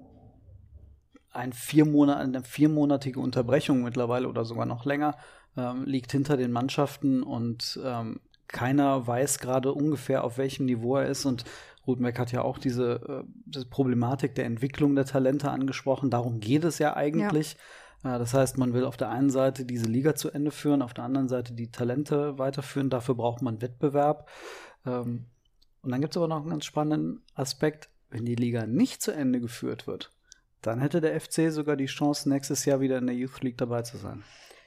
ein 1.32 1.54
vier 1.54 1.86
Monat, 1.86 2.20
eine 2.20 2.44
viermonatige 2.44 3.20
Unterbrechung 3.20 3.84
mittlerweile 3.84 4.28
oder 4.28 4.46
sogar 4.46 4.66
noch 4.66 4.86
länger 4.86 5.18
ähm, 5.58 5.86
liegt 5.86 6.12
hinter 6.12 6.38
den 6.38 6.52
Mannschaften 6.52 7.24
und 7.24 7.80
ähm, 7.84 8.20
keiner 8.52 9.06
weiß 9.08 9.40
gerade 9.40 9.74
ungefähr, 9.74 10.24
auf 10.24 10.38
welchem 10.38 10.66
Niveau 10.66 10.98
er 10.98 11.08
ist. 11.08 11.26
Und 11.26 11.46
Rudmeck 11.88 12.20
hat 12.20 12.32
ja 12.32 12.42
auch 12.42 12.58
diese, 12.58 12.94
äh, 13.08 13.24
diese, 13.46 13.66
Problematik 13.66 14.36
der 14.36 14.46
Entwicklung 14.46 14.96
der 14.96 15.06
Talente 15.06 15.50
angesprochen. 15.50 16.10
Darum 16.10 16.40
geht 16.40 16.64
es 16.64 16.80
ja 16.80 16.96
eigentlich. 16.96 17.58
Ja. 18.04 18.16
Äh, 18.16 18.20
das 18.20 18.34
heißt, 18.34 18.58
man 18.58 18.74
will 18.74 18.86
auf 18.86 18.98
der 18.98 19.10
einen 19.10 19.30
Seite 19.30 19.66
diese 19.66 19.86
Liga 19.86 20.16
zu 20.16 20.30
Ende 20.30 20.52
führen, 20.52 20.82
auf 20.82 20.94
der 20.94 21.06
anderen 21.06 21.28
Seite 21.28 21.54
die 21.54 21.72
Talente 21.72 22.38
weiterführen. 22.38 22.90
Dafür 22.90 23.16
braucht 23.16 23.42
man 23.42 23.62
Wettbewerb. 23.62 24.30
Ähm, 24.86 25.26
und 25.82 25.92
dann 25.92 26.02
gibt 26.02 26.14
es 26.14 26.18
aber 26.18 26.28
noch 26.28 26.42
einen 26.42 26.50
ganz 26.50 26.66
spannenden 26.66 27.24
Aspekt. 27.34 27.90
Wenn 28.10 28.26
die 28.26 28.36
Liga 28.36 28.68
nicht 28.68 29.02
zu 29.02 29.12
Ende 29.12 29.40
geführt 29.40 29.88
wird, 29.88 30.12
dann 30.62 30.82
hätte 30.82 31.00
der 31.00 31.20
FC 31.20 31.50
sogar 31.50 31.78
die 31.78 31.86
Chance, 31.86 32.28
nächstes 32.28 32.66
Jahr 32.66 32.82
wieder 32.82 32.98
in 32.98 33.08
der 33.08 33.16
Youth 33.16 33.42
League 33.42 33.58
dabei 33.58 33.84
zu 33.84 33.98
sein. 33.98 34.24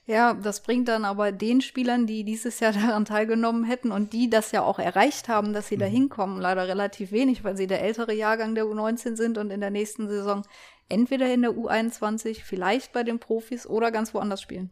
Ja, 0.06 0.34
das 0.34 0.62
bringt 0.62 0.88
dann 0.88 1.06
aber 1.06 1.32
den 1.32 1.62
Spielern, 1.62 2.06
die 2.06 2.24
dieses 2.24 2.60
Jahr 2.60 2.72
daran 2.86 3.04
teilgenommen 3.04 3.64
hätten 3.64 3.90
und 3.90 4.12
die 4.12 4.28
das 4.28 4.52
ja 4.52 4.62
auch 4.62 4.78
erreicht 4.78 5.28
haben, 5.28 5.52
dass 5.52 5.68
sie 5.68 5.76
mhm. 5.76 5.80
da 5.80 5.86
hinkommen, 5.86 6.40
leider 6.40 6.68
relativ 6.68 7.10
wenig, 7.10 7.42
weil 7.44 7.56
sie 7.56 7.66
der 7.66 7.82
ältere 7.82 8.12
Jahrgang 8.12 8.54
der 8.54 8.64
U19 8.64 9.16
sind 9.16 9.38
und 9.38 9.50
in 9.50 9.60
der 9.60 9.70
nächsten 9.70 10.08
Saison 10.08 10.42
entweder 10.88 11.32
in 11.32 11.42
der 11.42 11.52
U21, 11.52 12.42
vielleicht 12.42 12.92
bei 12.92 13.02
den 13.02 13.18
Profis 13.18 13.66
oder 13.66 13.90
ganz 13.90 14.12
woanders 14.12 14.42
spielen. 14.42 14.70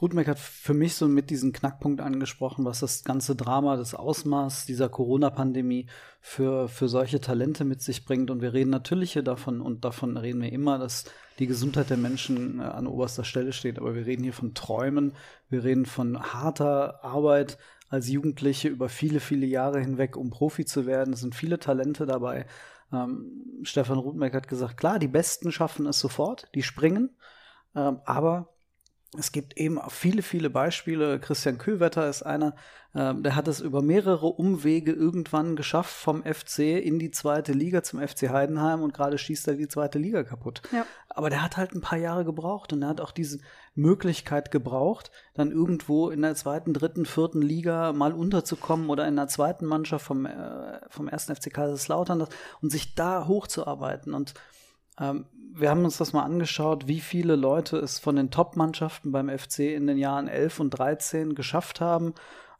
Rudmeck 0.00 0.28
hat 0.28 0.38
für 0.38 0.74
mich 0.74 0.94
so 0.94 1.08
mit 1.08 1.30
diesen 1.30 1.52
Knackpunkt 1.52 2.00
angesprochen, 2.00 2.64
was 2.64 2.80
das 2.80 3.02
ganze 3.02 3.34
Drama, 3.34 3.76
das 3.76 3.94
Ausmaß 3.94 4.64
dieser 4.66 4.88
Corona-Pandemie 4.88 5.88
für, 6.20 6.68
für 6.68 6.88
solche 6.88 7.20
Talente 7.20 7.64
mit 7.64 7.82
sich 7.82 8.04
bringt. 8.04 8.30
Und 8.30 8.40
wir 8.40 8.52
reden 8.52 8.70
natürlich 8.70 9.12
hier 9.12 9.22
davon, 9.22 9.60
und 9.60 9.84
davon 9.84 10.16
reden 10.16 10.40
wir 10.40 10.52
immer, 10.52 10.78
dass 10.78 11.04
die 11.38 11.46
Gesundheit 11.46 11.90
der 11.90 11.96
Menschen 11.96 12.60
äh, 12.60 12.62
an 12.62 12.86
oberster 12.86 13.24
Stelle 13.24 13.52
steht. 13.52 13.78
Aber 13.78 13.94
wir 13.94 14.06
reden 14.06 14.22
hier 14.22 14.32
von 14.32 14.54
Träumen, 14.54 15.12
wir 15.48 15.64
reden 15.64 15.86
von 15.86 16.20
harter 16.20 17.04
Arbeit 17.04 17.58
als 17.88 18.08
Jugendliche 18.08 18.68
über 18.68 18.88
viele, 18.88 19.18
viele 19.18 19.46
Jahre 19.46 19.80
hinweg, 19.80 20.16
um 20.16 20.30
Profi 20.30 20.64
zu 20.64 20.86
werden. 20.86 21.14
Es 21.14 21.20
sind 21.20 21.34
viele 21.34 21.58
Talente 21.58 22.06
dabei. 22.06 22.46
Ähm, 22.92 23.62
Stefan 23.62 23.98
Rudmeck 23.98 24.34
hat 24.34 24.46
gesagt, 24.46 24.76
klar, 24.76 24.98
die 24.98 25.08
Besten 25.08 25.50
schaffen 25.50 25.86
es 25.86 25.98
sofort, 25.98 26.48
die 26.54 26.62
springen. 26.62 27.16
Ähm, 27.74 28.00
aber 28.04 28.54
es 29.16 29.32
gibt 29.32 29.56
eben 29.56 29.78
auch 29.78 29.90
viele, 29.90 30.20
viele 30.20 30.50
Beispiele. 30.50 31.18
Christian 31.18 31.56
Köwetter 31.56 32.08
ist 32.10 32.22
einer, 32.22 32.54
äh, 32.92 33.14
der 33.14 33.36
hat 33.36 33.48
es 33.48 33.60
über 33.60 33.80
mehrere 33.80 34.26
Umwege 34.26 34.92
irgendwann 34.92 35.56
geschafft 35.56 35.94
vom 35.94 36.22
FC 36.24 36.58
in 36.78 36.98
die 36.98 37.10
zweite 37.10 37.52
Liga 37.52 37.82
zum 37.82 38.06
FC 38.06 38.28
Heidenheim 38.28 38.82
und 38.82 38.92
gerade 38.92 39.16
schießt 39.16 39.48
er 39.48 39.54
die 39.54 39.68
zweite 39.68 39.98
Liga 39.98 40.24
kaputt. 40.24 40.60
Ja. 40.72 40.84
Aber 41.08 41.30
der 41.30 41.42
hat 41.42 41.56
halt 41.56 41.72
ein 41.72 41.80
paar 41.80 41.98
Jahre 41.98 42.26
gebraucht 42.26 42.74
und 42.74 42.82
er 42.82 42.88
hat 42.88 43.00
auch 43.00 43.12
diese 43.12 43.38
Möglichkeit 43.74 44.50
gebraucht, 44.50 45.10
dann 45.32 45.52
irgendwo 45.52 46.10
in 46.10 46.20
der 46.20 46.34
zweiten, 46.34 46.74
dritten, 46.74 47.06
vierten 47.06 47.40
Liga 47.40 47.94
mal 47.94 48.12
unterzukommen 48.12 48.90
oder 48.90 49.08
in 49.08 49.16
der 49.16 49.28
zweiten 49.28 49.64
Mannschaft 49.64 50.04
vom, 50.04 50.26
äh, 50.26 50.80
vom 50.90 51.08
ersten 51.08 51.34
FC 51.34 51.50
Kaiserslautern 51.50 52.26
und 52.60 52.70
sich 52.70 52.94
da 52.94 53.26
hochzuarbeiten 53.26 54.12
und 54.12 54.34
ähm, 55.00 55.24
wir 55.60 55.70
haben 55.70 55.84
uns 55.84 55.98
das 55.98 56.12
mal 56.12 56.22
angeschaut, 56.22 56.86
wie 56.86 57.00
viele 57.00 57.36
Leute 57.36 57.78
es 57.78 57.98
von 57.98 58.16
den 58.16 58.30
Top-Mannschaften 58.30 59.12
beim 59.12 59.28
FC 59.28 59.60
in 59.60 59.86
den 59.86 59.98
Jahren 59.98 60.28
11 60.28 60.60
und 60.60 60.70
13 60.70 61.34
geschafft 61.34 61.80
haben. 61.80 62.14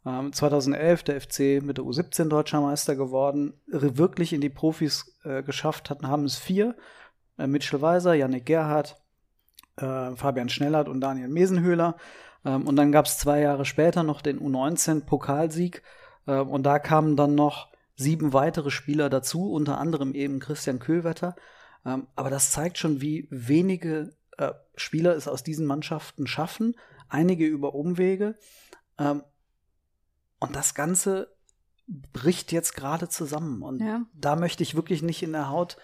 Ähm, 0.06 0.32
2011 0.32 1.02
der 1.02 1.20
FC 1.20 1.62
mit 1.62 1.78
der 1.78 1.84
U17 1.84 2.28
Deutscher 2.28 2.60
Meister 2.60 2.96
geworden, 2.96 3.54
wirklich 3.66 4.32
in 4.32 4.40
die 4.40 4.48
Profis 4.48 5.18
äh, 5.24 5.42
geschafft 5.42 5.90
hatten, 5.90 6.08
haben 6.08 6.24
es 6.24 6.38
vier. 6.38 6.76
Äh, 7.38 7.46
Mitchell 7.46 7.82
Weiser, 7.82 8.14
Yannick 8.14 8.46
Gerhardt, 8.46 8.96
äh, 9.76 10.14
Fabian 10.16 10.48
Schnellert 10.48 10.88
und 10.88 11.00
Daniel 11.00 11.28
Mesenhöhler. 11.28 11.96
Ähm, 12.44 12.66
und 12.66 12.76
dann 12.76 12.92
gab 12.92 13.06
es 13.06 13.18
zwei 13.18 13.40
Jahre 13.40 13.64
später 13.64 14.02
noch 14.02 14.22
den 14.22 14.40
U19-Pokalsieg. 14.40 15.82
Äh, 16.26 16.40
und 16.40 16.64
da 16.64 16.78
kamen 16.78 17.16
dann 17.16 17.34
noch 17.34 17.68
sieben 17.96 18.32
weitere 18.32 18.70
Spieler 18.70 19.10
dazu, 19.10 19.52
unter 19.52 19.78
anderem 19.78 20.14
eben 20.14 20.38
Christian 20.38 20.78
Köhlwetter. 20.78 21.34
Ähm, 21.84 22.06
aber 22.16 22.30
das 22.30 22.50
zeigt 22.50 22.78
schon, 22.78 23.00
wie 23.00 23.26
wenige 23.30 24.16
äh, 24.36 24.52
Spieler 24.76 25.14
es 25.14 25.28
aus 25.28 25.42
diesen 25.42 25.66
Mannschaften 25.66 26.26
schaffen, 26.26 26.76
einige 27.08 27.46
über 27.46 27.74
Umwege. 27.74 28.36
Ähm, 28.98 29.22
und 30.40 30.54
das 30.54 30.74
Ganze 30.74 31.34
bricht 31.86 32.52
jetzt 32.52 32.74
gerade 32.74 33.08
zusammen. 33.08 33.62
Und 33.62 33.80
ja. 33.80 34.02
da 34.14 34.36
möchte 34.36 34.62
ich 34.62 34.74
wirklich 34.74 35.02
nicht 35.02 35.22
in 35.22 35.32
der 35.32 35.48
Haut 35.48 35.78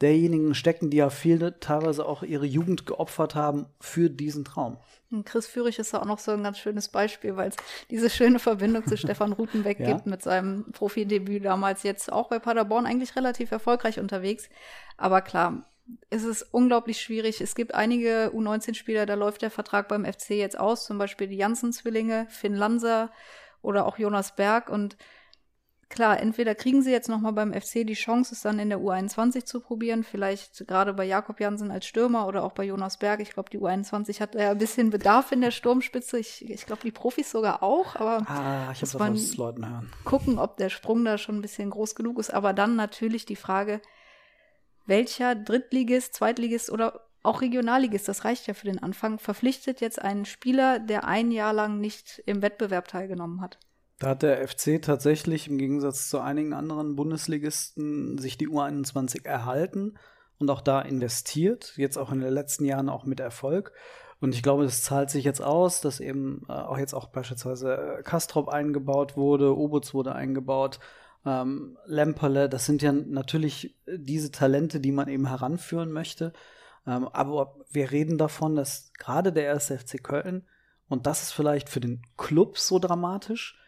derjenigen 0.00 0.54
stecken, 0.54 0.90
die 0.90 0.98
ja 0.98 1.10
viele 1.10 1.60
teilweise 1.60 2.06
auch 2.06 2.22
ihre 2.22 2.46
Jugend 2.46 2.86
geopfert 2.86 3.34
haben 3.34 3.66
für 3.80 4.08
diesen 4.08 4.44
Traum. 4.44 4.78
Und 5.10 5.26
Chris 5.26 5.46
Führig 5.46 5.78
ist 5.78 5.92
da 5.92 6.00
auch 6.00 6.06
noch 6.06 6.18
so 6.18 6.30
ein 6.30 6.42
ganz 6.42 6.58
schönes 6.58 6.88
Beispiel, 6.88 7.36
weil 7.36 7.48
es 7.48 7.56
diese 7.90 8.08
schöne 8.08 8.38
Verbindung 8.38 8.86
zu 8.86 8.96
Stefan 8.98 9.32
Rutenbeck 9.32 9.80
ja. 9.80 9.92
gibt 9.92 10.06
mit 10.06 10.22
seinem 10.22 10.70
Profidebüt 10.72 11.44
damals 11.44 11.82
jetzt 11.82 12.12
auch 12.12 12.28
bei 12.28 12.38
Paderborn 12.38 12.86
eigentlich 12.86 13.16
relativ 13.16 13.50
erfolgreich 13.50 13.98
unterwegs. 13.98 14.48
Aber 14.96 15.20
klar, 15.20 15.64
es 16.08 16.22
ist 16.22 16.42
unglaublich 16.52 17.00
schwierig. 17.00 17.40
Es 17.40 17.54
gibt 17.54 17.74
einige 17.74 18.30
U19-Spieler, 18.32 19.06
da 19.06 19.14
läuft 19.14 19.42
der 19.42 19.50
Vertrag 19.50 19.88
beim 19.88 20.04
FC 20.04 20.30
jetzt 20.30 20.58
aus, 20.58 20.84
zum 20.84 20.98
Beispiel 20.98 21.26
die 21.26 21.36
Janssen-Zwillinge, 21.36 22.26
Finn 22.30 22.54
Lanser 22.54 23.10
oder 23.62 23.86
auch 23.86 23.98
Jonas 23.98 24.36
Berg 24.36 24.70
und 24.70 24.96
klar, 25.90 26.20
entweder 26.20 26.54
kriegen 26.54 26.82
sie 26.82 26.90
jetzt 26.90 27.08
nochmal 27.08 27.32
beim 27.32 27.52
FC 27.52 27.86
die 27.86 27.94
Chance, 27.94 28.34
es 28.34 28.40
dann 28.40 28.58
in 28.58 28.70
der 28.70 28.78
U21 28.78 29.44
zu 29.44 29.60
probieren, 29.60 30.04
vielleicht 30.04 30.66
gerade 30.66 30.94
bei 30.94 31.04
Jakob 31.04 31.40
Jansen 31.40 31.70
als 31.70 31.84
Stürmer 31.84 32.26
oder 32.26 32.44
auch 32.44 32.52
bei 32.52 32.64
Jonas 32.64 32.96
Berg. 32.96 33.20
Ich 33.20 33.32
glaube, 33.32 33.50
die 33.50 33.58
U21 33.58 34.20
hat 34.20 34.34
ja 34.34 34.52
ein 34.52 34.58
bisschen 34.58 34.90
Bedarf 34.90 35.32
in 35.32 35.42
der 35.42 35.50
Sturmspitze. 35.50 36.18
Ich, 36.18 36.48
ich 36.48 36.64
glaube, 36.64 36.82
die 36.82 36.92
Profis 36.92 37.30
sogar 37.30 37.62
auch, 37.62 37.96
aber 37.96 38.24
ah, 38.30 38.72
ich 38.72 38.80
muss 38.80 38.94
man 38.94 39.18
Leuten 39.36 39.68
hören. 39.68 39.92
gucken, 40.04 40.38
ob 40.38 40.56
der 40.56 40.70
Sprung 40.70 41.04
da 41.04 41.18
schon 41.18 41.36
ein 41.36 41.42
bisschen 41.42 41.70
groß 41.70 41.94
genug 41.94 42.18
ist. 42.18 42.32
Aber 42.32 42.52
dann 42.52 42.76
natürlich 42.76 43.26
die 43.26 43.36
Frage, 43.36 43.82
welcher 44.86 45.34
Drittligist, 45.34 46.14
Zweitligist 46.14 46.70
oder 46.70 47.00
auch 47.22 47.42
Regionalligist, 47.42 48.08
das 48.08 48.24
reicht 48.24 48.46
ja 48.46 48.54
für 48.54 48.66
den 48.66 48.82
Anfang, 48.82 49.18
verpflichtet 49.18 49.80
jetzt 49.80 50.00
einen 50.00 50.24
Spieler, 50.24 50.78
der 50.78 51.04
ein 51.04 51.32
Jahr 51.32 51.52
lang 51.52 51.80
nicht 51.80 52.22
im 52.26 52.40
Wettbewerb 52.42 52.88
teilgenommen 52.88 53.40
hat. 53.40 53.58
Da 54.00 54.08
hat 54.08 54.22
der 54.22 54.48
FC 54.48 54.80
tatsächlich 54.80 55.46
im 55.46 55.58
Gegensatz 55.58 56.08
zu 56.08 56.20
einigen 56.20 56.54
anderen 56.54 56.96
Bundesligisten 56.96 58.16
sich 58.16 58.38
die 58.38 58.48
U21 58.48 59.26
erhalten 59.26 59.98
und 60.38 60.50
auch 60.50 60.62
da 60.62 60.80
investiert, 60.80 61.74
jetzt 61.76 61.98
auch 61.98 62.10
in 62.10 62.20
den 62.20 62.32
letzten 62.32 62.64
Jahren 62.64 62.88
auch 62.88 63.04
mit 63.04 63.20
Erfolg. 63.20 63.72
Und 64.18 64.34
ich 64.34 64.42
glaube, 64.42 64.64
das 64.64 64.82
zahlt 64.82 65.10
sich 65.10 65.22
jetzt 65.24 65.42
aus, 65.42 65.82
dass 65.82 66.00
eben 66.00 66.46
äh, 66.48 66.52
auch 66.52 66.78
jetzt 66.78 66.94
auch 66.94 67.08
beispielsweise 67.08 68.00
Kastrop 68.02 68.48
eingebaut 68.48 69.18
wurde, 69.18 69.54
Obutz 69.54 69.92
wurde 69.92 70.14
eingebaut, 70.14 70.80
ähm, 71.26 71.76
Lemperle, 71.84 72.48
das 72.48 72.64
sind 72.64 72.80
ja 72.80 72.92
natürlich 72.92 73.76
diese 73.86 74.32
Talente, 74.32 74.80
die 74.80 74.92
man 74.92 75.08
eben 75.08 75.26
heranführen 75.26 75.92
möchte. 75.92 76.32
Ähm, 76.86 77.06
aber 77.08 77.54
wir 77.70 77.90
reden 77.90 78.16
davon, 78.16 78.56
dass 78.56 78.94
gerade 78.98 79.30
der 79.30 79.52
1. 79.52 79.66
FC 79.66 80.02
Köln, 80.02 80.46
und 80.88 81.06
das 81.06 81.22
ist 81.22 81.32
vielleicht 81.32 81.68
für 81.68 81.80
den 81.80 82.00
Club 82.16 82.56
so 82.56 82.78
dramatisch, 82.78 83.58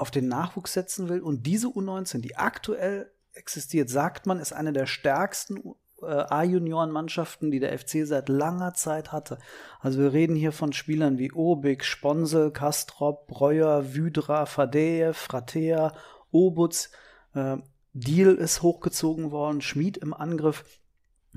auf 0.00 0.10
den 0.10 0.28
Nachwuchs 0.28 0.72
setzen 0.72 1.08
will. 1.08 1.20
Und 1.20 1.46
diese 1.46 1.68
U19, 1.68 2.20
die 2.20 2.36
aktuell 2.36 3.10
existiert, 3.32 3.88
sagt 3.88 4.26
man, 4.26 4.40
ist 4.40 4.52
eine 4.52 4.72
der 4.72 4.86
stärksten 4.86 5.74
äh, 6.02 6.06
A-Junioren-Mannschaften, 6.06 7.50
die 7.50 7.60
der 7.60 7.78
FC 7.78 8.06
seit 8.06 8.28
langer 8.28 8.74
Zeit 8.74 9.12
hatte. 9.12 9.38
Also 9.80 10.00
wir 10.00 10.12
reden 10.12 10.36
hier 10.36 10.52
von 10.52 10.72
Spielern 10.72 11.18
wie 11.18 11.32
Obig, 11.32 11.84
Sponsel, 11.84 12.50
Kastrop, 12.50 13.26
Breuer, 13.26 13.94
Wydra, 13.94 14.46
Fadeev, 14.46 15.18
Fratea, 15.18 15.92
Obutz. 16.30 16.90
Äh, 17.34 17.58
Deal 17.92 18.34
ist 18.34 18.62
hochgezogen 18.62 19.32
worden, 19.32 19.60
Schmied 19.60 19.96
im 19.96 20.14
Angriff. 20.14 20.64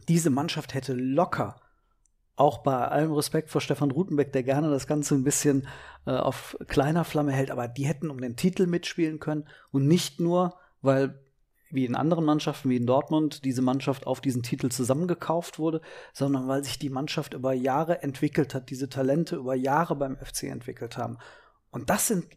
Diese 0.08 0.30
Mannschaft 0.30 0.74
hätte 0.74 0.94
locker 0.94 1.63
auch 2.36 2.60
bei 2.64 2.76
allem 2.88 3.14
Respekt 3.14 3.50
vor 3.50 3.62
Stefan 3.62 3.92
Rutenbeck, 3.92 4.32
der 4.34 4.44
gerne 4.44 4.70
das 4.70 4.88
Ganze 4.88 5.16
ein 5.16 5.24
bisschen 5.24 5.68
äh, 6.06 6.12
auf 6.12 6.58
kleiner 6.68 7.04
Flamme 7.04 7.32
hält, 7.32 7.52
aber 7.52 7.68
die 7.68 7.86
hätten 7.86 8.10
um 8.10 8.20
den 8.20 8.36
Titel 8.36 8.66
mitspielen 8.66 9.20
können 9.20 9.48
und 9.72 9.88
nicht 9.88 10.20
nur, 10.20 10.56
weil 10.82 11.20
wie 11.70 11.86
in 11.86 11.96
anderen 11.96 12.26
Mannschaften, 12.26 12.70
wie 12.70 12.78
in 12.78 12.86
Dortmund, 12.86 13.46
diese 13.46 13.64
Mannschaft 13.64 14.06
auf 14.06 14.22
diesen 14.22 14.44
Titel 14.44 14.70
zusammengekauft 14.70 15.58
wurde, 15.58 15.82
sondern 16.14 16.48
weil 16.48 16.64
sich 16.64 16.78
die 16.78 16.92
Mannschaft 16.92 17.34
über 17.34 17.54
Jahre 17.54 18.04
entwickelt 18.04 18.54
hat, 18.54 18.70
diese 18.70 18.90
Talente 18.90 19.38
über 19.38 19.56
Jahre 19.56 19.96
beim 19.96 20.16
FC 20.18 20.44
entwickelt 20.44 20.98
haben. 20.98 21.18
Und 21.72 21.90
das 21.90 22.08
sind 22.08 22.28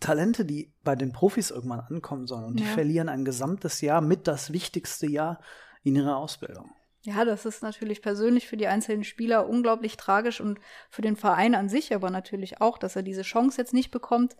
Talente, 0.00 0.44
die 0.44 0.72
bei 0.84 0.94
den 0.94 1.12
Profis 1.12 1.50
irgendwann 1.50 1.80
ankommen 1.80 2.28
sollen. 2.28 2.44
Und 2.44 2.60
die 2.60 2.64
Ja. 2.64 2.70
verlieren 2.70 3.08
ein 3.08 3.24
gesamtes 3.24 3.80
Jahr 3.80 4.00
mit 4.00 4.28
das 4.28 4.52
wichtigste 4.52 5.08
Jahr 5.08 5.40
in 5.82 5.96
ihrer 5.96 6.16
Ausbildung. 6.16 6.70
Ja, 7.02 7.24
das 7.24 7.46
ist 7.46 7.62
natürlich 7.62 8.02
persönlich 8.02 8.48
für 8.48 8.56
die 8.56 8.66
einzelnen 8.66 9.04
Spieler 9.04 9.48
unglaublich 9.48 9.96
tragisch 9.96 10.40
und 10.40 10.58
für 10.90 11.02
den 11.02 11.16
Verein 11.16 11.54
an 11.54 11.68
sich 11.68 11.94
aber 11.94 12.10
natürlich 12.10 12.60
auch, 12.60 12.76
dass 12.76 12.96
er 12.96 13.02
diese 13.02 13.22
Chance 13.22 13.60
jetzt 13.60 13.72
nicht 13.72 13.90
bekommt, 13.90 14.36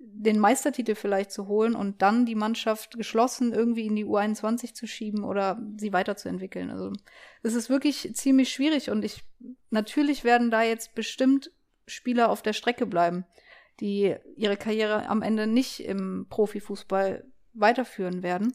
den 0.00 0.38
Meistertitel 0.38 0.94
vielleicht 0.94 1.32
zu 1.32 1.48
holen 1.48 1.74
und 1.74 2.02
dann 2.02 2.24
die 2.24 2.36
Mannschaft 2.36 2.96
geschlossen 2.96 3.52
irgendwie 3.52 3.86
in 3.86 3.96
die 3.96 4.04
U21 4.04 4.74
zu 4.74 4.86
schieben 4.86 5.24
oder 5.24 5.60
sie 5.76 5.92
weiterzuentwickeln. 5.92 6.70
Also 6.70 6.92
es 7.42 7.54
ist 7.54 7.68
wirklich 7.68 8.14
ziemlich 8.14 8.50
schwierig 8.50 8.90
und 8.90 9.04
ich 9.04 9.24
natürlich 9.70 10.22
werden 10.22 10.50
da 10.50 10.62
jetzt 10.62 10.94
bestimmt 10.94 11.50
Spieler 11.86 12.30
auf 12.30 12.42
der 12.42 12.52
Strecke 12.52 12.86
bleiben, 12.86 13.24
die 13.80 14.14
ihre 14.36 14.56
Karriere 14.56 15.08
am 15.08 15.22
Ende 15.22 15.46
nicht 15.46 15.80
im 15.80 16.26
Profifußball 16.28 17.24
weiterführen 17.54 18.22
werden. 18.22 18.54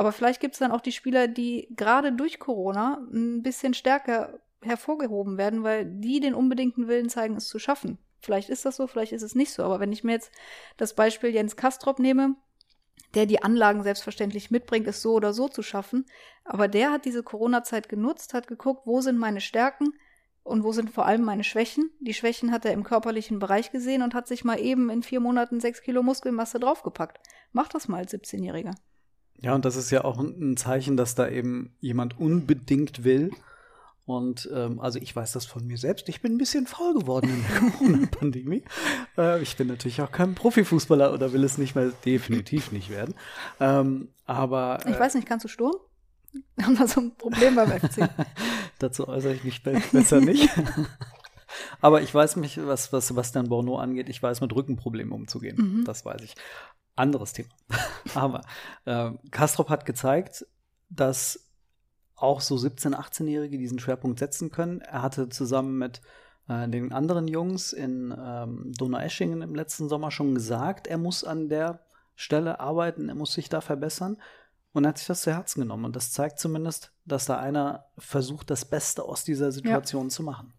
Aber 0.00 0.12
vielleicht 0.12 0.40
gibt 0.40 0.54
es 0.54 0.58
dann 0.60 0.72
auch 0.72 0.80
die 0.80 0.92
Spieler, 0.92 1.28
die 1.28 1.68
gerade 1.76 2.10
durch 2.10 2.38
Corona 2.38 3.06
ein 3.12 3.42
bisschen 3.42 3.74
stärker 3.74 4.40
hervorgehoben 4.62 5.36
werden, 5.36 5.62
weil 5.62 5.84
die 5.84 6.20
den 6.20 6.32
unbedingten 6.32 6.88
Willen 6.88 7.10
zeigen, 7.10 7.36
es 7.36 7.48
zu 7.48 7.58
schaffen. 7.58 7.98
Vielleicht 8.18 8.48
ist 8.48 8.64
das 8.64 8.76
so, 8.76 8.86
vielleicht 8.86 9.12
ist 9.12 9.20
es 9.20 9.34
nicht 9.34 9.52
so. 9.52 9.62
Aber 9.62 9.78
wenn 9.78 9.92
ich 9.92 10.02
mir 10.02 10.12
jetzt 10.12 10.32
das 10.78 10.94
Beispiel 10.94 11.28
Jens 11.28 11.54
Kastrop 11.54 11.98
nehme, 11.98 12.36
der 13.12 13.26
die 13.26 13.42
Anlagen 13.42 13.82
selbstverständlich 13.82 14.50
mitbringt, 14.50 14.88
es 14.88 15.02
so 15.02 15.12
oder 15.12 15.34
so 15.34 15.48
zu 15.48 15.62
schaffen, 15.62 16.06
aber 16.44 16.66
der 16.66 16.92
hat 16.92 17.04
diese 17.04 17.22
Corona-Zeit 17.22 17.90
genutzt, 17.90 18.32
hat 18.32 18.46
geguckt, 18.46 18.86
wo 18.86 19.02
sind 19.02 19.18
meine 19.18 19.42
Stärken 19.42 19.92
und 20.44 20.64
wo 20.64 20.72
sind 20.72 20.88
vor 20.88 21.04
allem 21.04 21.24
meine 21.24 21.44
Schwächen. 21.44 21.90
Die 22.00 22.14
Schwächen 22.14 22.52
hat 22.52 22.64
er 22.64 22.72
im 22.72 22.84
körperlichen 22.84 23.38
Bereich 23.38 23.70
gesehen 23.70 24.00
und 24.00 24.14
hat 24.14 24.28
sich 24.28 24.44
mal 24.44 24.58
eben 24.58 24.88
in 24.88 25.02
vier 25.02 25.20
Monaten 25.20 25.60
sechs 25.60 25.82
Kilo 25.82 26.02
Muskelmasse 26.02 26.58
draufgepackt. 26.58 27.20
Mach 27.52 27.68
das 27.68 27.86
mal 27.86 27.98
als 27.98 28.14
17-Jähriger. 28.14 28.72
Ja, 29.40 29.54
und 29.54 29.64
das 29.64 29.76
ist 29.76 29.90
ja 29.90 30.04
auch 30.04 30.18
ein 30.18 30.56
Zeichen, 30.56 30.96
dass 30.96 31.14
da 31.14 31.28
eben 31.28 31.74
jemand 31.80 32.18
unbedingt 32.18 33.04
will. 33.04 33.30
Und 34.06 34.48
ähm, 34.52 34.80
also 34.80 34.98
ich 34.98 35.14
weiß 35.14 35.32
das 35.32 35.46
von 35.46 35.64
mir 35.66 35.78
selbst. 35.78 36.08
Ich 36.08 36.20
bin 36.20 36.34
ein 36.34 36.38
bisschen 36.38 36.66
faul 36.66 36.94
geworden 36.94 37.30
in 37.30 37.42
der 37.42 37.70
Corona-Pandemie. 37.78 38.64
Äh, 39.16 39.40
ich 39.40 39.56
bin 39.56 39.68
natürlich 39.68 40.02
auch 40.02 40.10
kein 40.10 40.34
Profifußballer 40.34 41.12
oder 41.12 41.32
will 41.32 41.44
es 41.44 41.58
nicht 41.58 41.74
mehr, 41.76 41.92
definitiv 42.04 42.72
nicht 42.72 42.90
werden. 42.90 43.14
Ähm, 43.60 44.08
aber 44.26 44.80
Ich 44.86 44.96
äh, 44.96 45.00
weiß 45.00 45.14
nicht, 45.14 45.28
kannst 45.28 45.44
du 45.44 45.48
Sturm? 45.48 45.74
Wir 46.56 46.66
haben 46.66 46.76
da 46.76 46.86
so 46.88 47.00
ein 47.00 47.14
Problem 47.16 47.54
beim 47.54 47.70
FC. 47.70 48.08
dazu 48.78 49.06
äußere 49.08 49.34
ich 49.34 49.44
mich 49.44 49.62
be- 49.62 49.80
besser 49.92 50.20
nicht. 50.20 50.48
aber 51.80 52.02
ich 52.02 52.12
weiß 52.14 52.36
mich, 52.36 52.58
was, 52.64 52.92
was 52.92 53.08
Sebastian 53.08 53.48
Borneau 53.48 53.76
angeht, 53.78 54.08
ich 54.08 54.22
weiß 54.22 54.40
mit 54.40 54.54
Rückenproblemen 54.54 55.12
umzugehen. 55.12 55.56
Mhm. 55.80 55.84
Das 55.84 56.04
weiß 56.04 56.22
ich. 56.22 56.34
Anderes 57.00 57.32
Thema. 57.32 57.48
aber 58.14 58.42
äh, 58.84 59.10
Kastrop 59.30 59.68
hat 59.68 59.86
gezeigt, 59.86 60.46
dass 60.88 61.50
auch 62.16 62.40
so 62.40 62.56
17-, 62.56 62.94
18-Jährige 62.94 63.58
diesen 63.58 63.78
Schwerpunkt 63.78 64.18
setzen 64.18 64.50
können. 64.50 64.80
Er 64.80 65.02
hatte 65.02 65.28
zusammen 65.28 65.78
mit 65.78 66.02
äh, 66.48 66.68
den 66.68 66.92
anderen 66.92 67.28
Jungs 67.28 67.72
in 67.72 68.14
ähm, 68.16 68.72
Donaueschingen 68.76 69.42
im 69.42 69.54
letzten 69.54 69.88
Sommer 69.88 70.10
schon 70.10 70.34
gesagt, 70.34 70.86
er 70.86 70.98
muss 70.98 71.24
an 71.24 71.48
der 71.48 71.80
Stelle 72.14 72.60
arbeiten, 72.60 73.08
er 73.08 73.14
muss 73.14 73.32
sich 73.32 73.48
da 73.48 73.60
verbessern. 73.60 74.18
Und 74.72 74.84
er 74.84 74.90
hat 74.90 74.98
sich 74.98 75.06
das 75.06 75.22
zu 75.22 75.32
Herzen 75.32 75.62
genommen. 75.62 75.84
Und 75.84 75.96
das 75.96 76.12
zeigt 76.12 76.38
zumindest, 76.38 76.92
dass 77.04 77.24
da 77.24 77.38
einer 77.38 77.86
versucht, 77.98 78.50
das 78.50 78.64
Beste 78.64 79.02
aus 79.02 79.24
dieser 79.24 79.50
Situation 79.50 80.10
zu 80.10 80.22
machen. 80.22 80.52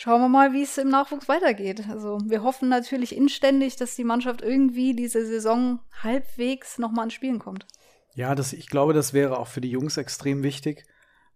Schauen 0.00 0.20
wir 0.20 0.28
mal, 0.28 0.52
wie 0.52 0.62
es 0.62 0.78
im 0.78 0.90
Nachwuchs 0.90 1.26
weitergeht. 1.26 1.88
Also 1.90 2.20
wir 2.24 2.44
hoffen 2.44 2.68
natürlich 2.68 3.16
inständig, 3.16 3.74
dass 3.74 3.96
die 3.96 4.04
Mannschaft 4.04 4.42
irgendwie 4.42 4.94
diese 4.94 5.26
Saison 5.26 5.80
halbwegs 6.04 6.78
nochmal 6.78 7.06
ins 7.06 7.14
Spielen 7.14 7.40
kommt. 7.40 7.66
Ja, 8.14 8.36
das, 8.36 8.52
ich 8.52 8.68
glaube, 8.68 8.92
das 8.92 9.12
wäre 9.12 9.40
auch 9.40 9.48
für 9.48 9.60
die 9.60 9.72
Jungs 9.72 9.96
extrem 9.96 10.44
wichtig, 10.44 10.86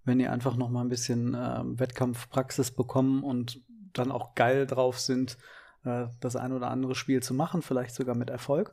wenn 0.04 0.20
die 0.20 0.28
einfach 0.28 0.54
noch 0.54 0.70
mal 0.70 0.82
ein 0.82 0.88
bisschen 0.88 1.36
ähm, 1.36 1.80
Wettkampfpraxis 1.80 2.70
bekommen 2.70 3.24
und 3.24 3.60
dann 3.94 4.12
auch 4.12 4.36
geil 4.36 4.64
drauf 4.68 5.00
sind, 5.00 5.38
äh, 5.84 6.06
das 6.20 6.36
ein 6.36 6.52
oder 6.52 6.70
andere 6.70 6.94
Spiel 6.94 7.20
zu 7.20 7.34
machen, 7.34 7.62
vielleicht 7.62 7.96
sogar 7.96 8.14
mit 8.14 8.30
Erfolg. 8.30 8.70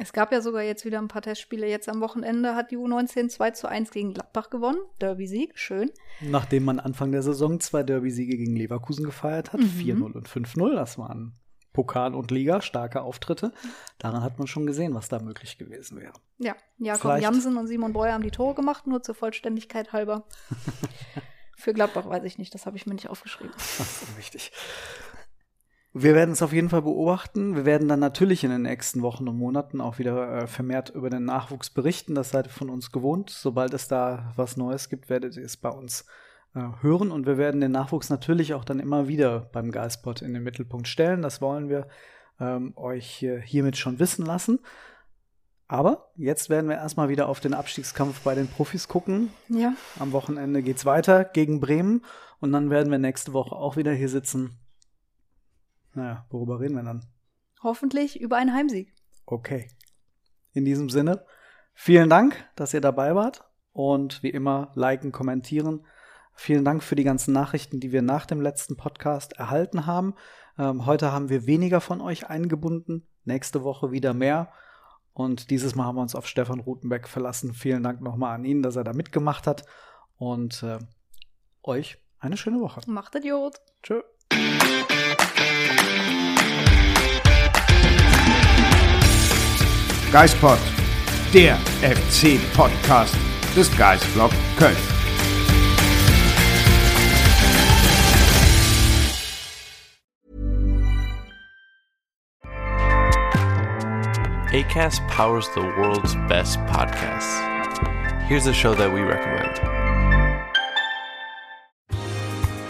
Es 0.00 0.12
gab 0.12 0.30
ja 0.32 0.40
sogar 0.40 0.62
jetzt 0.62 0.84
wieder 0.84 0.98
ein 0.98 1.08
paar 1.08 1.22
Testspiele. 1.22 1.66
Jetzt 1.68 1.88
am 1.88 2.00
Wochenende 2.00 2.54
hat 2.54 2.70
die 2.70 2.76
U19 2.78 3.28
2 3.28 3.50
zu 3.50 3.68
1 3.68 3.90
gegen 3.90 4.14
Gladbach 4.14 4.48
gewonnen. 4.48 4.78
Derby-Sieg, 5.00 5.58
schön. 5.58 5.90
Nachdem 6.20 6.64
man 6.64 6.78
Anfang 6.78 7.10
der 7.10 7.22
Saison 7.22 7.58
zwei 7.58 7.82
Derby-Siege 7.82 8.36
gegen 8.36 8.54
Leverkusen 8.54 9.04
gefeiert 9.04 9.52
hat, 9.52 9.60
4-0 9.60 10.02
und 10.12 10.28
5-0, 10.28 10.74
das 10.74 10.98
waren 10.98 11.34
Pokal 11.72 12.14
und 12.14 12.30
Liga, 12.30 12.60
starke 12.62 13.02
Auftritte. 13.02 13.52
Daran 13.98 14.22
hat 14.22 14.38
man 14.38 14.46
schon 14.46 14.66
gesehen, 14.66 14.94
was 14.94 15.08
da 15.08 15.18
möglich 15.18 15.58
gewesen 15.58 16.00
wäre. 16.00 16.12
Ja, 16.38 16.54
Jakob 16.78 17.02
Vielleicht- 17.02 17.24
Jansen 17.24 17.56
und 17.56 17.66
Simon 17.66 17.92
Breuer 17.92 18.12
haben 18.14 18.22
die 18.22 18.30
Tore 18.30 18.54
gemacht, 18.54 18.86
nur 18.86 19.02
zur 19.02 19.14
Vollständigkeit 19.16 19.92
halber. 19.92 20.26
Für 21.56 21.72
Gladbach 21.74 22.08
weiß 22.08 22.22
ich 22.22 22.38
nicht, 22.38 22.54
das 22.54 22.66
habe 22.66 22.76
ich 22.76 22.86
mir 22.86 22.94
nicht 22.94 23.08
aufgeschrieben. 23.10 23.52
Das 23.78 24.02
ist 24.02 24.16
wichtig. 24.16 24.52
Wir 26.00 26.14
werden 26.14 26.30
es 26.30 26.42
auf 26.42 26.52
jeden 26.52 26.68
Fall 26.68 26.82
beobachten. 26.82 27.56
Wir 27.56 27.64
werden 27.64 27.88
dann 27.88 27.98
natürlich 27.98 28.44
in 28.44 28.50
den 28.50 28.62
nächsten 28.62 29.02
Wochen 29.02 29.26
und 29.26 29.36
Monaten 29.36 29.80
auch 29.80 29.98
wieder 29.98 30.42
äh, 30.42 30.46
vermehrt 30.46 30.90
über 30.90 31.10
den 31.10 31.24
Nachwuchs 31.24 31.70
berichten. 31.70 32.14
Das 32.14 32.30
seid 32.30 32.46
ihr 32.46 32.52
von 32.52 32.70
uns 32.70 32.92
gewohnt. 32.92 33.30
Sobald 33.30 33.74
es 33.74 33.88
da 33.88 34.32
was 34.36 34.56
Neues 34.56 34.88
gibt, 34.90 35.10
werdet 35.10 35.36
ihr 35.36 35.44
es 35.44 35.56
bei 35.56 35.70
uns 35.70 36.06
äh, 36.54 36.60
hören. 36.82 37.10
Und 37.10 37.26
wir 37.26 37.36
werden 37.36 37.60
den 37.60 37.72
Nachwuchs 37.72 38.10
natürlich 38.10 38.54
auch 38.54 38.64
dann 38.64 38.78
immer 38.78 39.08
wieder 39.08 39.50
beim 39.52 39.72
Geistpot 39.72 40.22
in 40.22 40.34
den 40.34 40.44
Mittelpunkt 40.44 40.86
stellen. 40.86 41.20
Das 41.20 41.40
wollen 41.40 41.68
wir 41.68 41.88
ähm, 42.38 42.74
euch 42.76 43.04
hier, 43.04 43.40
hiermit 43.40 43.76
schon 43.76 43.98
wissen 43.98 44.24
lassen. 44.24 44.60
Aber 45.66 46.12
jetzt 46.14 46.48
werden 46.48 46.70
wir 46.70 46.76
erstmal 46.76 47.08
wieder 47.08 47.28
auf 47.28 47.40
den 47.40 47.54
Abstiegskampf 47.54 48.20
bei 48.20 48.36
den 48.36 48.46
Profis 48.46 48.86
gucken. 48.86 49.30
Ja, 49.48 49.72
Am 49.98 50.12
Wochenende 50.12 50.62
geht's 50.62 50.86
weiter 50.86 51.24
gegen 51.24 51.58
Bremen 51.58 52.04
und 52.38 52.52
dann 52.52 52.70
werden 52.70 52.92
wir 52.92 52.98
nächste 52.98 53.32
Woche 53.32 53.56
auch 53.56 53.76
wieder 53.76 53.92
hier 53.92 54.08
sitzen. 54.08 54.60
Naja, 55.94 56.26
worüber 56.30 56.60
reden 56.60 56.74
wir 56.74 56.82
dann? 56.82 57.04
hoffentlich 57.62 58.20
über 58.20 58.36
einen 58.36 58.54
Heimsieg. 58.54 58.94
Okay. 59.26 59.68
In 60.52 60.64
diesem 60.64 60.88
Sinne, 60.90 61.24
vielen 61.74 62.08
Dank, 62.08 62.48
dass 62.56 62.74
ihr 62.74 62.80
dabei 62.80 63.14
wart 63.14 63.44
und 63.72 64.22
wie 64.22 64.30
immer 64.30 64.72
liken, 64.74 65.12
kommentieren. 65.12 65.86
Vielen 66.34 66.64
Dank 66.64 66.82
für 66.82 66.94
die 66.94 67.04
ganzen 67.04 67.32
Nachrichten, 67.32 67.80
die 67.80 67.92
wir 67.92 68.02
nach 68.02 68.26
dem 68.26 68.40
letzten 68.40 68.76
Podcast 68.76 69.34
erhalten 69.34 69.86
haben. 69.86 70.14
Ähm, 70.56 70.86
heute 70.86 71.12
haben 71.12 71.28
wir 71.28 71.46
weniger 71.46 71.80
von 71.80 72.00
euch 72.00 72.28
eingebunden, 72.28 73.08
nächste 73.24 73.64
Woche 73.64 73.90
wieder 73.90 74.14
mehr. 74.14 74.52
Und 75.12 75.50
dieses 75.50 75.74
Mal 75.74 75.84
haben 75.84 75.96
wir 75.96 76.02
uns 76.02 76.14
auf 76.14 76.28
Stefan 76.28 76.60
Rutenbeck 76.60 77.08
verlassen. 77.08 77.52
Vielen 77.52 77.82
Dank 77.82 78.00
nochmal 78.00 78.36
an 78.36 78.44
ihn, 78.44 78.62
dass 78.62 78.76
er 78.76 78.84
da 78.84 78.92
mitgemacht 78.92 79.48
hat. 79.48 79.64
Und 80.16 80.62
äh, 80.62 80.78
euch 81.64 81.98
eine 82.20 82.36
schöne 82.36 82.60
Woche. 82.60 82.80
Macht 82.86 83.16
Idiot. 83.16 83.56
Tschö. 83.82 84.02
Geistpod, 90.10 90.58
der 91.34 91.58
FC-Podcast 91.82 93.14
des 93.54 93.70
Geistblog 93.76 94.30
Köln. 94.58 94.76
ACAST 104.50 105.06
powers 105.08 105.46
the 105.54 105.60
world's 105.60 106.14
best 106.26 106.58
podcasts. 106.60 107.42
Here's 108.26 108.46
a 108.46 108.52
show 108.54 108.74
that 108.74 108.90
we 108.90 109.02
recommend. 109.02 109.77